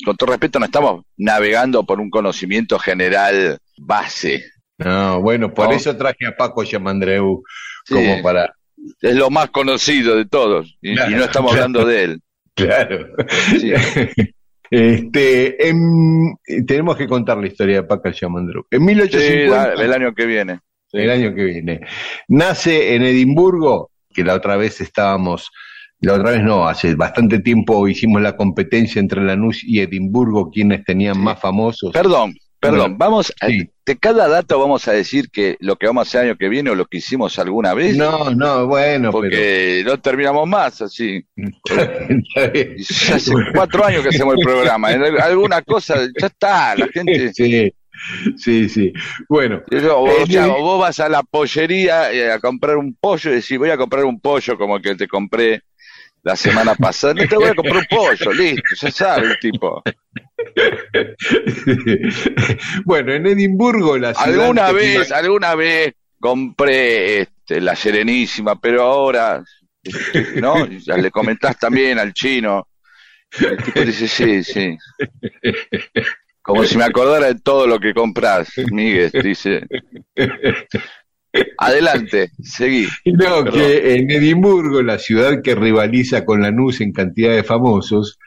con 0.04 0.16
todo 0.16 0.30
respeto 0.30 0.58
no 0.58 0.64
estamos 0.66 1.04
navegando 1.16 1.84
por 1.84 2.00
un 2.00 2.10
conocimiento 2.10 2.78
general 2.78 3.58
base. 3.78 4.44
No, 4.78 5.20
bueno, 5.20 5.52
por 5.54 5.68
No. 5.68 5.74
eso 5.74 5.96
traje 5.96 6.26
a 6.26 6.36
Paco 6.36 6.62
Yamandreu 6.64 7.42
Sí. 7.84 7.94
como 7.94 8.22
para 8.22 8.52
es 9.00 9.14
lo 9.14 9.30
más 9.30 9.50
conocido 9.50 10.16
de 10.16 10.26
todos 10.26 10.76
y, 10.82 10.94
Claro, 10.94 11.10
y 11.10 11.14
no 11.14 11.24
estamos 11.24 11.52
claro. 11.52 11.64
hablando 11.66 11.86
de 11.88 12.02
él. 12.04 12.20
Claro. 12.54 13.06
Sí. 13.58 13.72
Este, 14.70 15.68
en- 15.68 16.34
tenemos 16.66 16.96
que 16.96 17.06
contar 17.06 17.38
la 17.38 17.46
historia 17.46 17.76
de 17.76 17.82
Paca 17.84 18.10
Yamandrú. 18.10 18.66
En 18.70 18.80
Sí, 18.80 18.84
1850, 18.86 19.56
da- 19.76 19.84
el 19.84 19.92
año 19.92 20.14
que 20.14 20.26
viene. 20.26 20.60
el 20.92 21.10
año 21.10 21.34
que 21.34 21.44
viene, 21.44 21.80
nace 22.28 22.94
en 22.94 23.02
Edimburgo, 23.02 23.90
que 24.12 24.24
la 24.24 24.34
otra 24.34 24.56
vez 24.56 24.80
estábamos, 24.80 25.50
la 26.04 26.14
otra 26.14 26.30
vez 26.32 26.42
no, 26.42 26.66
hace 26.68 26.94
bastante 26.94 27.40
tiempo 27.40 27.86
hicimos 27.88 28.22
la 28.22 28.36
competencia 28.36 29.00
entre 29.00 29.22
Lanús 29.22 29.62
y 29.64 29.80
Edimburgo, 29.80 30.50
quienes 30.50 30.84
tenían 30.84 31.18
más 31.18 31.40
famosos. 31.40 31.92
Perdón, 31.92 32.34
perdón, 32.60 32.78
Bueno, 32.92 32.96
vamos 32.98 33.32
a- 33.40 33.46
sí. 33.48 33.68
de 33.86 33.96
cada 33.98 34.26
dato 34.28 34.58
vamos 34.58 34.88
a 34.88 34.92
decir 34.92 35.28
que 35.30 35.56
lo 35.60 35.76
que 35.76 35.86
vamos 35.86 36.06
a 36.06 36.08
hacer 36.08 36.20
el 36.22 36.30
año 36.30 36.38
que 36.38 36.48
viene 36.48 36.70
o 36.70 36.74
lo 36.74 36.86
que 36.86 36.96
hicimos 36.98 37.38
alguna 37.38 37.74
vez, 37.74 37.96
No, 37.96 38.30
no, 38.30 38.66
bueno, 38.66 39.10
porque 39.10 39.82
no 39.84 39.98
terminamos 40.00 40.48
más 40.48 40.80
así. 40.80 41.22
ya 42.36 43.14
Hace 43.16 43.32
cuatro 43.54 43.84
años 43.84 44.02
que 44.02 44.08
hacemos 44.10 44.34
el 44.38 44.44
programa. 44.44 44.88
Alguna 45.22 45.62
cosa, 45.62 45.96
ya 46.18 46.26
está, 46.26 46.74
la 46.76 46.88
gente. 46.88 47.32
Sí, 47.44 47.72
sí, 48.36 48.68
sí. 48.68 48.92
Bueno, 49.28 49.62
Yo- 49.70 49.98
o, 50.00 50.08
Eh, 50.08 50.26
sea, 50.26 50.46
eh, 50.46 50.50
o 50.50 50.60
vos 50.62 50.80
vas 50.80 50.98
a 51.00 51.08
la 51.08 51.22
pollería 51.22 52.12
eh, 52.12 52.30
a 52.32 52.40
comprar 52.40 52.76
un 52.76 52.94
pollo 53.00 53.30
y 53.30 53.34
decís, 53.36 53.56
voy 53.56 53.70
a 53.70 53.76
comprar 53.76 54.04
un 54.04 54.20
pollo 54.20 54.58
como 54.58 54.76
el 54.76 54.82
que 54.82 54.94
te 54.96 55.06
compré 55.06 55.62
la 56.24 56.34
semana 56.36 56.74
pasada. 56.74 57.14
No 57.14 57.28
te 57.28 57.36
voy 57.36 57.48
a 57.48 57.54
comprar 57.54 57.76
un 57.76 57.86
pollo, 57.88 58.32
listo, 58.32 58.74
ya 58.80 58.90
sabe 58.90 59.28
el 59.28 59.38
tipo. 59.38 59.80
bueno, 62.84 63.12
en 63.12 63.26
Edimburgo, 63.26 63.96
la 63.98 64.14
ciudad 64.14 64.40
Alguna 64.40 64.72
vez, 64.72 65.12
alguna 65.12 65.54
vez 65.54 65.92
compré 66.18 67.20
este, 67.20 67.60
la 67.60 67.76
Serenísima, 67.76 68.58
pero 68.58 68.82
ahora, 68.82 69.44
este, 69.82 70.40
¿no? 70.40 70.66
Ya 70.66 70.96
le 70.96 71.10
comentás 71.10 71.58
también 71.58 71.98
al 71.98 72.14
chino. 72.14 72.68
El 73.38 73.62
tipo 73.62 73.80
dice, 73.80 74.08
sí, 74.08 74.42
sí. 74.42 74.78
Como 76.40 76.64
si 76.64 76.78
me 76.78 76.84
acordara 76.84 77.26
de 77.26 77.38
todo 77.40 77.66
lo 77.66 77.78
que 77.78 77.92
compras, 77.92 78.50
Miguel, 78.70 79.10
dice. 79.22 79.66
Adelante, 81.58 82.30
seguí. 82.42 82.86
No, 83.04 83.18
Perdón. 83.18 83.50
que 83.52 83.94
en 83.94 84.10
Edimburgo, 84.10 84.82
la 84.82 84.98
ciudad 84.98 85.42
que 85.42 85.54
rivaliza 85.54 86.24
con 86.24 86.42
Lanús 86.42 86.80
en 86.80 86.92
cantidad 86.92 87.32
de 87.34 87.44
famosos, 87.44 88.18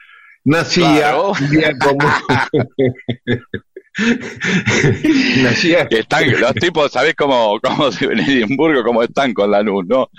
nacía 0.44 1.10
Claro. 1.10 1.32
un 1.40 1.50
día 1.50 1.72
como... 1.78 1.98
nacía... 5.42 5.86
Que 5.88 6.00
están, 6.00 6.30
los 6.40 6.54
tipos, 6.54 6.90
¿sabés 6.92 7.14
cómo, 7.14 7.58
cómo 7.62 7.88
en 8.00 8.18
Edimburgo, 8.20 8.82
cómo 8.84 9.02
están 9.02 9.32
con 9.34 9.50
Lanús, 9.50 9.84
no? 9.86 10.10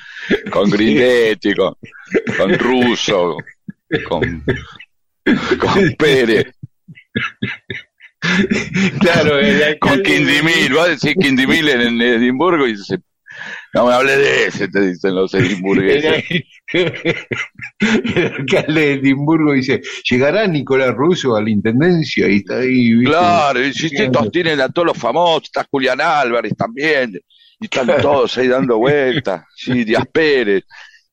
Con 0.51 0.69
Grindetti, 0.69 1.53
con, 1.55 1.75
con 2.37 2.57
Russo, 2.59 3.37
con, 4.07 4.43
con 5.59 5.95
Pérez, 5.97 6.45
Claro, 8.99 9.31
con 9.79 9.91
alcalde- 9.91 10.03
Quindimil. 10.03 10.73
Vos 10.73 10.87
decís 10.87 11.15
Quindimil 11.19 11.69
en, 11.69 11.81
en 11.81 12.01
Edimburgo 12.01 12.67
y 12.67 12.73
dice, 12.73 12.97
no 13.73 13.85
me 13.87 13.93
hablé 13.93 14.17
de 14.17 14.45
ese, 14.47 14.67
te 14.67 14.81
dicen 14.81 15.15
los 15.15 15.33
edimburgueses. 15.33 16.23
El 16.73 18.33
alcalde 18.39 18.81
de 18.81 18.93
Edimburgo 18.93 19.53
dice, 19.53 19.81
¿llegará 20.09 20.45
Nicolás 20.47 20.93
Russo 20.93 21.35
a 21.35 21.41
la 21.41 21.49
intendencia? 21.49 22.27
Y 22.27 22.37
está 22.37 22.57
ahí, 22.59 22.93
¿viste? 22.93 23.11
Claro, 23.11 23.65
y 23.65 23.73
si 23.73 23.95
estos 23.95 24.31
tienen 24.31 24.59
a 24.61 24.69
todos 24.69 24.87
los 24.87 24.97
famosos, 24.97 25.43
está 25.45 25.67
Julián 25.69 26.01
Álvarez 26.01 26.53
también, 26.57 27.13
y 27.59 27.65
están 27.65 27.87
todos 28.01 28.37
ahí 28.37 28.47
dando 28.47 28.77
vueltas, 28.77 29.43
sí, 29.55 29.83
Díaz 29.83 30.05
Pérez, 30.11 30.63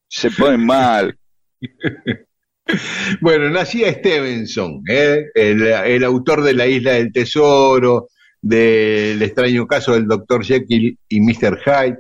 se 0.09 0.31
ponen 0.31 0.65
mal. 0.65 1.17
Bueno, 3.21 3.49
nacía 3.51 3.93
Stevenson, 3.93 4.83
¿eh? 4.89 5.27
el, 5.35 5.63
el 5.63 6.05
autor 6.05 6.43
de 6.43 6.53
La 6.55 6.67
Isla 6.67 6.93
del 6.93 7.13
Tesoro, 7.13 8.09
del 8.43 9.23
extraño 9.23 9.67
caso 9.67 9.93
del 9.93 10.07
Dr. 10.07 10.45
Jekyll 10.45 10.99
y 11.09 11.21
Mr. 11.21 11.61
Hyde. 11.65 11.99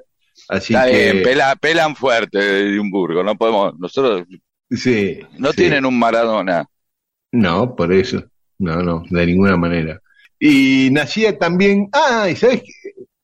Así 0.48 0.74
Está 0.74 0.86
que, 0.90 1.12
bien, 1.12 1.22
pela- 1.24 1.56
pelan 1.56 1.96
fuerte 1.96 2.38
de 2.38 2.60
Edimburgo, 2.70 3.22
no 3.22 3.36
podemos, 3.36 3.78
nosotros 3.78 4.24
sí, 4.70 5.18
no 5.38 5.50
sí. 5.50 5.56
tienen 5.56 5.84
un 5.86 5.98
Maradona. 5.98 6.64
No, 7.32 7.74
por 7.74 7.92
eso. 7.92 8.22
No, 8.58 8.82
no, 8.82 9.02
de 9.10 9.26
ninguna 9.26 9.56
manera. 9.56 10.00
Y 10.38 10.88
nacía 10.92 11.36
también. 11.38 11.88
Ah, 11.92 12.28
¿y 12.30 12.36
¿sabes? 12.36 12.62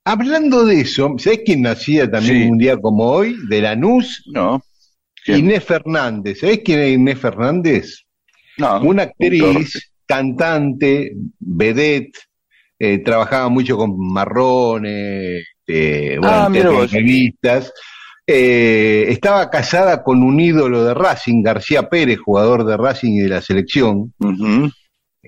Hablando 0.05 0.65
de 0.65 0.81
eso, 0.81 1.15
¿sabes 1.19 1.41
quién 1.45 1.63
nacía 1.63 2.11
también 2.11 2.43
Sí. 2.45 2.49
un 2.51 2.59
día 2.59 2.77
como 2.77 3.05
hoy? 3.05 3.37
De 3.49 3.61
Lanús. 3.61 4.25
No, 4.33 4.63
¿Quién? 5.25 5.39
Inés 5.41 5.65
Fernández. 5.65 6.41
¿Sabés 6.41 6.61
quién 6.65 6.81
es 6.81 6.93
Inés 6.95 7.19
Fernández? 7.19 8.03
no. 8.59 8.81
Una 8.83 9.05
actriz, 9.05 9.93
cantante, 10.07 11.13
vedette, 11.39 12.19
eh, 12.79 12.99
trabajaba 12.99 13.49
mucho 13.49 13.77
con 13.77 13.97
marrones, 13.99 15.45
eh, 15.67 16.17
bueno, 16.21 16.37
Ah, 16.37 16.49
mira 16.51 16.71
vos. 16.71 16.91
revistas. 16.91 17.73
Eh, 18.27 19.07
estaba 19.09 19.51
casada 19.51 20.03
con 20.03 20.23
un 20.23 20.39
ídolo 20.39 20.85
de 20.85 20.95
Racing, 20.95 21.43
García 21.43 21.89
Pérez, 21.89 22.19
jugador 22.19 22.65
de 22.65 22.77
Racing 22.77 23.13
y 23.13 23.21
de 23.21 23.29
la 23.29 23.41
selección, 23.43 24.13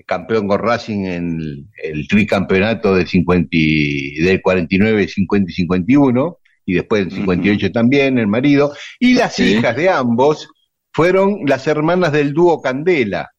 campeón 0.05 0.47
con 0.47 0.59
Racing 0.59 1.05
en 1.05 1.39
el, 1.39 1.65
el 1.83 2.07
tricampeonato 2.07 2.95
del, 2.95 3.07
50 3.07 3.47
y- 3.51 4.21
del 4.21 4.41
49, 4.41 5.07
50 5.07 5.51
y 5.51 5.53
51, 5.53 6.37
y 6.65 6.73
después 6.73 7.05
del 7.05 7.11
58 7.17 7.71
también, 7.71 8.17
el 8.17 8.27
marido, 8.27 8.73
y 8.99 9.13
las 9.13 9.35
Sí. 9.35 9.55
hijas 9.57 9.75
de 9.75 9.89
ambos 9.89 10.47
fueron 10.91 11.39
las 11.45 11.67
hermanas 11.67 12.11
del 12.11 12.33
dúo 12.33 12.61
Candela. 12.61 13.29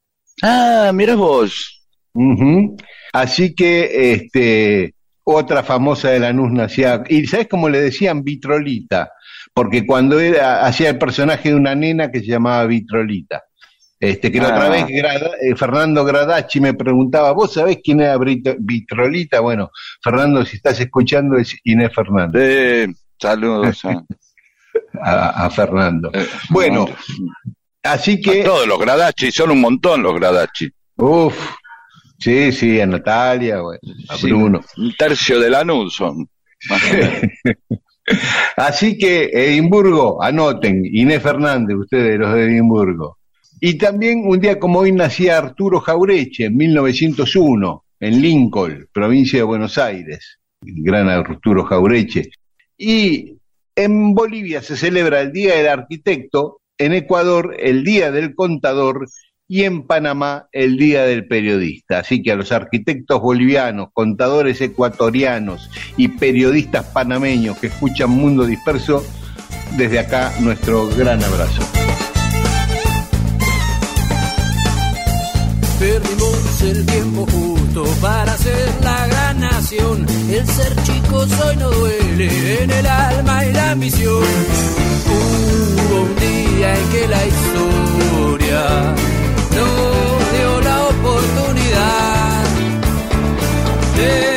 Ah, 0.43 0.91
mira 0.95 1.15
vos. 1.17 1.83
Así 3.13 3.55
que 3.55 4.13
este 4.13 4.95
otra 5.29 5.63
famosa 5.65 6.11
de 6.11 6.21
Lanús 6.21 6.53
nacía, 6.53 7.03
y 7.09 7.27
¿sabes 7.27 7.49
cómo 7.49 7.69
le 7.69 7.81
decían 7.81 8.23
Vitrolita? 8.23 9.11
Porque 9.53 9.85
cuando 9.85 10.21
era, 10.21 10.65
hacía 10.65 10.91
el 10.91 10.99
personaje 10.99 11.49
de 11.49 11.55
una 11.57 11.75
nena 11.75 12.11
que 12.13 12.21
se 12.21 12.27
llamaba 12.27 12.65
Vitrolita. 12.67 13.43
Este, 13.99 14.31
que 14.31 14.39
la 14.39 14.49
Ah. 14.49 14.55
otra 14.57 14.69
vez 14.69 14.87
Grada- 14.89 15.31
eh, 15.43 15.57
Fernando 15.57 16.05
Gradacci 16.05 16.61
me 16.61 16.75
preguntaba, 16.75 17.33
¿vos 17.33 17.55
sabés 17.55 17.79
quién 17.83 18.03
era 18.03 18.17
Brito- 18.19 18.55
Vitrolita? 18.61 19.41
Bueno, 19.41 19.71
Fernando, 20.03 20.45
si 20.45 20.57
estás 20.59 20.79
escuchando, 20.81 21.37
es 21.39 21.57
Inés 21.65 21.91
Fernández, 21.95 22.43
Eh, 22.45 22.87
saludos 23.21 23.85
a, 23.85 24.05
a, 25.03 25.47
a 25.47 25.51
Fernando. 25.51 26.11
eh, 26.13 26.27
Bueno, 26.51 26.87
Así 27.83 28.15
a 28.15 28.21
que, 28.21 28.43
todos 28.43 28.67
los 28.67 28.79
Gradachi, 28.79 29.31
son 29.31 29.51
un 29.53 29.61
montón 29.61 30.03
los 30.03 30.15
Gradachi. 30.15 30.69
uff, 30.97 31.51
sí, 32.19 32.51
sí, 32.53 32.81
a 32.81 32.87
Natalia, 32.87 33.61
bueno, 33.61 33.81
a 34.09 34.17
Sí, 34.17 34.27
Bruno. 34.27 34.61
Un 34.77 34.95
tercio 34.97 35.39
de 35.41 35.51
Lanús 35.51 35.95
son. 35.95 36.29
más 36.69 36.83
o 36.83 36.93
menos. 36.95 37.23
Así 38.57 38.97
que 38.99 39.31
Edimburgo, 39.33 40.23
anoten, 40.23 40.83
Inés 40.85 41.23
Fernández, 41.23 41.77
ustedes 41.77 42.19
los 42.19 42.33
de 42.35 42.45
Edimburgo. 42.45 43.19
Y 43.61 43.75
también 43.79 44.23
un 44.27 44.39
día 44.41 44.59
como 44.59 44.81
hoy 44.81 44.93
nacía 44.93 45.39
Arturo 45.39 45.81
Jaureche 45.81 46.45
en 46.47 46.57
1901, 46.57 47.85
en 48.01 48.23
Lincoln, 48.23 48.89
provincia 48.93 49.39
de 49.39 49.45
Buenos 49.45 49.79
Aires. 49.79 50.39
El 50.63 50.75
gran 50.83 51.09
Arturo 51.09 51.65
Jaureche. 51.65 52.31
Y 52.79 53.39
en 53.75 54.15
Bolivia 54.15 54.63
se 54.63 54.77
celebra 54.77 55.21
el 55.21 55.33
Día 55.33 55.57
del 55.57 55.69
Arquitecto, 55.69 56.61
en 56.79 56.93
Ecuador 56.93 57.57
el 57.59 57.85
Día 57.85 58.11
del 58.11 58.35
Contador 58.35 59.09
y 59.49 59.65
en 59.65 59.87
Panamá 59.87 60.49
el 60.53 60.77
Día 60.77 61.05
del 61.05 61.27
Periodista. 61.27 62.01
Así 62.01 62.23
que 62.23 62.33
a 62.33 62.37
los 62.37 62.53
arquitectos 62.53 63.21
bolivianos, 63.21 63.89
contadores 63.93 64.61
ecuatorianos 64.61 65.71
y 65.97 66.09
periodistas 66.09 66.85
panameños 66.87 67.59
que 67.59 67.69
escuchan 67.69 68.11
Mundo 68.11 68.45
Disperso, 68.45 69.05
desde 69.77 69.99
acá 69.99 70.33
nuestro 70.41 70.89
gran 70.89 71.23
abrazo. 71.23 71.63
El 75.81 77.05
para 77.85 78.37
ser 78.39 78.73
la 78.83 79.07
gran 79.07 79.41
nación. 79.41 80.07
El 80.31 80.47
ser 80.47 80.75
chicos 80.85 81.29
hoy 81.45 81.57
no 81.57 81.71
duele 81.71 82.63
en 82.63 82.71
el 82.71 82.87
alma 82.87 83.45
y 83.45 83.53
la 83.53 83.73
ambición. 83.73 84.25
Hubo 85.07 86.01
un 86.03 86.17
día 86.17 86.79
en 86.79 86.89
que 86.89 87.09
la 87.09 87.27
historia 87.27 88.65
nos 89.57 90.33
dio 90.33 90.61
la 90.63 90.85
oportunidad 90.87 92.45
de 93.97 94.36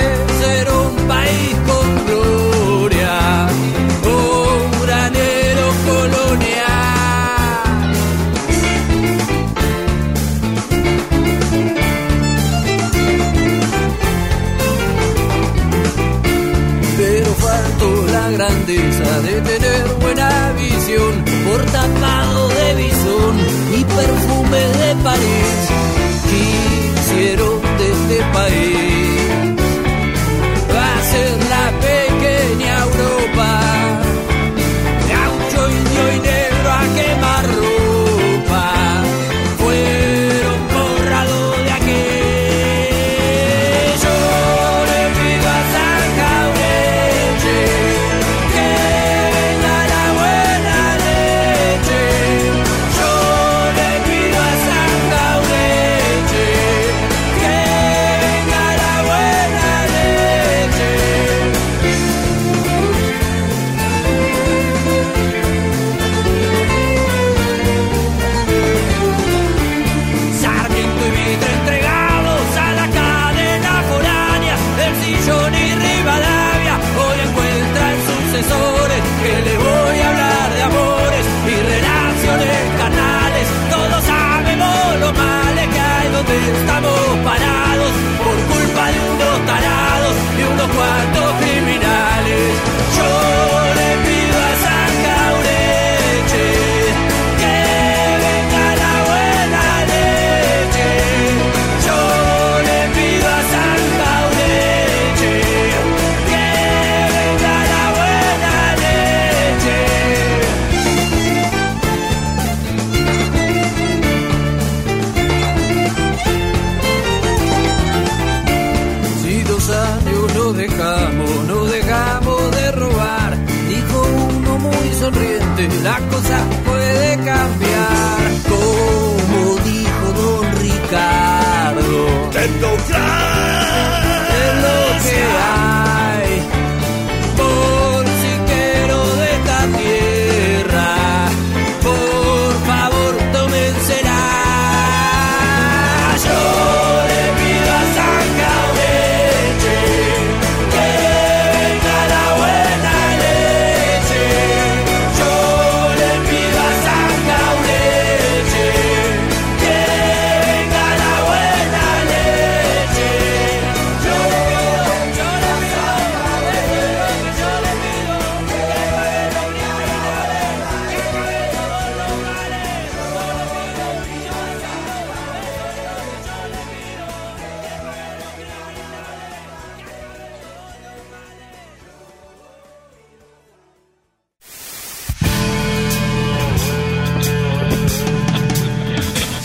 perfume 24.00 24.60
de 24.80 24.96
París. 25.04 25.59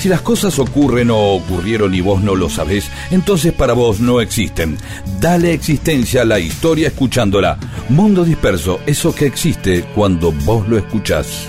Si 0.05 0.11
las 0.11 0.21
cosas 0.21 0.59
ocurren 0.59 1.11
o 1.11 1.17
ocurrieron 1.17 1.95
y 1.95 2.03
vos 2.03 2.23
no 2.23 2.35
lo 2.35 2.51
sabés, 2.51 2.91
entonces 3.11 3.55
para 3.55 3.73
vos 3.73 4.01
no 4.01 4.21
existen. 4.21 4.77
Dale 5.19 5.55
existencia 5.55 6.21
a 6.21 6.25
la 6.27 6.39
historia 6.39 6.89
escuchándola. 6.89 7.57
Mundo 7.89 8.23
disperso, 8.23 8.81
eso 8.85 9.15
que 9.15 9.25
existe 9.25 9.83
cuando 9.95 10.31
vos 10.31 10.69
lo 10.69 10.77
escuchás. 10.77 11.49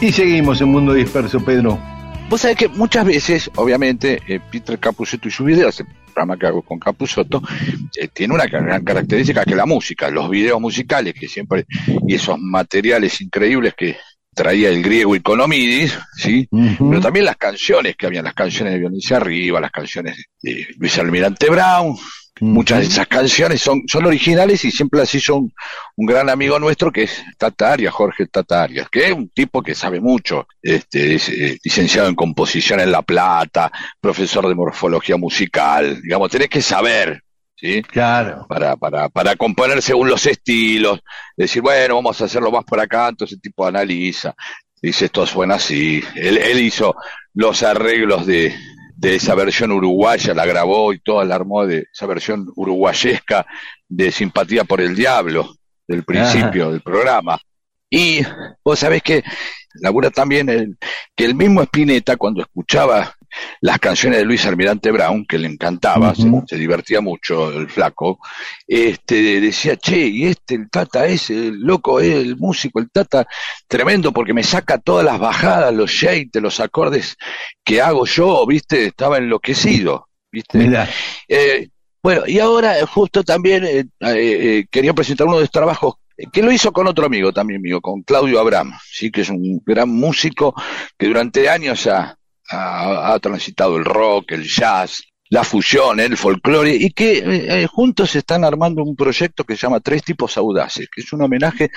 Y 0.00 0.12
seguimos 0.12 0.60
en 0.60 0.68
Mundo 0.68 0.94
Disperso, 0.94 1.44
Pedro. 1.44 1.89
Vos 2.30 2.42
sabés 2.42 2.56
que 2.56 2.68
muchas 2.68 3.04
veces, 3.04 3.50
obviamente, 3.56 4.22
eh, 4.28 4.38
Peter 4.52 4.78
Capusotto 4.78 5.26
y 5.26 5.32
sus 5.32 5.44
videos, 5.44 5.80
el 5.80 5.86
programa 6.14 6.38
que 6.38 6.46
hago 6.46 6.62
con 6.62 6.78
Capusotto, 6.78 7.42
eh, 7.96 8.06
tiene 8.06 8.32
una 8.32 8.46
gran 8.46 8.84
característica 8.84 9.44
que 9.44 9.56
la 9.56 9.66
música, 9.66 10.08
los 10.10 10.30
videos 10.30 10.60
musicales 10.60 11.14
que 11.14 11.26
siempre, 11.26 11.66
y 12.06 12.14
esos 12.14 12.38
materiales 12.38 13.20
increíbles 13.20 13.74
que 13.76 13.96
traía 14.34 14.68
el 14.68 14.82
griego 14.82 15.14
Economidis, 15.14 15.98
¿sí? 16.16 16.48
Pero 16.50 17.00
también 17.00 17.24
las 17.24 17.36
canciones 17.36 17.96
que 17.96 18.06
habían, 18.06 18.24
las 18.24 18.34
canciones 18.34 18.74
de 18.74 18.78
Violencia 18.80 19.16
Arriba, 19.16 19.60
las 19.60 19.72
canciones 19.72 20.24
de 20.40 20.66
Luis 20.78 20.98
Almirante 20.98 21.50
Brown, 21.50 21.96
Muchas 22.40 22.80
de 22.80 22.86
esas 22.86 23.06
canciones 23.06 23.60
son, 23.60 23.82
son 23.86 24.06
originales 24.06 24.64
y 24.64 24.70
siempre 24.70 25.00
las 25.00 25.14
hizo 25.14 25.36
un, 25.36 25.52
un 25.96 26.06
gran 26.06 26.30
amigo 26.30 26.58
nuestro 26.58 26.90
que 26.90 27.02
es 27.02 27.22
Tata 27.36 27.74
Arias, 27.74 27.92
Jorge 27.92 28.26
Tata 28.26 28.62
Arias, 28.62 28.88
que 28.90 29.06
es 29.06 29.12
un 29.12 29.28
tipo 29.28 29.62
que 29.62 29.74
sabe 29.74 30.00
mucho, 30.00 30.46
este, 30.62 31.16
es 31.16 31.28
eh, 31.28 31.58
licenciado 31.62 32.08
en 32.08 32.14
composición 32.14 32.80
en 32.80 32.92
La 32.92 33.02
Plata, 33.02 33.70
profesor 34.00 34.48
de 34.48 34.54
morfología 34.54 35.18
musical, 35.18 36.00
digamos, 36.00 36.30
tenés 36.30 36.48
que 36.48 36.62
saber, 36.62 37.22
¿sí? 37.60 37.82
Claro. 37.82 38.46
Para, 38.48 38.76
para, 38.76 39.08
para 39.08 39.36
componer 39.36 39.82
según 39.82 40.08
los 40.08 40.24
estilos, 40.26 41.00
decir, 41.36 41.62
bueno, 41.62 41.96
vamos 41.96 42.20
a 42.20 42.24
hacerlo 42.24 42.50
más 42.50 42.64
por 42.64 42.80
acá, 42.80 43.08
entonces 43.08 43.36
el 43.36 43.42
tipo 43.42 43.66
analiza, 43.66 44.34
dice, 44.80 45.06
esto 45.06 45.26
suena 45.26 45.56
así. 45.56 46.02
Él, 46.14 46.38
él 46.38 46.60
hizo 46.60 46.96
los 47.34 47.62
arreglos 47.62 48.26
de, 48.26 48.54
de 48.96 49.16
esa 49.16 49.34
versión 49.34 49.72
uruguaya, 49.72 50.34
la 50.34 50.46
grabó 50.46 50.92
y 50.92 51.00
toda 51.00 51.24
la 51.24 51.34
armó 51.34 51.66
de 51.66 51.86
esa 51.92 52.06
versión 52.06 52.50
uruguayesca 52.56 53.46
de 53.88 54.10
Simpatía 54.12 54.64
por 54.64 54.80
el 54.80 54.94
Diablo, 54.94 55.56
del 55.86 56.04
principio 56.04 56.64
Ajá. 56.64 56.72
del 56.72 56.82
programa. 56.82 57.38
Y 57.88 58.20
vos 58.64 58.78
sabés 58.78 59.02
que 59.02 59.24
labura 59.74 60.10
también 60.10 60.48
el, 60.48 60.76
que 61.16 61.24
el 61.24 61.34
mismo 61.34 61.62
Spinetta 61.62 62.16
cuando 62.16 62.42
escuchaba 62.42 63.14
las 63.60 63.78
canciones 63.78 64.18
de 64.18 64.24
Luis 64.24 64.44
Almirante 64.46 64.90
Brown, 64.90 65.24
que 65.26 65.38
le 65.38 65.48
encantaba, 65.48 66.14
se- 66.14 66.56
divertía 66.56 67.00
mucho 67.00 67.50
el 67.50 67.68
flaco, 67.68 68.18
este 68.66 69.40
decía, 69.40 69.76
che, 69.76 70.06
y 70.06 70.26
este, 70.26 70.54
el 70.56 70.70
Tata 70.70 71.06
ese, 71.06 71.48
el 71.48 71.60
loco, 71.60 72.00
eh, 72.00 72.20
el 72.20 72.36
músico, 72.36 72.78
el 72.80 72.90
Tata, 72.90 73.26
tremendo 73.66 74.12
porque 74.12 74.34
me 74.34 74.42
saca 74.42 74.78
todas 74.78 75.04
las 75.04 75.18
bajadas, 75.18 75.74
los 75.74 75.90
shakes, 75.90 76.40
los 76.40 76.60
acordes 76.60 77.16
que 77.64 77.80
hago 77.80 78.06
yo, 78.06 78.46
viste, 78.46 78.86
estaba 78.86 79.18
enloquecido, 79.18 80.08
viste. 80.30 80.58
Eh, 81.28 81.68
bueno, 82.02 82.22
y 82.26 82.38
ahora 82.38 82.78
eh, 82.78 82.86
justo 82.86 83.22
también 83.22 83.64
eh, 83.64 83.84
eh, 84.00 84.64
quería 84.70 84.94
presentar 84.94 85.26
uno 85.26 85.36
de 85.36 85.42
los 85.42 85.50
trabajos 85.50 85.94
que 86.32 86.42
lo 86.42 86.52
hizo 86.52 86.70
con 86.72 86.86
otro 86.86 87.06
amigo 87.06 87.32
también 87.32 87.62
mío, 87.62 87.80
con 87.80 88.02
Claudio 88.02 88.40
Abraham, 88.40 88.72
sí, 88.84 89.10
que 89.10 89.22
es 89.22 89.30
un 89.30 89.62
gran 89.64 89.88
músico 89.88 90.54
que 90.98 91.06
durante 91.06 91.48
años 91.48 91.86
ha, 91.86 92.14
ha- 92.50 93.12
ha 93.14 93.18
transitado 93.18 93.76
el 93.76 93.84
rock, 93.84 94.32
el 94.32 94.44
jazz, 94.44 95.02
la 95.28 95.44
fusión, 95.44 96.00
el 96.00 96.16
folclore, 96.16 96.74
y 96.74 96.90
que 96.90 97.18
eh, 97.18 97.62
eh, 97.62 97.66
juntos 97.66 98.16
están 98.16 98.44
armando 98.44 98.82
un 98.82 98.96
proyecto 98.96 99.44
que 99.44 99.54
se 99.56 99.62
llama 99.66 99.80
Tres 99.80 100.02
Tipos 100.02 100.36
Audaces, 100.36 100.88
que 100.92 101.02
es 101.02 101.12
un 101.12 101.22
homenaje 101.22 101.70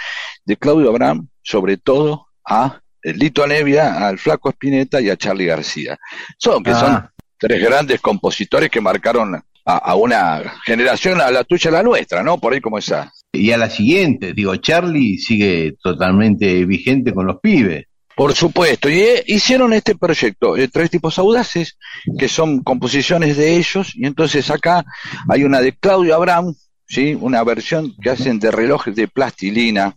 de 0.44 0.58
Claudio 0.58 0.90
Abraham, 0.90 1.28
sobre 1.44 1.78
todo 1.78 2.28
a 2.46 2.80
eh, 3.04 3.14
Lito 3.14 3.46
Nevia, 3.46 4.08
al 4.08 4.18
Flaco 4.18 4.50
Espineta 4.50 5.00
y 5.02 5.10
a 5.10 5.18
Charlie 5.18 5.46
García. 5.46 5.98
Son, 6.38 6.64
que 6.64 6.72
son 6.74 6.92
Ah. 6.94 7.12
tres 7.38 7.62
grandes 7.62 8.02
compositores 8.02 8.70
que 8.72 8.82
marcaron 8.82 9.36
a, 9.36 9.42
a 9.78 9.96
una 9.96 10.42
generación, 10.66 11.22
a 11.22 11.30
la 11.30 11.44
tuya, 11.44 11.70
a 11.70 11.74
la 11.74 11.84
nuestra, 11.84 12.24
¿no? 12.24 12.38
Por 12.40 12.54
ahí 12.54 12.60
como 12.62 12.78
esa. 12.80 13.12
Y 13.32 13.52
a 13.52 13.58
la 13.58 13.70
siguiente, 13.70 14.34
digo, 14.34 14.56
Charlie 14.56 15.18
sigue 15.18 15.76
totalmente 15.82 16.66
vigente 16.66 17.14
con 17.14 17.28
los 17.28 17.40
pibes. 17.40 17.86
Por 18.16 18.34
supuesto, 18.36 18.90
y 18.90 19.00
eh, 19.00 19.24
hicieron 19.26 19.74
este 19.74 19.96
proyecto, 19.96 20.56
eh, 20.56 20.68
Tres 20.68 20.92
Tipos 20.92 21.18
Audaces, 21.18 21.78
que 22.18 22.28
son 22.28 22.62
composiciones 22.62 23.38
de 23.38 23.58
ellos, 23.58 23.94
y 23.96 24.06
entonces 24.06 24.52
acá 24.52 24.86
hay 25.30 25.44
una 25.44 25.62
de 25.62 25.74
Claudio 25.76 26.16
Abraham, 26.16 26.54
¿sí? 26.88 27.18
una 27.20 27.44
versión 27.44 27.94
que 28.02 28.12
hacen 28.12 28.40
de 28.40 28.52
relojes 28.52 28.96
de 28.96 29.08
plastilina. 29.08 29.96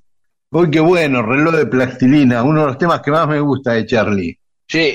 Uy, 0.51 0.71
qué 0.71 0.81
bueno, 0.81 1.21
reloj 1.23 1.57
de 1.57 1.67
plastilina, 1.67 2.43
uno 2.43 2.61
de 2.63 2.67
los 2.69 2.79
temas 2.79 3.03
que 3.03 3.11
más 3.11 3.29
me 3.29 3.41
gusta 3.41 3.73
de 3.73 3.85
Charlie. 3.85 4.39
Sí, 4.67 4.95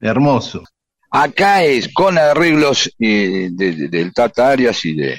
Hermoso. 0.00 0.62
acá 1.10 1.62
es 1.62 1.92
con 1.92 2.16
arreglos 2.18 2.90
eh, 2.98 3.48
de- 3.52 3.72
de- 3.72 3.88
del 3.88 4.12
Tata 4.14 4.48
Arias 4.50 4.84
y 4.84 4.94
de 4.94 5.18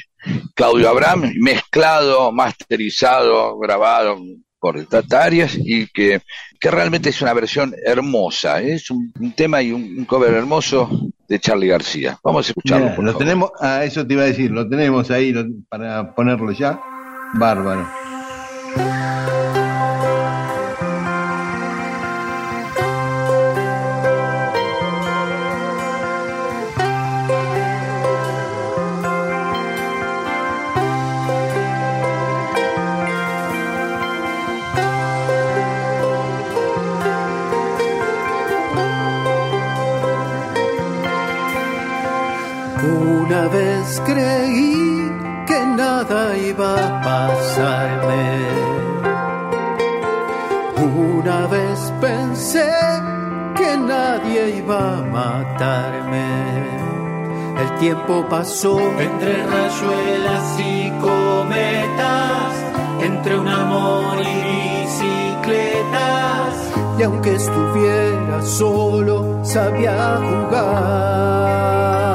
Claudio 0.55 0.89
Abraham, 0.89 1.31
mezclado, 1.39 2.31
masterizado, 2.31 3.57
grabado 3.59 4.17
por 4.59 4.77
el 4.77 4.87
Tata 4.87 5.23
Arias, 5.23 5.55
y 5.57 5.87
que, 5.87 6.21
que 6.59 6.71
realmente 6.71 7.09
es 7.09 7.21
una 7.21 7.33
versión 7.33 7.73
hermosa, 7.85 8.61
¿eh? 8.61 8.73
es 8.73 8.89
un, 8.89 9.11
un 9.19 9.31
tema 9.33 9.61
y 9.61 9.71
un, 9.71 9.83
un 9.99 10.05
cover 10.05 10.33
hermoso 10.33 10.89
de 11.27 11.39
Charlie 11.39 11.67
García. 11.67 12.17
Vamos 12.23 12.47
a 12.47 12.49
escucharlo. 12.51 12.95
Por 12.95 13.03
lo 13.05 13.11
favor. 13.11 13.25
tenemos, 13.25 13.51
ah, 13.59 13.83
eso 13.83 14.05
te 14.07 14.13
iba 14.13 14.23
a 14.23 14.27
decir, 14.27 14.49
lo 14.51 14.67
tenemos 14.67 15.11
ahí 15.11 15.31
lo- 15.31 15.45
para 15.69 16.13
ponerlo 16.15 16.51
ya. 16.51 16.79
Bárbaro. 17.33 17.85
Una 43.29 43.49
vez 43.49 44.01
creí 44.05 45.11
que 45.45 45.59
nada 45.75 46.37
iba 46.37 46.75
a 46.75 47.01
pasarme. 47.01 48.23
Una 50.77 51.45
vez 51.47 51.93
pensé 51.99 52.71
que 53.53 53.75
nadie 53.75 54.59
iba 54.59 54.99
a 54.99 55.01
matarme. 55.01 56.29
El 57.63 57.69
tiempo 57.79 58.25
pasó 58.29 58.79
entre 58.97 59.45
rayuelas 59.45 60.59
y 60.59 60.89
cometas, 61.01 62.53
entre 63.01 63.37
un 63.37 63.49
amor 63.49 64.21
y 64.21 64.35
bicicletas. 64.85 66.53
Y 66.97 67.03
aunque 67.03 67.35
estuviera 67.35 68.41
solo, 68.41 69.43
sabía 69.43 70.17
jugar. 70.29 72.06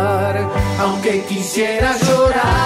Quisiera 1.29 1.97
llorar. 1.99 2.62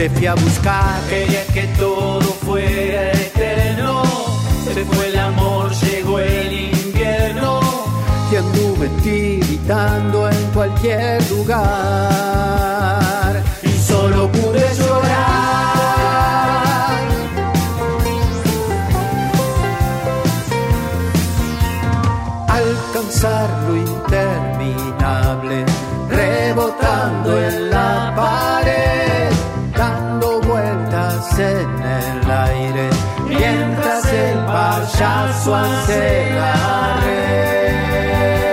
Te 0.00 0.08
fui 0.08 0.26
a 0.26 0.34
buscar. 0.34 0.98
Quería 1.10 1.44
que 1.48 1.64
todo 1.78 2.22
fuera 2.22 3.12
eterno. 3.12 4.02
Se 4.64 4.82
fue 4.86 5.08
el 5.08 5.18
amor, 5.18 5.70
llegó 5.72 6.18
el 6.18 6.52
invierno. 6.74 7.60
Y 8.32 8.36
anduve 8.36 8.88
tiritando 9.02 10.30
en 10.30 10.42
cualquier 10.54 11.22
lugar. 11.30 11.60
Y 13.62 13.72
solo 13.90 14.32
pude 14.32 14.64
llorar. 14.78 15.40
alcanzar 22.60 23.48
lo 23.66 23.74
interminable, 23.76 25.56
rebotando 26.08 27.30
en 27.38 27.69
en 31.40 31.82
el 31.82 32.30
aire, 32.30 32.90
mientras 33.26 34.04
el 34.12 34.38
payaso 34.44 35.56
hace 35.56 36.30
la 36.34 37.00
red. 37.04 38.50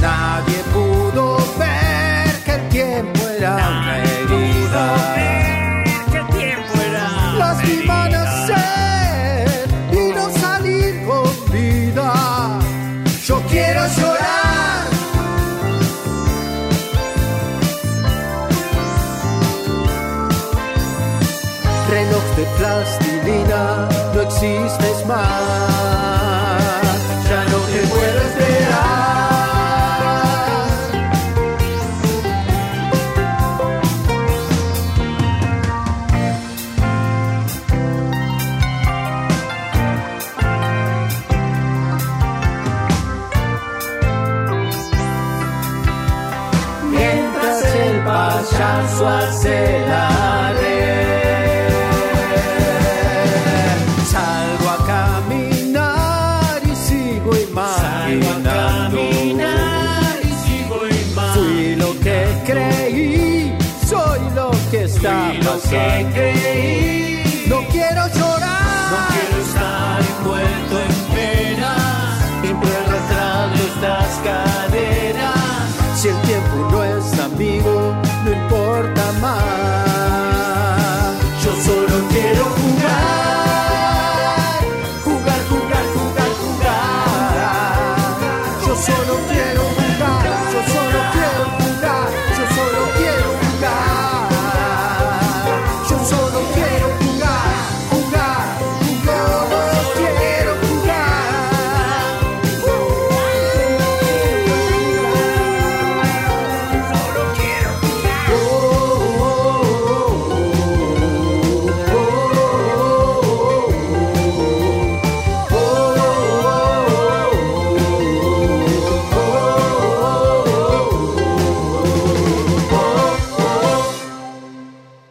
Nadie 0.00 0.58
pudo 0.72 1.38
ver 1.58 2.30
que 2.44 2.52
el 2.54 2.68
tiempo 2.68 3.20
era 3.36 3.75
plastilina, 22.58 23.88
no 24.14 24.20
existes 24.22 25.06
más. 25.06 25.86
Ya 27.28 27.44
no 27.44 27.58
te 27.58 27.80
puedo 27.88 28.20
esperar. 28.28 29.06
mientras 46.90 47.74
el 47.74 48.04
payaso 48.04 49.08
hace 49.08 49.86
la 49.88 50.15
No 65.68 67.60
quiero 67.72 68.06
llorar, 68.14 68.92
no 68.92 68.98
quiero 69.10 69.36
estar 69.42 70.00
envuelto 70.00 70.80
en 70.80 70.94
penas, 71.12 72.40
siempre 72.40 72.70
arrastrando 72.76 73.62
estas 73.64 74.08
cadenas. 74.22 74.45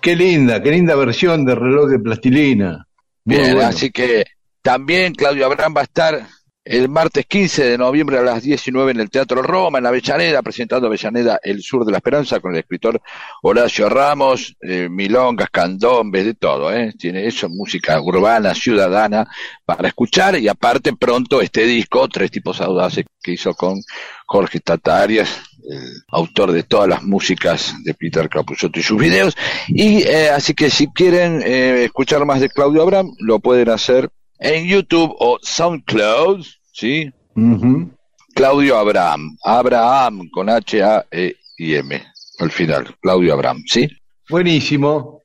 Qué 0.06 0.16
linda, 0.16 0.62
qué 0.62 0.70
linda 0.70 0.96
versión 0.96 1.44
de 1.46 1.56
reloj 1.56 1.90
de 1.90 1.98
plastilina. 1.98 2.88
Muy 3.24 3.38
Bien, 3.38 3.54
bueno. 3.54 3.70
así 3.70 3.90
que 3.90 4.24
también 4.62 5.16
Claudio 5.16 5.48
Abraham 5.48 5.74
va 5.78 5.82
a 5.82 5.86
estar 5.86 6.28
el 6.64 6.90
martes 6.90 7.26
15 7.26 7.66
de 7.66 7.78
noviembre 7.80 8.20
a 8.20 8.22
las 8.22 8.44
19 8.44 8.92
en 8.92 9.00
el 9.00 9.10
Teatro 9.10 9.42
Roma, 9.42 9.80
en 9.80 9.88
Avellaneda, 9.88 10.44
presentando 10.44 10.86
Avellaneda 10.86 11.40
El 11.42 11.64
Sur 11.64 11.86
de 11.86 11.92
la 11.92 11.98
Esperanza 11.98 12.40
con 12.40 12.54
el 12.54 12.60
escritor 12.60 13.02
Horacio 13.42 13.90
Ramos, 13.90 14.56
eh, 14.62 14.90
milongas, 14.92 15.50
candombes, 15.50 16.24
de 16.24 16.36
todo, 16.36 16.72
¿eh? 16.72 16.94
Tiene 17.00 17.26
eso, 17.26 17.50
música 17.50 18.00
urbana, 18.00 18.54
ciudadana, 18.54 19.28
para 19.66 19.88
escuchar 19.88 20.38
y 20.38 20.48
aparte 20.48 20.96
pronto 20.96 21.42
este 21.42 21.66
disco, 21.66 22.08
Tres 22.10 22.30
Tipos 22.30 22.62
Audaces, 22.62 23.06
que 23.24 23.32
hizo 23.32 23.56
con 23.56 23.82
Jorge 24.28 24.60
Tatarias, 24.60 25.42
el 25.70 26.04
autor 26.10 26.52
de 26.52 26.64
todas 26.64 26.88
las 26.88 27.04
músicas 27.04 27.74
de 27.84 27.94
Peter 27.94 28.30
Capusotto 28.30 28.80
y 28.80 28.84
sus 28.84 28.98
videos. 28.98 29.36
Y 29.68 30.04
eh, 30.04 30.30
así 30.30 30.54
que 30.54 30.70
si 30.70 30.88
quieren 30.88 31.42
eh, 31.44 31.86
escuchar 31.86 32.26
más 32.26 32.40
de 32.40 32.50
Claudio 32.50 32.82
Abraham, 32.82 33.12
lo 33.20 33.40
pueden 33.40 33.70
hacer 33.70 34.10
en 34.40 34.66
YouTube 34.68 35.16
o 35.20 35.40
SoundCloud, 35.42 36.46
¿sí? 36.74 37.12
Ujú. 37.36 37.92
Claudio 38.34 38.78
Abraham, 38.78 39.38
Abraham 39.44 40.30
con 40.32 40.50
H 40.50 40.84
A 40.84 41.06
E 41.12 41.36
I 41.58 41.76
M 41.76 42.04
al 42.40 42.52
final, 42.52 42.96
Claudio 43.02 43.34
Abraham, 43.34 43.64
¿sí? 43.66 43.88
Buenísimo. 44.30 45.25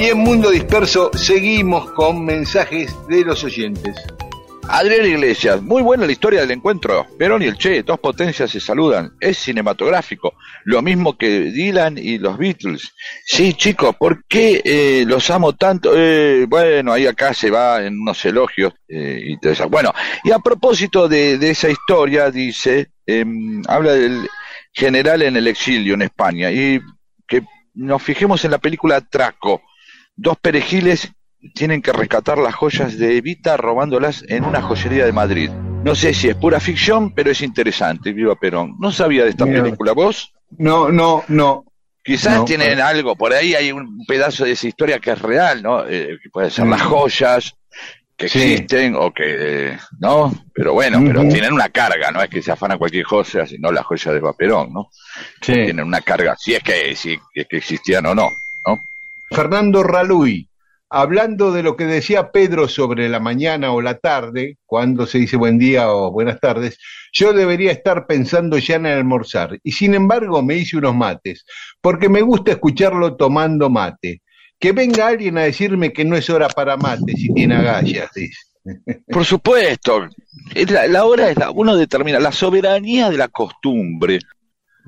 Y 0.00 0.04
en 0.06 0.18
Mundo 0.18 0.48
Disperso 0.50 1.10
seguimos 1.12 1.90
con 1.90 2.24
mensajes 2.24 2.90
de 3.06 3.22
los 3.22 3.44
oyentes. 3.44 3.94
Adrián 4.66 5.04
Iglesias, 5.04 5.60
muy 5.60 5.82
buena 5.82 6.06
la 6.06 6.12
historia 6.12 6.40
del 6.40 6.52
encuentro. 6.52 7.06
Perón 7.18 7.42
y 7.42 7.44
el 7.44 7.58
Che, 7.58 7.82
dos 7.82 8.00
potencias 8.00 8.50
se 8.50 8.60
saludan. 8.60 9.12
Es 9.20 9.36
cinematográfico. 9.36 10.32
Lo 10.64 10.80
mismo 10.80 11.18
que 11.18 11.28
Dylan 11.50 11.98
y 11.98 12.16
los 12.16 12.38
Beatles. 12.38 12.94
Sí, 13.26 13.52
chicos, 13.52 13.94
¿por 13.96 14.24
qué 14.24 14.62
eh, 14.64 15.04
los 15.06 15.28
amo 15.28 15.52
tanto? 15.54 15.92
Eh, 15.94 16.46
bueno, 16.48 16.94
ahí 16.94 17.06
acá 17.06 17.34
se 17.34 17.50
va 17.50 17.84
en 17.84 18.00
unos 18.00 18.24
elogios. 18.24 18.72
eh, 18.88 19.20
interesantes. 19.26 19.70
Bueno, 19.70 19.92
y 20.24 20.30
a 20.30 20.38
propósito 20.38 21.08
de, 21.08 21.36
de 21.36 21.50
esa 21.50 21.68
historia, 21.68 22.30
dice, 22.30 22.92
em, 23.04 23.62
habla 23.68 23.92
del 23.92 24.26
general 24.72 25.20
en 25.20 25.36
el 25.36 25.46
exilio 25.46 25.92
en 25.92 26.02
España. 26.02 26.50
Y 26.50 26.80
que 27.28 27.42
nos 27.74 28.02
fijemos 28.02 28.42
en 28.46 28.52
la 28.52 28.58
película 28.58 29.02
Traco. 29.02 29.60
Dos 30.16 30.36
perejiles 30.38 31.10
tienen 31.54 31.80
que 31.80 31.92
rescatar 31.92 32.38
las 32.38 32.54
joyas 32.54 32.98
de 32.98 33.16
Evita 33.16 33.56
robándolas 33.56 34.24
en 34.28 34.44
una 34.44 34.60
joyería 34.60 35.06
de 35.06 35.12
Madrid. 35.12 35.50
No 35.50 35.94
sé 35.94 36.12
si 36.12 36.28
es 36.28 36.36
pura 36.36 36.60
ficción, 36.60 37.12
pero 37.14 37.30
es 37.30 37.40
interesante. 37.40 38.12
Viva 38.12 38.34
Perón. 38.36 38.74
No 38.78 38.92
sabía 38.92 39.24
de 39.24 39.30
esta 39.30 39.46
Mira. 39.46 39.62
película, 39.62 39.92
¿vos? 39.92 40.34
No, 40.58 40.90
no, 40.90 41.24
no. 41.28 41.64
Quizás 42.04 42.36
No, 42.38 42.44
tienen 42.44 42.68
pero- 42.68 42.84
algo, 42.86 43.16
por 43.16 43.32
ahí 43.32 43.54
hay 43.54 43.72
un 43.72 44.04
pedazo 44.06 44.44
de 44.44 44.52
esa 44.52 44.68
historia 44.68 44.98
que 44.98 45.12
es 45.12 45.18
real, 45.22 45.62
¿no? 45.62 45.86
Eh, 45.88 46.18
que 46.22 46.28
puede 46.30 46.50
ser 46.50 46.66
Mm. 46.66 46.70
las 46.70 46.82
joyas 46.82 47.54
que 48.16 48.28
Sí. 48.28 48.38
existen 48.52 48.94
o 48.96 49.10
que, 49.12 49.24
eh, 49.72 49.78
¿no? 49.98 50.30
Pero 50.52 50.74
bueno, 50.74 51.00
pero 51.06 51.22
tienen 51.28 51.54
una 51.54 51.70
carga, 51.70 52.10
no 52.10 52.22
es 52.22 52.28
que 52.28 52.42
se 52.42 52.52
afana 52.52 52.76
cualquier 52.76 53.04
joya, 53.04 53.46
sino 53.46 53.72
la 53.72 53.82
joya 53.82 54.12
de 54.12 54.20
Perón, 54.36 54.72
¿no? 54.74 54.90
Sí. 55.40 55.52
Tienen 55.54 55.80
una 55.86 56.02
carga, 56.02 56.36
si 56.38 56.54
es 56.54 56.62
que, 56.62 56.94
si 56.94 57.18
es 57.34 57.46
que 57.48 57.56
existían 57.56 58.04
o 58.06 58.14
no, 58.14 58.28
¿no? 58.66 58.82
Fernando 59.30 59.84
Raluy, 59.84 60.48
hablando 60.88 61.52
de 61.52 61.62
lo 61.62 61.76
que 61.76 61.84
decía 61.84 62.32
Pedro 62.32 62.66
sobre 62.66 63.08
la 63.08 63.20
mañana 63.20 63.72
o 63.72 63.80
la 63.80 63.98
tarde, 63.98 64.58
cuando 64.66 65.06
se 65.06 65.18
dice 65.18 65.36
buen 65.36 65.56
día 65.56 65.92
o 65.92 66.10
buenas 66.10 66.40
tardes, 66.40 66.78
yo 67.12 67.32
debería 67.32 67.70
estar 67.70 68.08
pensando 68.08 68.58
ya 68.58 68.74
en 68.74 68.86
almorzar. 68.86 69.58
Y 69.62 69.70
sin 69.72 69.94
embargo 69.94 70.42
me 70.42 70.56
hice 70.56 70.78
unos 70.78 70.96
mates, 70.96 71.44
porque 71.80 72.08
me 72.08 72.22
gusta 72.22 72.50
escucharlo 72.50 73.16
tomando 73.16 73.70
mate. 73.70 74.22
Que 74.58 74.72
venga 74.72 75.06
alguien 75.06 75.38
a 75.38 75.42
decirme 75.42 75.92
que 75.92 76.04
no 76.04 76.16
es 76.16 76.28
hora 76.28 76.48
para 76.48 76.76
mate 76.76 77.12
si 77.16 77.32
tiene 77.32 77.54
agallas, 77.54 78.10
dice. 78.12 78.38
Por 79.06 79.24
supuesto, 79.24 80.08
es 80.54 80.70
la, 80.70 80.86
la 80.86 81.04
hora 81.06 81.30
es 81.30 81.38
la, 81.38 81.50
uno 81.50 81.76
determina 81.76 82.18
la 82.18 82.32
soberanía 82.32 83.08
de 83.08 83.16
la 83.16 83.28
costumbre. 83.28 84.18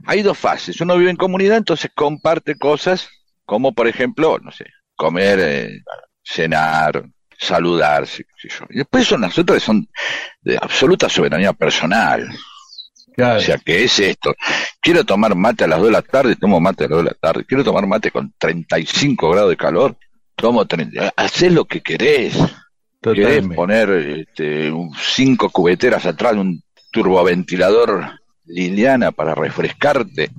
Hay 0.04 0.22
dos 0.22 0.36
fases. 0.36 0.80
Uno 0.80 0.98
vive 0.98 1.10
en 1.10 1.16
comunidad, 1.16 1.58
entonces 1.58 1.90
comparte 1.94 2.56
cosas 2.56 3.08
como, 3.52 3.74
por 3.74 3.86
ejemplo, 3.86 4.38
no 4.38 4.50
sé, 4.50 4.64
comer, 4.96 5.38
eh, 5.42 5.82
cenar, 6.24 7.04
saludarse. 7.38 8.24
qué 8.24 8.48
sé 8.48 8.58
yo. 8.58 8.64
Y 8.70 8.78
después 8.78 9.06
son 9.06 9.20
las 9.20 9.38
otras 9.38 9.58
que 9.58 9.66
son 9.66 9.86
de 10.40 10.56
absoluta 10.56 11.06
soberanía 11.06 11.52
personal. 11.52 12.30
Claro. 13.14 13.38
O 13.38 13.42
sea, 13.42 13.58
¿qué 13.58 13.84
es 13.84 13.98
esto? 13.98 14.34
Quiero 14.80 15.04
tomar 15.04 15.34
mate 15.34 15.64
a 15.64 15.66
las 15.66 15.80
2 15.80 15.88
de 15.88 15.92
la 15.92 16.00
tarde, 16.00 16.36
tomo 16.36 16.60
mate 16.60 16.84
a 16.84 16.88
las 16.88 16.96
2 16.96 17.04
de 17.04 17.10
la 17.10 17.16
tarde. 17.20 17.44
Quiero 17.44 17.62
tomar 17.62 17.86
mate 17.86 18.10
con 18.10 18.32
35 18.38 19.28
grados 19.28 19.50
de 19.50 19.56
calor, 19.58 19.98
tomo 20.34 20.64
30. 20.64 21.12
Hacés 21.14 21.52
lo 21.52 21.66
que 21.66 21.82
querés. 21.82 22.32
Querés 22.32 22.46
Totalmente. 23.02 23.54
poner 23.54 23.90
este, 23.90 24.72
cinco 24.98 25.50
cubeteras 25.50 26.06
atrás 26.06 26.32
de 26.32 26.40
un 26.40 26.62
turboventilador 26.90 28.12
Liliana 28.46 29.12
para 29.12 29.34
refrescarte 29.34 30.30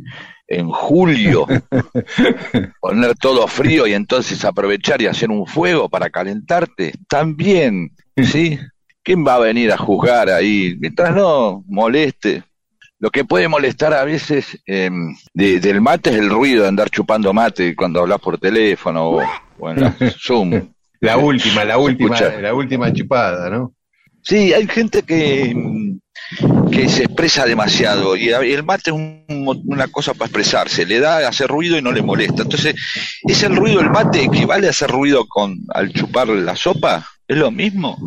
en 0.59 0.69
julio, 0.69 1.45
poner 2.79 3.15
todo 3.15 3.47
frío 3.47 3.87
y 3.87 3.93
entonces 3.93 4.43
aprovechar 4.45 5.01
y 5.01 5.07
hacer 5.07 5.29
un 5.31 5.45
fuego 5.45 5.89
para 5.89 6.09
calentarte, 6.09 6.93
también, 7.07 7.91
¿sí? 8.17 8.59
¿Quién 9.03 9.25
va 9.25 9.35
a 9.35 9.39
venir 9.39 9.71
a 9.71 9.77
juzgar 9.77 10.29
ahí? 10.29 10.75
Mientras 10.79 11.13
no 11.13 11.63
moleste. 11.67 12.43
Lo 12.99 13.09
que 13.09 13.25
puede 13.25 13.49
molestar 13.49 13.93
a 13.93 14.05
veces 14.05 14.57
eh, 14.65 14.89
de- 15.33 15.59
del 15.59 15.81
mate 15.81 16.09
es 16.11 16.15
el 16.15 16.29
ruido 16.29 16.61
de 16.63 16.69
andar 16.69 16.89
chupando 16.89 17.33
mate 17.33 17.75
cuando 17.75 17.99
hablas 17.99 18.19
por 18.19 18.37
teléfono 18.37 19.09
o, 19.09 19.23
o 19.59 19.69
en 19.69 19.81
la 19.81 19.93
Zoom. 20.17 20.69
La 21.01 21.17
última, 21.17 21.65
la 21.65 21.77
última, 21.77 22.15
escucha. 22.15 22.39
la 22.39 22.53
última 22.53 22.93
chupada, 22.93 23.49
¿no? 23.49 23.73
Sí, 24.23 24.53
hay 24.53 24.67
gente 24.67 25.03
que, 25.03 25.53
que 26.71 26.89
se 26.89 27.03
expresa 27.03 27.45
demasiado 27.45 28.15
y 28.15 28.31
a- 28.31 28.39
el 28.39 28.63
mate 28.63 28.89
es 28.91 28.95
un- 28.95 29.23
una 29.65 29.87
cosa 29.89 30.13
para 30.13 30.27
expresarse, 30.27 30.85
le 30.85 30.99
da 30.99 31.27
hacer 31.27 31.47
ruido 31.47 31.77
y 31.77 31.81
no 31.81 31.91
le 31.91 32.01
molesta. 32.01 32.43
Entonces, 32.43 32.75
¿es 33.23 33.43
el 33.43 33.55
ruido 33.55 33.79
del 33.79 33.89
mate 33.91 34.23
equivale 34.23 34.67
a 34.67 34.71
hacer 34.71 34.89
ruido 34.89 35.25
con 35.27 35.57
al 35.73 35.91
chupar 35.91 36.29
la 36.29 36.55
sopa? 36.55 37.05
¿Es 37.27 37.37
lo 37.37 37.51
mismo? 37.51 37.97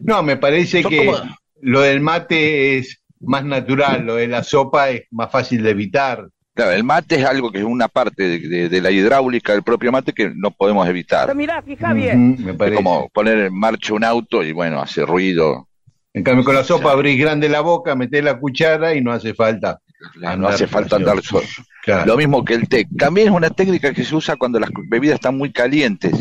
No, 0.00 0.22
me 0.22 0.36
parece 0.36 0.82
Son 0.82 0.90
que 0.90 1.06
como- 1.06 1.18
lo 1.62 1.80
del 1.80 2.00
mate 2.00 2.78
es 2.78 3.02
más 3.20 3.44
natural, 3.44 4.04
lo 4.06 4.14
de 4.16 4.28
la 4.28 4.44
sopa 4.44 4.90
es 4.90 5.02
más 5.10 5.30
fácil 5.32 5.62
de 5.62 5.70
evitar. 5.70 6.28
Claro, 6.58 6.72
el 6.72 6.82
mate 6.82 7.14
es 7.20 7.24
algo 7.24 7.52
que 7.52 7.58
es 7.58 7.64
una 7.64 7.86
parte 7.86 8.24
de, 8.24 8.38
de- 8.40 8.68
de 8.68 8.80
la 8.80 8.90
hidráulica 8.90 9.52
del 9.52 9.62
propio 9.62 9.92
mate 9.92 10.12
que 10.12 10.32
no 10.34 10.50
podemos 10.50 10.88
evitar. 10.88 11.32
Mirá, 11.32 11.62
fija 11.62 11.92
bien. 11.92 12.36
Me 12.44 12.50
Es 12.66 12.74
como 12.74 13.08
poner 13.10 13.38
en 13.38 13.54
marcha 13.56 13.94
un 13.94 14.02
auto 14.02 14.42
y 14.42 14.50
bueno, 14.50 14.80
hace 14.82 15.06
ruido. 15.06 15.68
En 16.12 16.24
cambio, 16.24 16.44
con 16.44 16.56
la 16.56 16.64
sopa 16.64 16.90
abrís 16.90 17.16
grande 17.20 17.48
la 17.48 17.60
boca, 17.60 17.94
metés 17.94 18.24
la 18.24 18.40
cuchara 18.40 18.92
y 18.92 19.00
no 19.00 19.12
hace 19.12 19.34
falta. 19.34 19.78
No 20.16 20.28
Andar 20.30 20.52
hace 20.54 20.66
falta 20.66 20.96
andar 20.96 21.22
solo. 21.22 21.46
Claro. 21.84 22.06
Lo 22.06 22.16
mismo 22.16 22.44
que 22.44 22.54
el 22.54 22.68
té. 22.68 22.88
También 22.98 23.28
es 23.28 23.32
una 23.32 23.50
técnica 23.50 23.92
que 23.94 24.02
se 24.02 24.16
usa 24.16 24.34
cuando 24.34 24.58
las 24.58 24.70
bebidas 24.88 25.14
están 25.14 25.38
muy 25.38 25.52
calientes. 25.52 26.12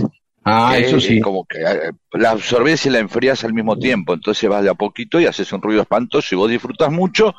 Ah, 0.50 0.74
que 0.78 0.86
eso 0.86 0.98
es 0.98 1.04
sí. 1.04 1.20
como 1.20 1.46
que 1.46 1.60
eh, 1.60 1.92
la 2.14 2.32
absorbes 2.32 2.86
y 2.86 2.90
la 2.90 3.00
enfrías 3.00 3.44
al 3.44 3.54
mismo 3.54 3.78
tiempo, 3.78 4.14
entonces 4.14 4.50
vas 4.50 4.64
de 4.64 4.70
a 4.70 4.74
poquito 4.74 5.20
y 5.20 5.26
haces 5.26 5.52
un 5.52 5.62
ruido 5.62 5.82
espantoso 5.82 6.34
y 6.34 6.38
vos 6.38 6.50
disfrutas 6.50 6.92
mucho 6.92 7.36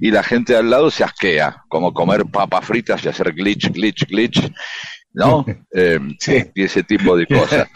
y 0.00 0.10
la 0.10 0.22
gente 0.22 0.54
al 0.54 0.68
lado 0.68 0.90
se 0.90 1.02
asquea, 1.04 1.64
como 1.68 1.94
comer 1.94 2.24
papas 2.26 2.64
fritas 2.66 3.04
y 3.04 3.08
hacer 3.08 3.32
glitch, 3.32 3.70
glitch, 3.72 4.06
glitch, 4.06 4.52
¿no? 5.14 5.44
Eh, 5.74 5.98
Sí. 6.18 6.44
Y 6.54 6.64
ese 6.64 6.82
tipo 6.82 7.16
de 7.16 7.26
cosas. 7.26 7.68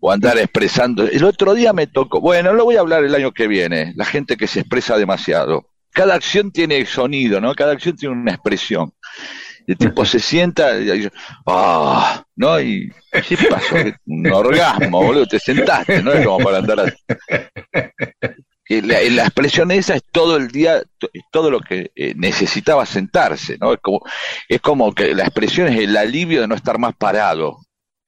O 0.00 0.10
andar 0.10 0.36
expresando. 0.38 1.04
El 1.04 1.22
otro 1.22 1.54
día 1.54 1.72
me 1.72 1.86
tocó, 1.86 2.20
bueno, 2.20 2.52
lo 2.52 2.64
voy 2.64 2.74
a 2.76 2.80
hablar 2.80 3.04
el 3.04 3.14
año 3.14 3.30
que 3.30 3.46
viene, 3.46 3.92
la 3.94 4.04
gente 4.04 4.36
que 4.36 4.48
se 4.48 4.60
expresa 4.60 4.96
demasiado. 4.96 5.68
Cada 5.92 6.14
acción 6.14 6.50
tiene 6.50 6.84
sonido, 6.86 7.40
¿no? 7.40 7.54
Cada 7.54 7.72
acción 7.72 7.94
tiene 7.96 8.14
una 8.16 8.32
expresión. 8.32 8.92
El 9.66 9.76
tipo 9.76 10.04
se 10.04 10.20
sienta 10.20 10.78
y 10.78 11.08
ah, 11.46 12.24
¿no? 12.36 12.60
Y 12.60 12.92
¿qué 13.28 13.36
pasó? 13.48 13.76
Un 14.06 14.26
orgasmo, 14.32 15.02
boludo, 15.02 15.26
te 15.26 15.38
sentaste, 15.38 16.02
¿no? 16.02 16.12
Es 16.12 16.26
como 16.26 16.44
para 16.44 16.58
andar 16.58 16.80
así. 16.80 16.96
la, 18.68 19.00
la 19.10 19.22
expresión 19.22 19.70
esa 19.70 19.94
es 19.94 20.02
todo 20.10 20.36
el 20.36 20.48
día, 20.48 20.82
todo 21.30 21.50
lo 21.50 21.60
que 21.60 21.90
eh, 21.94 22.14
necesitaba 22.16 22.86
sentarse, 22.86 23.58
¿no? 23.58 23.72
Es 23.72 23.80
como, 23.80 24.00
es 24.48 24.60
como 24.60 24.94
que 24.94 25.14
la 25.14 25.24
expresión 25.24 25.68
es 25.68 25.78
el 25.80 25.96
alivio 25.96 26.40
de 26.40 26.48
no 26.48 26.54
estar 26.54 26.78
más 26.78 26.94
parado. 26.96 27.58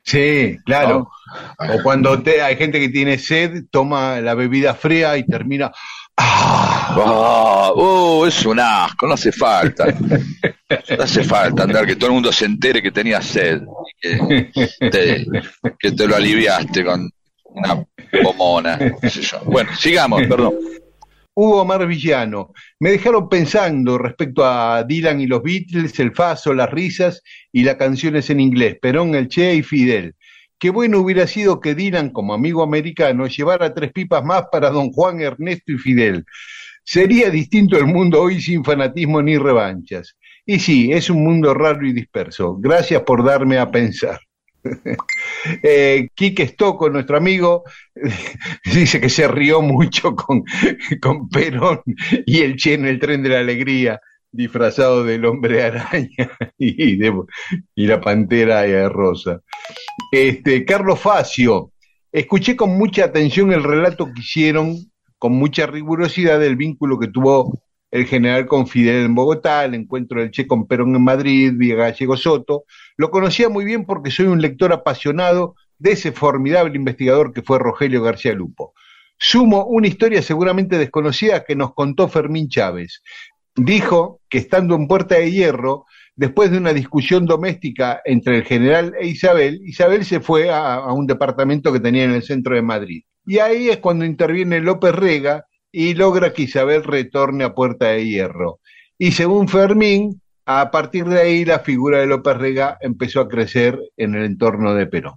Sí, 0.05 0.59
claro. 0.67 1.11
O 1.59 1.83
cuando 1.83 2.23
te, 2.23 2.43
hay 2.43 2.57
gente 2.57 2.79
que 2.79 2.91
tiene 2.91 3.19
sed, 3.19 3.65
toma 3.71 4.21
la 4.21 4.35
bebida 4.35 4.75
fría 4.75 5.17
y 5.17 5.27
termina. 5.27 5.73
¡Ah! 6.17 6.75
Ah, 6.97 7.73
oh, 7.75 8.27
es 8.27 8.47
un 8.47 8.61
asco, 8.61 9.07
no 9.07 9.15
hace 9.15 9.33
falta. 9.33 9.87
No 9.87 11.03
hace 11.03 11.25
falta 11.25 11.65
andar 11.65 11.87
que 11.87 11.97
todo 11.97 12.09
el 12.09 12.15
mundo 12.15 12.33
se 12.33 12.45
entere 12.45 12.83
que 12.83 12.91
tenía 12.91 13.21
sed, 13.21 13.63
que 14.01 14.51
te, 14.91 15.27
que 15.79 15.93
te 15.93 16.07
lo 16.07 16.17
aliviaste 16.17 16.85
con 16.85 17.11
una 17.45 17.85
pomona. 18.23 18.79
qué 19.01 19.11
sé 19.11 19.23
yo. 19.23 19.41
Bueno, 19.45 19.71
sigamos, 19.77 20.23
perdón. 20.27 20.55
Hugo 21.35 21.63
Omar 21.63 21.87
Villano. 21.87 22.53
Me 22.79 22.91
dejaron 22.91 23.29
pensando 23.29 23.99
respecto 23.99 24.45
a 24.45 24.85
Dylan 24.85 25.21
y 25.21 25.27
los 25.27 25.43
Beatles, 25.43 25.99
el 25.99 26.15
Faso, 26.15 26.55
las 26.55 26.71
risas 26.71 27.23
y 27.53 27.65
las 27.65 27.75
canciones 27.75 28.31
en 28.31 28.41
inglés, 28.41 28.77
Perón, 28.81 29.15
el 29.15 29.29
Che 29.29 29.57
y 29.57 29.63
Fidel. 29.63 30.15
Qué 30.59 30.71
bueno 30.71 31.01
hubiera 31.01 31.27
sido 31.27 31.61
que 31.61 31.75
Dylan, 31.75 32.11
como 32.11 32.35
amigo 32.35 32.63
americano, 32.63 33.27
llevara 33.27 33.75
tres 33.75 33.93
pipas 33.93 34.25
más 34.25 34.45
para 34.51 34.71
don 34.71 34.91
Juan, 34.93 35.21
Ernesto 35.21 35.73
y 35.73 35.79
Fidel. 35.79 36.25
Sería 36.85 37.31
distinto 37.31 37.79
el 37.79 37.87
mundo 37.87 38.23
hoy 38.23 38.41
sin 38.41 38.65
fanatismo 38.65 39.23
ni 39.23 39.39
revanchas. 39.39 40.17
Y 40.47 40.59
sí, 40.61 40.93
es 40.93 41.09
un 41.11 41.25
mundo 41.25 41.55
raro 41.55 41.87
y 41.87 41.93
disperso. 41.93 42.57
Gracias 42.59 43.03
por 43.03 43.25
darme 43.25 43.59
a 43.59 43.71
pensar. 43.71 44.21
eh, 45.63 46.09
Quique 46.15 46.47
Stocco, 46.47 46.89
nuestro 46.91 47.17
amigo, 47.17 47.65
dice 48.65 49.01
que 49.01 49.09
se 49.09 49.29
rió 49.29 49.63
mucho 49.63 50.15
con, 50.15 50.45
Perón 51.33 51.81
y 52.27 52.41
el 52.41 52.57
Che 52.57 52.75
el 52.75 52.99
tren 52.99 53.23
de 53.23 53.29
la 53.29 53.41
alegría, 53.41 54.01
disfrazado 54.35 55.05
del 55.05 55.25
hombre 55.25 55.63
araña 55.63 56.31
y, 56.59 56.99
y 57.75 57.87
la 57.87 58.01
pantera 58.01 58.67
eh, 58.67 58.89
rosa. 58.89 59.41
Este, 60.11 60.65
Carlos 60.65 61.01
Facio, 61.01 61.71
escuché 62.11 62.57
con 62.57 62.77
mucha 62.77 63.05
atención 63.05 63.53
el 63.53 63.63
relato 63.63 64.07
que 64.07 64.21
hicieron, 64.21 64.77
con 65.19 65.33
mucha 65.33 65.67
rigurosidad, 65.67 66.41
del 66.41 66.57
vínculo 66.57 66.99
que 66.99 67.09
tuvo 67.09 67.61
el 67.93 68.07
general 68.07 68.47
con 68.47 68.67
Fidel 68.67 69.05
en 69.05 69.15
Bogotá, 69.15 69.65
el 69.65 69.75
encuentro 69.75 70.21
del 70.21 70.33
Che 70.33 70.49
con 70.49 70.67
Perón 70.67 70.97
en 70.97 71.05
Madrid, 71.05 71.53
vía 71.55 71.77
Gallego 71.77 72.17
Soto. 72.17 72.65
Lo 72.97 73.11
conocía 73.11 73.49
muy 73.49 73.65
bien 73.65 73.87
porque 73.87 74.11
soy 74.11 74.27
un 74.27 74.43
lector 74.43 74.73
apasionado 74.73 75.55
de 75.79 75.93
ese 75.93 76.11
formidable 76.11 76.75
investigador 76.77 77.33
que 77.33 77.43
fue 77.43 77.61
Rogelio 77.61 78.03
García 78.03 78.33
Lupo. 78.33 78.75
Sumo 79.17 79.65
una 79.67 79.87
historia 79.87 80.23
seguramente 80.23 80.77
desconocida 80.77 81.45
que 81.45 81.55
nos 81.55 81.73
contó 81.73 82.09
Fermín 82.09 82.49
Chávez. 82.49 83.01
Dijo 83.57 84.21
que 84.29 84.39
estando 84.39 84.75
en 84.75 84.89
Puerta 84.89 85.15
de 85.17 85.31
Hierro, 85.31 85.87
después 86.17 86.51
de 86.51 86.59
una 86.59 86.73
discusión 86.73 87.25
doméstica 87.27 88.01
entre 88.05 88.39
el 88.39 88.45
general 88.45 88.95
e 89.01 89.07
Isabel, 89.07 89.61
Isabel 89.65 90.05
se 90.05 90.21
fue 90.21 90.51
a, 90.51 90.75
a 90.75 90.93
un 90.93 91.07
departamento 91.07 91.73
que 91.73 91.81
tenía 91.81 92.05
en 92.05 92.13
el 92.13 92.23
centro 92.23 92.55
de 92.55 92.63
Madrid. 92.63 93.03
Y 93.27 93.39
ahí 93.39 93.69
es 93.71 93.79
cuando 93.79 94.05
interviene 94.05 94.61
López 94.61 94.93
Rega 94.95 95.45
y 95.71 95.95
logra 95.95 96.33
que 96.33 96.43
Isabel 96.43 96.85
retorne 96.85 97.45
a 97.45 97.55
Puerta 97.55 97.87
de 97.89 98.07
Hierro. 98.07 98.61
Y 98.99 99.13
según 99.13 99.49
Fermín, 99.49 100.21
a 100.47 100.71
partir 100.71 101.05
de 101.07 101.21
ahí 101.21 101.45
la 101.45 101.61
figura 101.61 101.99
de 101.99 102.07
López 102.07 102.37
Rega 102.37 102.77
empezó 102.81 103.21
a 103.21 103.29
crecer 103.29 103.79
en 103.97 104.15
el 104.15 104.25
entorno 104.25 104.75
de 104.75 104.87
Perón. 104.87 105.15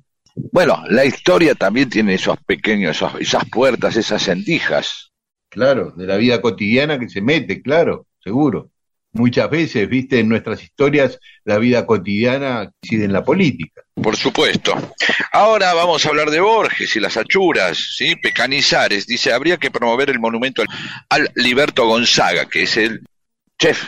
Bueno, 0.51 0.83
la 0.89 1.03
historia 1.03 1.55
también 1.55 1.89
tiene 1.89 2.13
esos 2.13 2.37
pequeños, 2.45 2.95
esos- 2.95 3.19
esas 3.19 3.43
puertas, 3.49 3.97
esas 3.97 4.21
sendijas. 4.21 5.11
Claro, 5.49 5.91
de 5.91 6.05
la 6.05 6.17
vida 6.17 6.39
cotidiana 6.41 6.99
que 6.99 7.09
se 7.09 7.21
mete, 7.21 7.61
claro, 7.61 8.05
seguro. 8.27 8.69
Muchas 9.13 9.49
veces, 9.49 9.87
viste, 9.87 10.19
en 10.19 10.27
nuestras 10.27 10.61
historias 10.61 11.17
la 11.45 11.57
vida 11.57 11.85
cotidiana 11.85 12.69
incide 12.81 13.05
en 13.05 13.13
la 13.13 13.23
política. 13.23 13.81
Por 13.95 14.17
supuesto. 14.17 14.75
Ahora 15.31 15.73
vamos 15.73 16.05
a 16.05 16.09
hablar 16.09 16.29
de 16.29 16.41
Borges 16.41 16.95
y 16.95 16.99
las 16.99 17.15
achuras, 17.15 17.77
¿sí? 17.97 18.15
Pecanizares. 18.17 19.07
Dice, 19.07 19.31
habría 19.31 19.57
que 19.57 19.71
promover 19.71 20.09
el 20.09 20.19
monumento 20.19 20.61
al, 20.61 20.67
al 21.09 21.31
Liberto 21.35 21.87
Gonzaga, 21.87 22.47
que 22.47 22.63
es 22.63 22.75
el 22.77 23.01
chef 23.57 23.85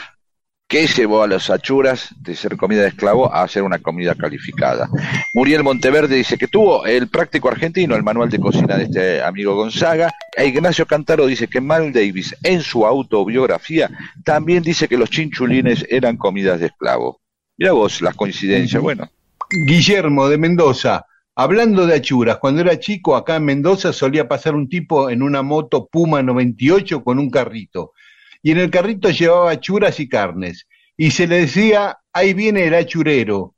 que 0.69 0.85
llevó 0.85 1.23
a 1.23 1.27
las 1.27 1.49
achuras 1.49 2.13
de 2.21 2.35
ser 2.35 2.55
comida 2.55 2.83
de 2.83 2.89
esclavo 2.89 3.33
a 3.33 3.47
ser 3.47 3.63
una 3.63 3.79
comida 3.79 4.13
calificada. 4.13 4.87
Muriel 5.33 5.63
Monteverde 5.63 6.15
dice 6.15 6.37
que 6.37 6.47
tuvo 6.47 6.85
el 6.85 7.09
práctico 7.09 7.49
argentino, 7.49 7.95
el 7.95 8.03
manual 8.03 8.29
de 8.29 8.39
cocina 8.39 8.77
de 8.77 8.83
este 8.83 9.23
amigo 9.23 9.55
Gonzaga. 9.55 10.11
E 10.37 10.45
Ignacio 10.45 10.85
Cantaro 10.85 11.25
dice 11.25 11.47
que 11.47 11.59
Mal 11.59 11.91
Davis, 11.91 12.35
en 12.43 12.61
su 12.61 12.85
autobiografía, 12.85 13.89
también 14.23 14.61
dice 14.61 14.87
que 14.87 14.97
los 14.97 15.09
chinchulines 15.09 15.87
eran 15.89 16.17
comidas 16.17 16.59
de 16.59 16.67
esclavo. 16.67 17.19
Mira 17.57 17.71
vos 17.71 17.99
las 18.03 18.13
coincidencias. 18.13 18.79
Bueno, 18.79 19.09
Guillermo 19.65 20.29
de 20.29 20.37
Mendoza, 20.37 21.07
hablando 21.33 21.87
de 21.87 21.95
achuras, 21.95 22.37
cuando 22.37 22.61
era 22.61 22.79
chico 22.79 23.15
acá 23.15 23.37
en 23.37 23.45
Mendoza 23.45 23.91
solía 23.91 24.27
pasar 24.27 24.53
un 24.53 24.69
tipo 24.69 25.09
en 25.09 25.23
una 25.23 25.41
moto 25.41 25.87
Puma 25.87 26.21
98 26.21 27.03
con 27.03 27.17
un 27.17 27.31
carrito. 27.31 27.93
Y 28.41 28.51
en 28.51 28.57
el 28.59 28.69
carrito 28.71 29.09
llevaba 29.09 29.51
achuras 29.51 29.99
y 29.99 30.07
carnes. 30.07 30.67
Y 30.97 31.11
se 31.11 31.27
le 31.27 31.41
decía, 31.41 31.97
ahí 32.13 32.33
viene 32.33 32.65
el 32.65 32.75
achurero. 32.75 33.55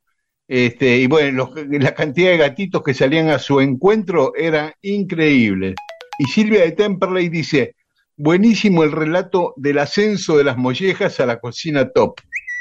Este, 0.47 0.97
y 0.97 1.07
bueno, 1.07 1.31
los- 1.53 1.67
la 1.81 1.93
cantidad 1.93 2.31
de 2.31 2.37
gatitos 2.37 2.83
que 2.83 2.93
salían 2.93 3.29
a 3.29 3.39
su 3.39 3.61
encuentro 3.61 4.33
era 4.35 4.73
increíble. 4.81 5.75
Y 6.19 6.25
Silvia 6.25 6.61
de 6.61 6.71
Temperley 6.73 7.29
dice, 7.29 7.75
buenísimo 8.17 8.83
el 8.83 8.91
relato 8.91 9.53
del 9.57 9.79
ascenso 9.79 10.37
de 10.37 10.43
las 10.43 10.57
mollejas 10.57 11.19
a 11.19 11.25
la 11.25 11.39
cocina 11.39 11.89
top. 11.89 12.19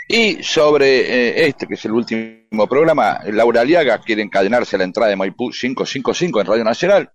Y 0.08 0.42
sobre 0.42 1.00
eh, 1.00 1.46
este, 1.46 1.66
que 1.66 1.74
es 1.74 1.84
el 1.84 1.92
último 1.92 2.66
programa, 2.68 3.20
Laura 3.26 3.60
Aliaga 3.60 3.98
quiere 3.98 4.22
encadenarse 4.22 4.76
a 4.76 4.78
la 4.80 4.84
entrada 4.84 5.10
de 5.10 5.16
Maipú 5.16 5.50
555 5.50 6.40
en 6.40 6.46
Radio 6.46 6.64
Nacional. 6.64 7.10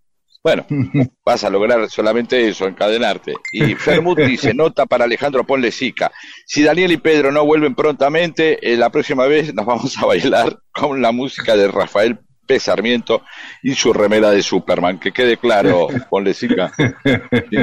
Bueno, 0.46 0.64
vas 1.26 1.44
a 1.44 1.50
lograr 1.50 1.90
solamente 1.90 2.48
eso, 2.48 2.68
encadenarte. 2.68 3.34
Y 3.52 3.74
Fermut 3.74 4.20
dice, 4.20 4.54
nota 4.54 4.86
para 4.86 5.06
Alejandro 5.06 5.44
Ponle 5.44 5.72
Sica. 5.72 6.12
Si 6.46 6.62
Daniel 6.62 6.92
y 6.92 6.98
Pedro 6.98 7.32
no 7.32 7.44
vuelven 7.44 7.74
prontamente, 7.74 8.60
eh, 8.62 8.78
la 8.78 8.92
próxima 8.92 9.26
vez 9.26 9.56
nos 9.56 9.66
vamos 9.66 9.98
a 9.98 10.06
bailar 10.06 10.60
con 10.72 11.02
la 11.02 11.12
música 11.12 11.58
de 11.58 11.68
Rafael 11.68 12.20
P. 12.46 12.60
Sarmiento 12.60 13.24
y 13.64 13.74
su 13.74 13.92
remera 13.92 14.30
de 14.30 14.44
Superman. 14.44 15.00
Que 15.00 15.12
quede 15.12 15.38
claro, 15.38 15.88
Ponle 16.12 16.36
Sica. 16.36 16.72
Sí, 16.78 17.58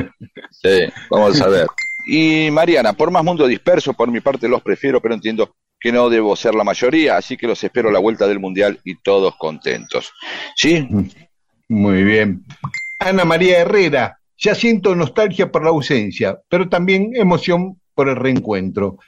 sí, 0.51 0.93
vamos 1.09 1.41
a 1.41 1.47
ver. 1.47 1.69
Y 2.05 2.51
Mariana, 2.51 2.95
por 2.95 3.13
más 3.13 3.23
mundo 3.23 3.47
disperso, 3.47 3.93
por 3.93 4.11
mi 4.11 4.19
parte 4.19 4.49
los 4.49 4.61
prefiero, 4.61 5.01
pero 5.01 5.15
entiendo 5.15 5.55
que 5.79 5.93
no 5.93 6.11
debo 6.11 6.35
ser 6.35 6.57
la 6.57 6.65
mayoría, 6.65 7.17
así 7.17 7.37
que 7.37 7.47
los 7.47 7.63
espero 7.63 7.91
a 7.91 7.93
la 7.93 8.01
vuelta 8.01 8.27
del 8.27 8.41
Mundial 8.41 8.81
y 8.85 8.97
todos 8.97 9.37
contentos. 9.37 10.13
¿Sí? 10.57 10.89
Muy 11.73 12.05
bien. 12.05 12.45
Ana 12.99 13.25
María 13.25 13.61
Herrera, 13.61 14.19
ya 14.37 14.55
siento 14.55 14.95
nostalgia 14.95 15.51
por 15.51 15.65
la 15.65 15.71
ausencia, 15.71 16.39
pero 16.51 16.69
también 16.69 17.17
emoción 17.17 17.81
por 17.95 18.11
el 18.11 18.17
reencuentro. 18.17 18.99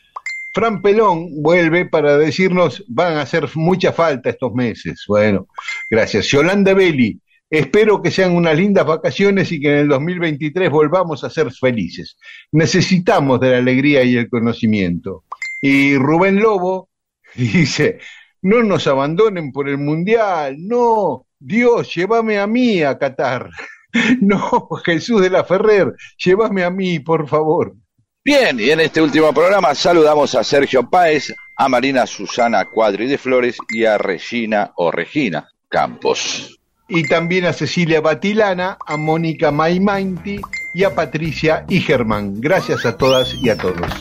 Fran 0.55 0.81
Pelón 0.81 1.43
vuelve 1.43 1.85
para 1.85 2.17
decirnos, 2.17 2.83
van 2.89 3.19
a 3.19 3.21
hacer 3.21 3.51
mucha 3.55 3.93
falta 3.93 4.31
estos 4.31 4.55
meses. 4.55 5.05
Bueno, 5.07 5.47
gracias. 5.91 6.27
Yolanda 6.29 6.73
Belli, 6.73 7.21
espero 7.51 8.01
que 8.01 8.11
sean 8.11 8.35
unas 8.35 8.57
lindas 8.57 8.87
vacaciones 8.87 9.53
y 9.53 9.61
que 9.61 9.69
en 9.69 9.79
el 9.81 9.89
2023 9.89 10.71
volvamos 10.71 11.23
a 11.23 11.29
ser 11.29 11.53
felices. 11.53 12.17
Necesitamos 12.51 13.41
de 13.41 13.51
la 13.51 13.59
alegría 13.59 14.05
y 14.05 14.17
el 14.17 14.31
conocimiento. 14.31 15.25
Y 15.61 15.99
Rubén 15.99 16.41
Lobo 16.41 16.89
dice, 17.35 17.99
no 18.41 18.63
nos 18.63 18.87
abandonen 18.87 19.53
por 19.53 19.69
el 19.69 19.77
Mundial, 19.77 20.57
no, 20.59 21.27
Dios, 21.47 21.95
llévame 21.95 22.39
a 22.39 22.47
mí 22.47 22.83
a 22.83 22.99
Qatar. 22.99 23.51
No, 24.21 24.69
Jesús 24.85 25.23
de 25.23 25.31
la 25.31 25.45
Ferrer, 25.45 25.95
llévame 26.19 26.65
a 26.65 26.71
mí, 26.71 26.99
por 26.99 27.29
favor. 27.29 27.77
Bien, 28.25 28.59
y 28.59 28.71
en 28.71 28.81
este 28.81 29.01
último 29.01 29.33
programa 29.33 29.73
saludamos 29.73 30.35
a 30.35 30.43
Sergio 30.43 30.91
Páez, 30.91 31.33
a 31.57 31.69
Marina 31.69 32.05
Susana 32.05 32.65
Cuadri 32.65 33.07
de 33.07 33.19
Flores 33.19 33.57
y 33.69 33.85
a 33.85 33.97
Regina 33.97 34.73
o 34.75 34.91
Regina 34.91 35.49
Campos. 35.69 36.59
Y 36.89 37.07
también 37.07 37.45
a 37.45 37.53
Cecilia 37.53 38.01
Batilana, 38.01 38.79
a 38.85 38.97
Mónica 38.97 39.53
Maimainti 39.53 40.41
y 40.75 40.83
a 40.83 40.93
Patricia 40.93 41.65
y 41.69 41.81
Germán. 41.81 42.41
Gracias 42.41 42.85
a 42.85 42.97
todas 42.97 43.33
y 43.35 43.49
a 43.49 43.57
todos. 43.57 43.93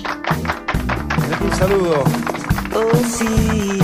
Un 1.40 1.52
saludo. 1.52 2.04
Oh 2.74 2.98
sí, 3.06 3.83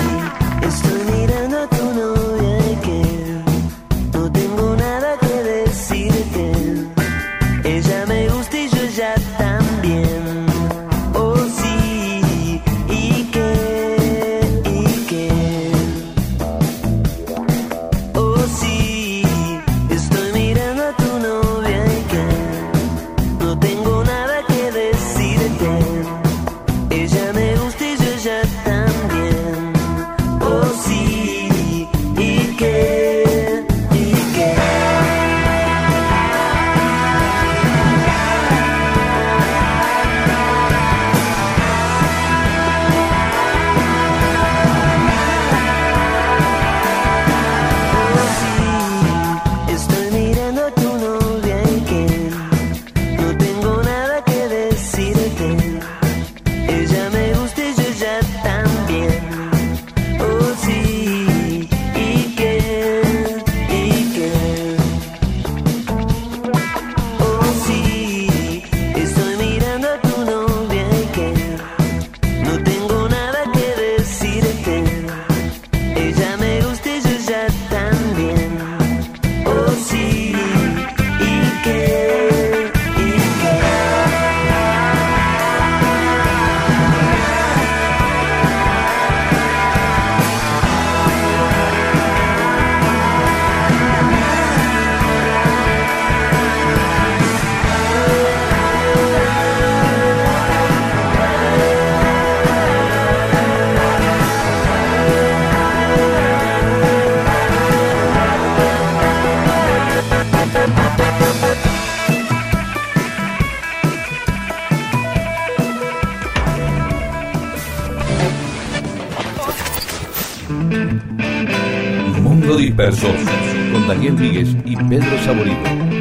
Con 122.89 123.87
Daniel 123.87 124.15
Víguez 124.15 124.49
y 124.65 124.75
Pedro 124.75 125.15
Saborido. 125.23 125.57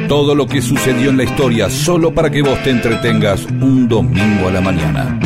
Todo 0.07 0.33
lo 0.33 0.47
que 0.47 0.59
sucedió 0.59 1.11
en 1.11 1.17
la 1.17 1.23
historia 1.23 1.69
solo 1.69 2.11
para 2.11 2.31
que 2.31 2.41
vos 2.41 2.57
te 2.63 2.71
entretengas 2.71 3.45
un 3.45 3.87
domingo 3.87 4.47
a 4.47 4.51
la 4.51 4.61
mañana. 4.61 5.19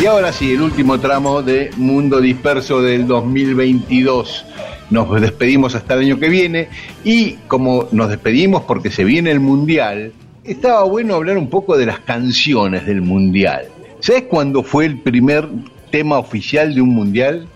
Y 0.00 0.06
ahora 0.06 0.32
sí, 0.32 0.52
el 0.52 0.62
último 0.62 0.98
tramo 0.98 1.42
de 1.42 1.72
Mundo 1.76 2.22
Disperso 2.22 2.80
del 2.80 3.06
2022. 3.06 4.46
Nos 4.88 5.20
despedimos 5.20 5.74
hasta 5.74 5.92
el 5.92 6.00
año 6.00 6.18
que 6.18 6.30
viene 6.30 6.68
y 7.04 7.32
como 7.48 7.88
nos 7.92 8.08
despedimos 8.08 8.62
porque 8.62 8.90
se 8.90 9.04
viene 9.04 9.30
el 9.30 9.40
Mundial, 9.40 10.14
estaba 10.42 10.84
bueno 10.84 11.16
hablar 11.16 11.36
un 11.36 11.50
poco 11.50 11.76
de 11.76 11.84
las 11.84 11.98
canciones 11.98 12.86
del 12.86 13.02
Mundial. 13.02 13.66
¿Sabes 14.08 14.22
cuándo 14.22 14.62
fue 14.62 14.86
el 14.86 15.00
primer 15.00 15.46
tema 15.90 16.16
oficial 16.16 16.74
de 16.74 16.80
un 16.80 16.94
Mundial? 16.94 17.46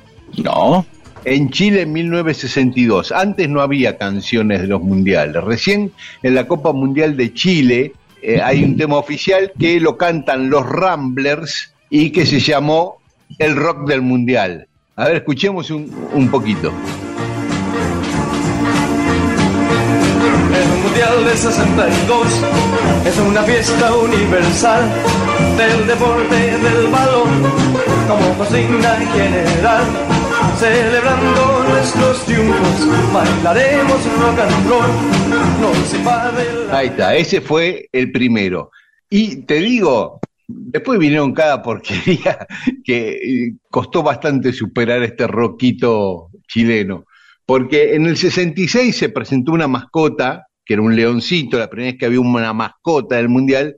No. 0.45 0.85
En 1.25 1.49
Chile 1.49 1.81
en 1.81 1.95
1962. 1.95 3.11
Antes 3.11 3.49
no 3.49 3.63
había 3.63 3.97
canciones 3.97 4.61
de 4.61 4.67
los 4.67 4.83
mundiales. 4.83 5.43
Recién 5.43 5.93
en 6.23 6.35
la 6.35 6.47
Copa 6.47 6.75
Mundial 6.75 7.17
de 7.17 7.33
Chile 7.33 7.95
eh, 8.21 8.43
hay 8.43 8.65
un 8.65 8.77
tema 8.77 8.97
oficial 8.97 9.51
que 9.59 9.81
lo 9.81 9.97
cantan 9.97 10.51
los 10.51 10.69
Ramblers 10.69 11.73
y 11.89 12.11
que 12.11 12.27
se 12.27 12.39
llamó 12.39 12.99
El 13.39 13.57
Rock 13.57 13.89
del 13.89 14.03
Mundial. 14.03 14.69
A 14.97 15.07
ver, 15.07 15.17
escuchemos 15.17 15.71
un, 15.71 15.91
un 16.13 16.29
poquito. 16.29 16.71
El 20.55 20.83
Mundial 20.83 21.25
de 21.25 21.35
62 21.35 22.27
es 23.07 23.19
una 23.21 23.43
fiesta 23.43 23.97
universal 23.97 24.83
del 25.57 25.87
deporte 25.87 26.35
del 26.35 26.87
balón 26.91 27.29
como 28.09 28.37
consigna 28.39 28.97
general. 28.97 29.85
Celebrando 30.59 31.65
nuestros 31.69 32.25
triunfos, 32.25 33.13
bailaremos 33.13 34.19
rock 34.19 34.39
and 34.39 34.69
roll. 34.69 34.91
Nos 35.61 35.95
invade 35.95 36.67
la 36.69 36.79
Ahí 36.79 36.87
está, 36.89 37.15
ese 37.17 37.41
fue 37.41 37.89
el 37.93 38.13
primero. 38.13 38.71
Y 39.11 39.43
te 39.43 39.55
digo, 39.57 40.21
después 40.47 40.99
vinieron 40.99 41.33
cada 41.33 41.63
porquería 41.63 42.47
que 42.85 43.11
eh, 43.11 43.55
costó 43.71 44.03
bastante 44.03 44.53
superar 44.53 45.03
este 45.03 45.27
roquito 45.27 46.31
chileno. 46.47 47.05
Porque 47.45 47.95
en 47.95 48.07
el 48.07 48.17
66 48.17 48.97
se 48.97 49.09
presentó 49.09 49.53
una 49.53 49.69
mascota, 49.69 50.47
que 50.65 50.75
era 50.75 50.83
un 50.83 50.95
leoncito, 50.95 51.59
la 51.59 51.69
primera 51.69 51.91
vez 51.91 51.99
que 51.99 52.07
había 52.07 52.21
una 52.21 52.53
mascota 52.53 53.17
del 53.17 53.29
Mundial, 53.29 53.75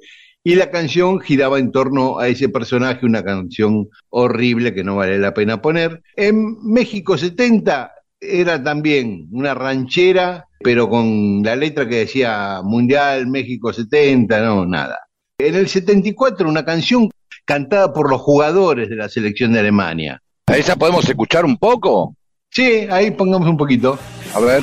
y 0.47 0.55
la 0.57 0.71
canción 0.71 1.21
giraba 1.21 1.59
en 1.59 1.73
torno 1.73 2.19
a 2.19 2.29
ese 2.29 2.51
personaje, 2.51 3.07
una 3.07 3.25
canción 3.25 3.89
horrible 4.11 4.75
que 4.75 4.85
no 4.85 4.97
vale 4.97 5.19
la 5.19 5.33
pena 5.33 5.63
poner. 5.63 6.03
En 6.17 6.63
México 6.63 7.17
70 7.17 7.91
era 8.21 8.63
también 8.63 9.27
una 9.33 9.55
ranchera, 9.55 10.47
pero 10.61 10.89
con 10.91 11.43
la 11.43 11.57
letra 11.57 11.89
que 11.89 12.01
decía 12.01 12.61
Mundial 12.63 13.27
México 13.27 13.73
70, 13.73 14.41
no, 14.43 14.67
nada. 14.67 14.99
En 15.39 15.55
el 15.55 15.67
74 15.67 16.47
una 16.47 16.65
canción 16.65 17.11
cantada 17.47 17.93
por 17.95 18.11
los 18.11 18.21
jugadores 18.21 18.91
de 18.91 18.97
la 18.97 19.09
selección 19.09 19.55
de 19.55 19.61
Alemania. 19.61 20.21
¿A 20.47 20.59
esa 20.59 20.77
podemos 20.77 21.09
escuchar 21.09 21.47
un 21.47 21.57
poco? 21.57 22.17
Sí, 22.51 22.87
ahí 22.91 23.11
pongamos 23.11 23.49
un 23.49 23.57
poquito. 23.57 23.99
A 24.35 24.41
ver. 24.41 24.63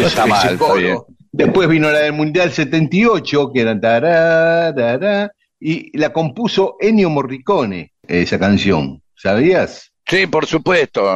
Que 0.00 0.06
está 0.06 0.26
mal. 0.26 0.58
Después 1.32 1.68
vino 1.68 1.90
la 1.90 2.00
del 2.00 2.12
Mundial 2.12 2.50
78, 2.50 3.52
que 3.52 3.60
era 3.60 5.32
y 5.60 5.96
la 5.98 6.12
compuso 6.12 6.76
Ennio 6.80 7.10
Morricone, 7.10 7.92
esa 8.06 8.38
canción. 8.38 9.02
¿Sabías? 9.14 9.92
Sí, 10.06 10.26
por 10.26 10.46
supuesto. 10.46 11.06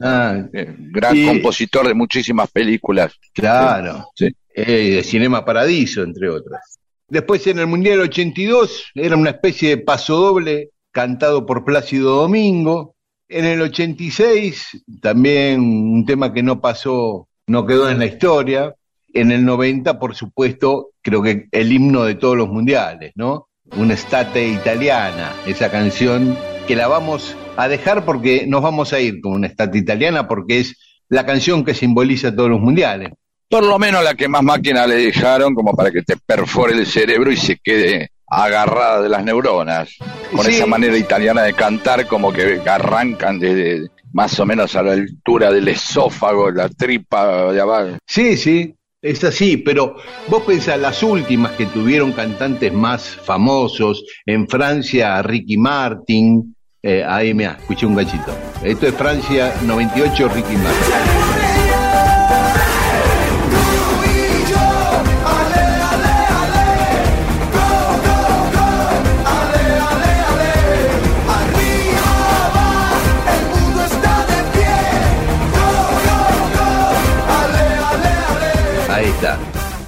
Ah, 0.00 0.42
Eh, 0.52 0.74
Gran 0.92 1.16
Y- 1.16 1.26
compositor 1.26 1.86
de 1.86 1.94
muchísimas 1.94 2.50
películas. 2.50 3.12
claro. 3.32 4.06
Sí. 4.14 4.28
Eh, 4.54 4.96
de 4.96 5.02
Cinema 5.04 5.44
Paradiso, 5.44 6.02
entre 6.02 6.28
otras. 6.28 6.78
Después 7.08 7.46
en 7.46 7.58
el 7.60 7.66
Mundial 7.66 8.00
82 8.00 8.90
era 8.94 9.16
una 9.16 9.30
especie 9.30 9.70
de 9.70 9.78
pasodoble 9.78 10.70
cantado 10.90 11.46
por 11.46 11.64
Plácido 11.64 12.16
Domingo. 12.16 12.94
En 13.28 13.44
el 13.46 13.62
86 13.62 14.82
también 15.00 15.60
un 15.60 16.04
tema 16.04 16.34
que 16.34 16.42
no 16.42 16.60
pasó, 16.60 17.28
no 17.46 17.66
quedó 17.66 17.90
en 17.90 17.98
la 17.98 18.06
historia. 18.06 18.74
En 19.14 19.30
el 19.30 19.44
90, 19.44 19.98
por 19.98 20.14
supuesto, 20.14 20.90
creo 21.02 21.22
que 21.22 21.46
el 21.52 21.70
himno 21.70 22.04
de 22.04 22.14
todos 22.14 22.36
los 22.36 22.48
mundiales, 22.48 23.12
¿no? 23.14 23.48
Una 23.76 23.94
estate 23.94 24.48
italiana, 24.48 25.32
esa 25.46 25.70
canción 25.70 26.36
que 26.66 26.76
la 26.76 26.88
vamos 26.88 27.36
a 27.56 27.68
dejar 27.68 28.04
porque 28.06 28.46
nos 28.46 28.62
vamos 28.62 28.92
a 28.94 29.00
ir 29.00 29.20
con 29.20 29.32
una 29.32 29.48
estate 29.48 29.78
italiana 29.78 30.26
porque 30.28 30.60
es 30.60 30.76
la 31.08 31.26
canción 31.26 31.62
que 31.64 31.74
simboliza 31.74 32.34
todos 32.34 32.48
los 32.48 32.60
mundiales. 32.60 33.10
Por 33.50 33.64
lo 33.66 33.78
menos 33.78 34.02
la 34.02 34.14
que 34.14 34.28
más 34.28 34.42
máquina 34.42 34.86
le 34.86 34.94
dejaron 34.94 35.54
como 35.54 35.74
para 35.74 35.90
que 35.90 36.00
te 36.02 36.16
perfore 36.16 36.72
el 36.72 36.86
cerebro 36.86 37.30
y 37.30 37.36
se 37.36 37.58
quede 37.62 38.08
agarrada 38.26 39.02
de 39.02 39.10
las 39.10 39.22
neuronas. 39.22 39.94
Con 40.34 40.46
Sí. 40.46 40.52
esa 40.52 40.64
manera 40.64 40.96
italiana 40.96 41.42
de 41.42 41.52
cantar 41.52 42.06
como 42.06 42.32
que 42.32 42.62
arrancan 42.64 43.38
desde 43.38 43.88
más 44.12 44.38
o 44.40 44.46
menos 44.46 44.74
a 44.76 44.82
la 44.82 44.92
altura 44.92 45.50
del 45.52 45.68
esófago, 45.68 46.50
la 46.50 46.68
tripa 46.68 47.52
de 47.52 47.60
abajo. 47.60 47.98
Sí, 48.06 48.36
sí, 48.36 48.74
es 49.00 49.24
así, 49.24 49.56
pero 49.56 49.96
vos 50.28 50.42
pensás 50.44 50.78
las 50.78 51.02
últimas 51.02 51.52
que 51.52 51.66
tuvieron 51.66 52.12
cantantes 52.12 52.72
más 52.72 53.04
famosos, 53.04 54.04
en 54.24 54.48
Francia 54.48 55.20
Ricky 55.22 55.56
Martin, 55.56 56.54
eh, 56.82 57.04
ahí 57.06 57.32
me 57.34 57.44
escuché 57.44 57.86
un 57.86 57.94
gachito. 57.94 58.36
Esto 58.62 58.86
es 58.86 58.94
Francia 58.94 59.54
98 59.64 60.28
Ricky 60.28 60.56
Martin. 60.56 61.61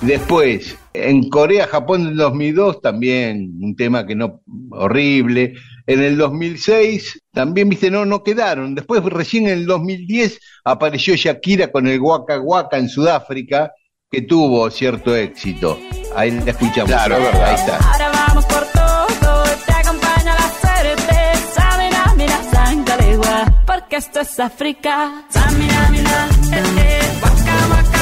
Después, 0.07 0.77
en 0.93 1.31
Corea, 1.31 1.67
Japón 1.67 2.05
del 2.05 2.17
2002 2.17 2.83
también 2.83 3.55
un 3.61 3.75
tema 3.75 4.07
que 4.07 4.15
no 4.15 4.43
horrible. 4.71 5.55
En 5.87 6.03
el 6.03 6.19
2006 6.19 7.23
también, 7.33 7.71
viste, 7.71 7.91
no, 7.91 8.05
no 8.05 8.23
quedaron. 8.23 8.75
Después, 8.75 9.03
recién 9.05 9.47
en 9.47 9.59
el 9.61 9.67
2010 9.67 10.41
apareció 10.65 11.15
Shakira 11.17 11.73
con 11.73 11.87
el 11.87 12.01
Waka 12.01 12.39
Waka 12.39 12.77
en 12.77 12.91
Sudáfrica, 12.91 13.73
que 14.11 14.23
tuvo 14.23 14.71
cierto 14.71 15.17
éxito. 15.17 15.79
Ahí 16.15 16.31
la 16.31 16.51
escuchamos. 16.51 16.91
Claro, 16.91 17.17
es 17.17 17.23
verdad. 17.23 17.45
Ahí 17.45 17.55
está. 17.55 17.77
Ahora 17.79 18.11
vamos 18.11 18.45
por 18.45 18.67
todo, 18.67 19.45
te 19.67 19.73
acompaña 19.73 20.35
la 20.35 20.49
certeza, 20.71 21.79
mira, 21.79 22.15
mira, 22.17 22.43
sangalegua, 22.53 23.65
porque 23.67 23.97
esto 23.97 24.21
es 24.21 24.39
África. 24.39 25.25
Samina, 25.31 25.89
mira, 25.91 26.29
eh, 26.53 26.63
eh, 26.79 27.01
waka, 27.23 27.67
waka, 27.71 27.94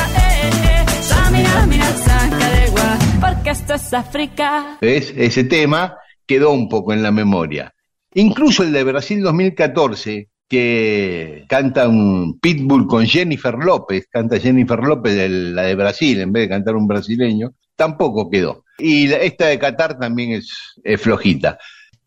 samina, 1.32 1.66
mira, 1.66 1.92
sangalegua, 1.92 2.98
porque 3.20 3.50
esto 3.50 3.74
es 3.74 3.94
África. 3.94 4.78
Ese 4.80 5.44
tema 5.44 5.96
quedó 6.26 6.52
un 6.52 6.68
poco 6.68 6.92
en 6.92 7.02
la 7.02 7.10
memoria. 7.10 7.72
Incluso 8.14 8.62
el 8.62 8.72
de 8.72 8.84
Brasil 8.84 9.22
2014, 9.22 10.28
que 10.48 11.44
canta 11.48 11.88
un 11.88 12.38
Pitbull 12.38 12.86
con 12.86 13.06
Jennifer 13.06 13.54
López, 13.54 14.06
canta 14.10 14.38
Jennifer 14.38 14.78
López, 14.78 15.14
de 15.14 15.28
la 15.28 15.62
de 15.62 15.74
Brasil, 15.74 16.20
en 16.20 16.32
vez 16.32 16.44
de 16.44 16.48
cantar 16.50 16.76
un 16.76 16.86
brasileño, 16.86 17.54
tampoco 17.74 18.28
quedó. 18.28 18.64
Y 18.78 19.10
esta 19.12 19.46
de 19.46 19.58
Qatar 19.58 19.98
también 19.98 20.32
es 20.32 21.00
flojita. 21.00 21.58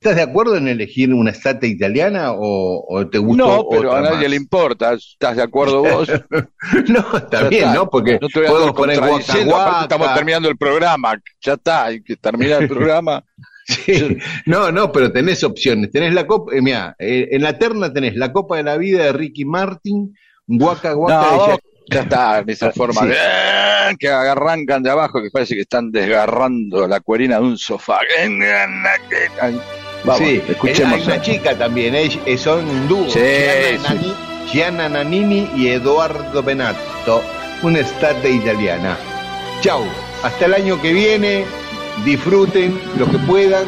¿Estás 0.06 0.18
de 0.18 0.22
acuerdo 0.32 0.56
en 0.56 0.68
elegir 0.68 1.11
una 1.11 1.32
estatua 1.32 1.68
italiana 1.68 2.32
o, 2.34 2.86
o 2.88 3.07
te 3.10 3.18
gustó 3.18 3.44
No, 3.48 3.65
pero 3.72 3.91
a 3.91 4.02
nadie 4.02 4.18
más? 4.19 4.30
le 4.30 4.36
importa. 4.36 4.94
¿Estás 4.94 5.36
de 5.36 5.41
acuerdo 5.41 5.82
vos? 5.82 6.07
No, 6.90 7.18
está 7.18 7.41
Ya 7.41 7.48
bien, 7.49 7.64
está. 7.64 7.73
¿no? 7.73 7.90
Porque 7.90 8.19
no 8.22 8.27
te 8.27 8.40
voy 8.41 8.48
a 8.48 8.52
podemos 8.52 8.73
poner 8.76 8.99
Waka. 8.99 9.82
estamos 9.82 10.14
terminando 10.14 10.48
el 10.48 10.57
programa. 10.57 11.15
Ya 11.41 11.53
está, 11.53 11.86
hay 11.86 12.03
que 12.03 12.15
terminar 12.18 12.61
el 12.61 12.68
programa. 12.69 13.23
Sí. 13.68 14.15
No, 14.45 14.72
no, 14.72 14.91
pero 14.91 15.11
tenés 15.11 15.44
opciones. 15.44 15.90
Tenés 15.90 16.14
la 16.14 16.27
copa, 16.27 16.56
eh, 16.56 16.61
mirá, 16.61 16.95
eh, 16.99 17.30
en 17.32 17.41
la 17.41 17.57
terna 17.57 17.91
tenés 17.91 18.15
la 18.15 18.32
Copa 18.32 18.57
de 18.57 18.61
la 18.64 18.77
Vida 18.77 19.06
de 19.06 19.11
Ricky 19.11 19.44
Martin, 19.44 20.14
Guaca 20.45 20.94
Guaca 20.94 21.15
No, 21.32 21.32
de 21.48 21.52
Jack- 21.53 21.61
Ya 21.90 22.02
está, 22.02 22.40
en 22.41 22.49
esa 22.52 22.72
forma 22.73 23.02
Sí. 23.02 23.07
de 23.07 23.95
que 23.98 24.07
arrancan 24.07 24.84
de 24.84 24.91
abajo, 24.91 25.19
que 25.19 25.32
parece 25.32 25.56
que 25.56 25.61
están 25.61 25.91
desgarrando 25.91 26.88
la 26.88 26.99
cuerina 26.99 27.38
de 27.40 27.41
un 27.41 27.57
sofá. 27.57 28.02
Ay, 29.41 29.60
Vamos, 30.06 30.19
sí, 30.19 30.41
escuchemos. 30.48 30.94
hay 30.94 31.03
una 31.03 31.22
chica 31.22 31.57
también, 31.57 31.95
eh, 31.95 32.38
son 32.38 32.69
un 32.69 32.88
dúo. 32.88 33.10
Sí, 33.10 33.19
Gianna, 33.19 33.90
sí. 33.90 34.14
Gianna 34.52 34.90
Nannini 34.90 35.49
y 35.56 35.69
Eduardo 35.69 36.44
Benato, 36.44 37.22
una 37.64 37.80
estate 37.80 38.30
italiana. 38.30 38.98
Chau, 39.61 39.84
hasta 40.23 40.45
el 40.45 40.53
año 40.53 40.80
que 40.82 40.94
viene, 40.94 41.45
disfruten 42.03 42.80
lo 42.99 43.10
que 43.10 43.18
puedan, 43.19 43.65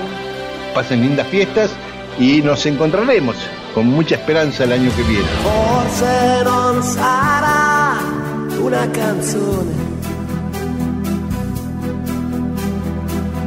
pasen 0.76 1.02
lindas 1.02 1.28
fiestas 1.28 1.72
y 2.20 2.42
nos 2.42 2.66
encontraremos 2.66 3.36
con 3.74 3.88
mucha 3.88 4.16
esperanza 4.16 4.66
el 4.66 4.74
año 4.74 4.92
que 4.96 5.04
viene. 5.04 5.28
Forse 5.44 6.44
non 6.44 6.82
sarà 6.84 7.98
una 8.60 8.90
canzone 8.92 9.86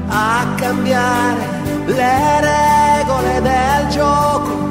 a 0.09 0.55
cambiare 0.57 1.61
le 1.87 2.41
regole 2.41 2.80
del 3.41 3.89
gioco, 3.89 4.69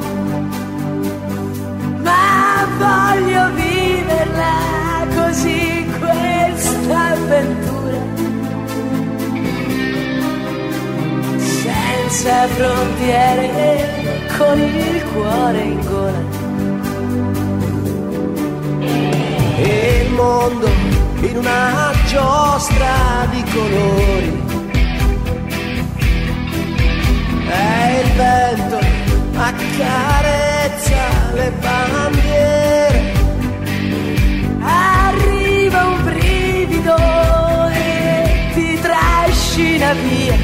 Ma 2.02 2.66
voglio 2.78 3.50
viverla 3.54 5.06
così 5.14 5.86
questa 5.98 7.10
avventura. 7.12 7.98
Senza 11.36 12.46
frontiere, 12.48 14.28
con 14.38 14.58
il 14.58 15.04
cuore 15.12 15.60
in 15.60 15.80
gola. 15.80 16.38
e 19.62 20.06
il 20.06 20.12
mondo 20.14 20.66
in 21.20 21.36
una 21.36 21.92
giostra 22.06 23.26
di 23.30 23.44
colori. 23.52 24.59
E 27.52 28.00
il 28.00 28.10
vento 28.12 28.78
accarezza 29.36 31.02
le 31.34 31.52
bandiere. 31.60 33.12
Arriva 34.60 35.84
un 35.86 36.04
brivido 36.04 36.96
e 37.72 38.50
ti 38.54 38.78
trascina 38.80 39.92
via. 39.94 40.36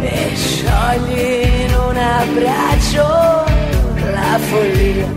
E 0.00 0.32
sciogli 0.34 1.64
in 1.64 1.74
un 1.74 1.96
abbraccio 1.96 3.06
la 4.12 4.38
follia. 4.38 5.08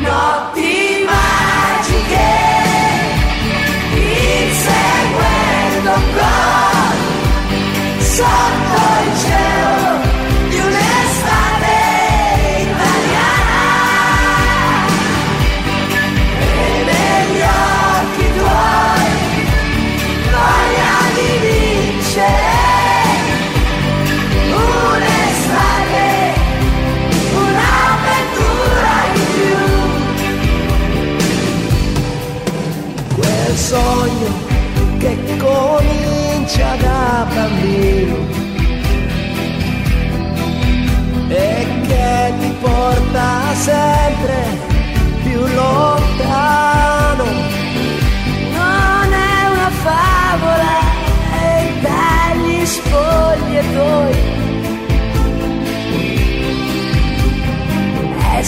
Notti 0.00 1.04
magiche, 1.04 1.29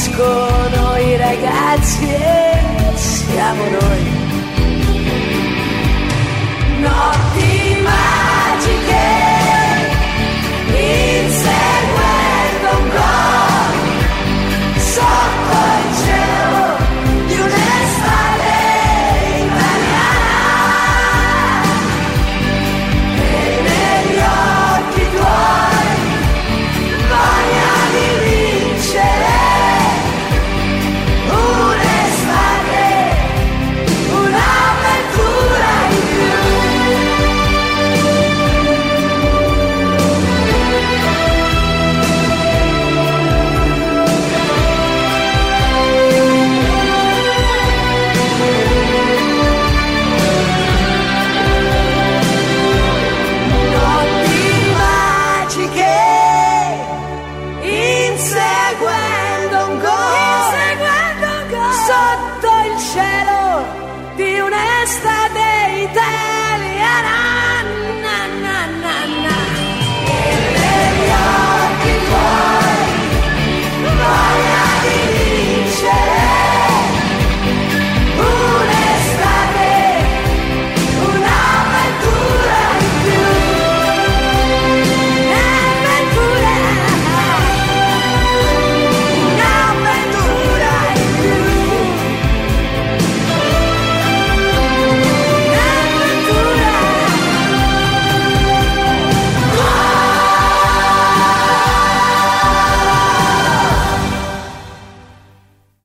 crescono 0.02 0.96
i 0.96 1.16
ragazzi 1.16 2.04
e 2.04 2.96
siamo 2.96 3.62
noi. 3.68 4.10
Notti 6.80 7.51